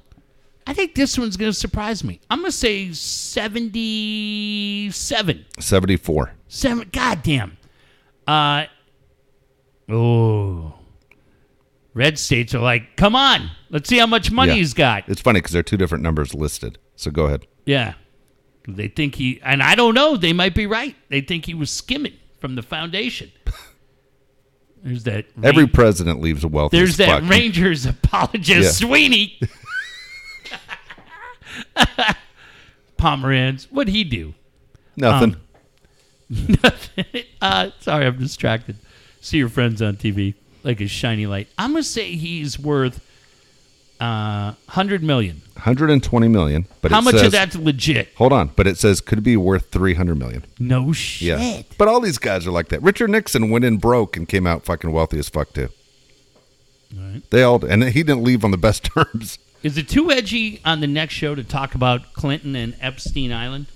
[0.67, 2.21] I think this one's going to surprise me.
[2.31, 5.45] I'm going to say 77.
[5.61, 6.33] 74.
[6.49, 6.89] Seven.
[6.93, 7.57] God damn.
[8.27, 8.65] Uh,
[9.89, 10.75] oh.
[11.95, 13.51] Red states are like, come on.
[13.71, 14.57] Let's see how much money Yeah.
[14.59, 15.09] he's got.
[15.09, 16.79] It's funny because there are two different numbers listed.
[16.97, 17.47] So go ahead.
[17.67, 17.95] Yeah.
[18.67, 20.97] They think he, and I don't know, they might be right.
[21.09, 23.31] They think he was skimming from the foundation.
[24.83, 25.27] There's that.
[25.43, 27.23] Every president leaves a wealthy there's that.
[27.23, 28.87] Rangers apologist, Yeah.
[28.87, 29.39] Sweeney.
[32.99, 33.65] Pomeranz.
[33.71, 34.35] What'd he do?
[34.97, 35.37] Nothing.
[37.41, 38.77] uh, sorry, I'm distracted.
[39.21, 40.35] See your friends on TV
[40.65, 41.49] like a shiny light.
[41.59, 43.01] I'm gonna say he's worth
[44.01, 45.43] uh, hundred million.
[45.55, 46.67] 120 million.
[46.83, 48.09] But How it much says, of that's legit?
[48.17, 50.45] Hold on, but it says could be worth 300 million.
[50.59, 51.39] No shit.
[51.39, 51.63] Yeah.
[51.79, 52.83] But all these guys are like that.
[52.83, 55.69] Richard Nixon went in broke and came out fucking wealthy as fuck too.
[56.95, 57.23] Right.
[57.31, 59.39] They all and he didn't leave on the best terms.
[59.63, 63.67] Is it too edgy on the next show to talk about Clinton and Epstein Island?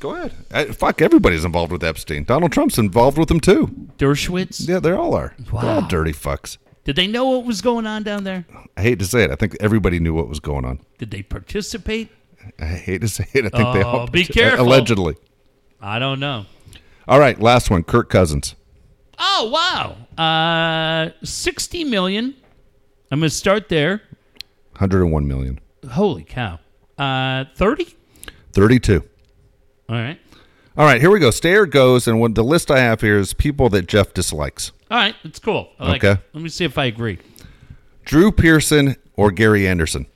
[0.00, 0.32] Go ahead.
[0.52, 2.24] Uh, fuck, everybody's involved with Epstein.
[2.24, 3.66] Donald Trump's involved with him too.
[3.98, 4.68] Dershowitz?
[4.68, 5.34] Yeah, they all are.
[5.38, 5.88] They're all Wow.
[5.88, 6.58] dirty fucks.
[6.84, 8.44] Did they know what was going on down there?
[8.76, 9.30] I hate to say it.
[9.30, 10.80] I think everybody knew what was going on.
[10.98, 12.10] Did they participate?
[12.60, 13.46] I hate to say it.
[13.46, 14.66] I think they Oh, all be careful.
[14.66, 15.16] allegedly.
[15.80, 16.46] I don't know.
[17.08, 17.82] All right, last one.
[17.82, 18.54] Kirk Cousins.
[19.18, 22.34] Oh wow, uh, sixty million.
[23.10, 24.02] I'm gonna start there.
[24.72, 25.58] 101 million.
[25.92, 26.58] Holy cow,
[26.98, 27.96] uh, thirty.
[28.52, 29.02] 32.
[29.88, 30.18] All right,
[30.76, 31.30] All right, here we go.
[31.30, 34.72] Stay or goes, and what the list I have here is people that Jeff dislikes.
[34.90, 35.70] all right, it's cool.
[35.78, 36.20] I like Okay.
[36.20, 36.28] it.
[36.32, 37.18] Let me see if I agree.
[38.04, 40.06] Drew Pearson or Gary Anderson.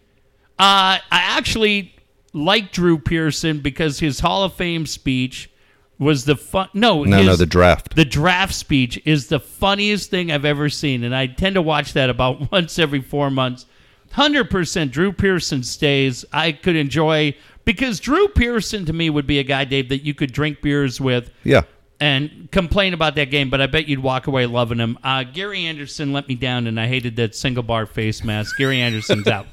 [0.59, 1.95] Uh, I actually
[2.33, 5.51] like Drew Pearson because his Hall of Fame speech
[5.99, 6.69] was the fun.
[6.75, 7.95] No, No, his, no, the draft.
[7.97, 11.93] the draft speech is the funniest thing I've ever seen, and I tend to watch
[11.95, 13.67] that about once every four months.
[14.13, 16.25] Hundred percent, Drew Pearson stays.
[16.33, 17.35] I could enjoy
[17.71, 21.01] Because Drew Pearson to me would be a guy, Dave, that you could drink beers
[21.01, 21.63] with Yeah.
[22.01, 24.99] and complain about that game, but I bet you'd walk away loving him.
[25.05, 28.57] Uh, Gary Anderson let me down, and I hated that single bar face mask.
[28.59, 29.47] Gary Anderson's out.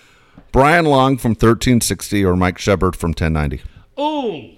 [0.52, 3.62] Brian Long from 1360 or Mike Shepard from 1090.
[3.96, 4.48] Oh,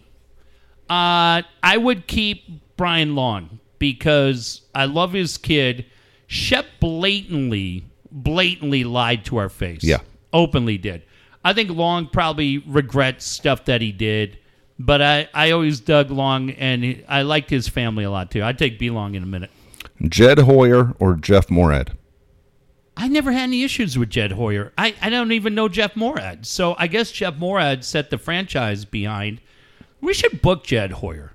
[0.88, 2.44] uh, I would keep
[2.78, 5.84] Brian Long because I love his kid.
[6.28, 9.84] Shep blatantly, blatantly lied to our face.
[9.84, 9.98] Yeah.
[10.32, 11.02] openly did.
[11.44, 14.38] I think Long probably regrets stuff that he did,
[14.78, 18.42] but I, I always dug Long and I liked his family a lot too.
[18.42, 19.50] I'd take B Long in a minute.
[20.08, 21.90] Jed Hoyer or Jeff Moorad.
[22.96, 24.72] I never had any issues with Jed Hoyer.
[24.76, 26.44] I, I don't even know Jeff Moorad.
[26.44, 29.40] So I guess Jeff Moorad set the franchise behind.
[30.00, 31.32] We should book Jed Hoyer.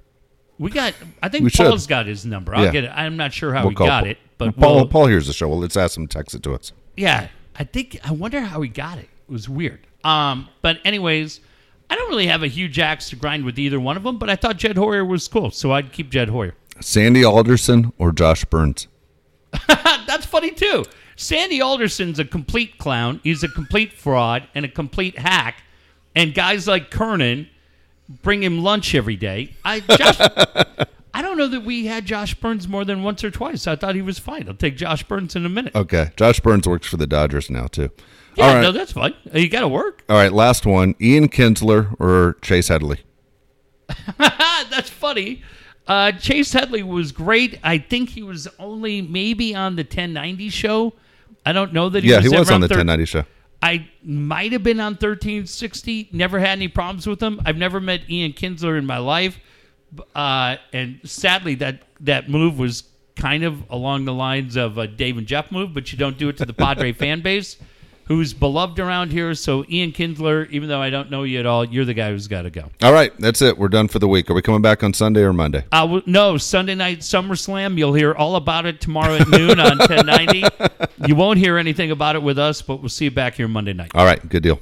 [0.60, 0.94] We got.
[1.22, 1.68] I think We should.
[1.68, 2.54] Paul's got his number.
[2.56, 2.72] I'll Yeah.
[2.72, 2.92] get it.
[2.94, 4.12] I'm not sure how We'll we got Paul.
[4.12, 5.48] it, but Paul, we'll- Paul hears the show.
[5.50, 6.72] Well, let's ask him to text it to us.
[6.96, 7.28] yeah,
[7.58, 8.00] I think.
[8.04, 9.10] I wonder how he got it.
[9.28, 9.87] It was weird.
[10.08, 11.42] Um, but anyways,
[11.90, 14.18] I don't really have a huge axe to grind with either one of them.
[14.18, 16.56] But I thought Jed Hoyer was cool, so I'd keep Jed Hoyer.
[16.80, 18.88] Sandy Alderson or Josh Byrnes.
[19.68, 20.86] That's funny too.
[21.18, 23.20] Sandy Alderson's a complete clown.
[23.24, 25.64] He's a complete fraud and a complete hack.
[26.16, 27.50] And guys like Kernan
[28.22, 29.56] bring him lunch every day.
[29.66, 30.20] I Josh,
[31.14, 33.68] I don't know that we had Josh Byrnes more than once or twice.
[33.68, 34.48] I thought he was fine.
[34.48, 35.76] I'll take Josh Byrnes in a minute.
[35.76, 36.12] Okay.
[36.16, 37.90] Josh Byrnes works for the Dodgers now, too.
[38.38, 38.62] Yeah, right.
[38.62, 39.14] no, that's fine.
[39.34, 40.04] You got to work.
[40.10, 40.32] All right.
[40.32, 43.00] Last one Ian Kinsler or Chase Headley.
[44.18, 45.42] that's funny.
[45.88, 47.60] Uh, Chase Headley was great.
[47.64, 50.94] I think he was only maybe on the 1090 show.
[51.46, 53.24] I don't know that he Yeah, was he was ever on the thir- 1090 show.
[53.62, 56.10] I might have been on 1360.
[56.12, 57.42] Never had any problems with him.
[57.46, 59.40] I've never met Ian Kinsler in my life.
[60.14, 62.84] Uh, and sadly, that, that move was
[63.16, 66.30] kind of along the lines of a Dave and Jeff move, but you don't do
[66.30, 67.56] it to the Padre fan base,
[68.08, 69.34] who's beloved around here.
[69.36, 72.28] So, Ian Kinsler, even though I don't know you at all, you're the guy who's
[72.28, 72.70] got to go.
[72.82, 73.12] All right.
[73.20, 73.58] That's it.
[73.58, 74.30] We're done for the week.
[74.30, 75.66] Are we coming back on Sunday or Monday?
[75.72, 77.78] Uh, w- no, Sunday night SummerSlam.
[77.78, 80.44] You'll hear all about it tomorrow at noon on 1090.
[81.06, 83.74] You won't hear anything about it with us, but we'll see you back here Monday
[83.74, 83.92] night.
[83.94, 84.28] All right.
[84.28, 84.60] Good deal.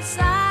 [0.00, 0.49] Beside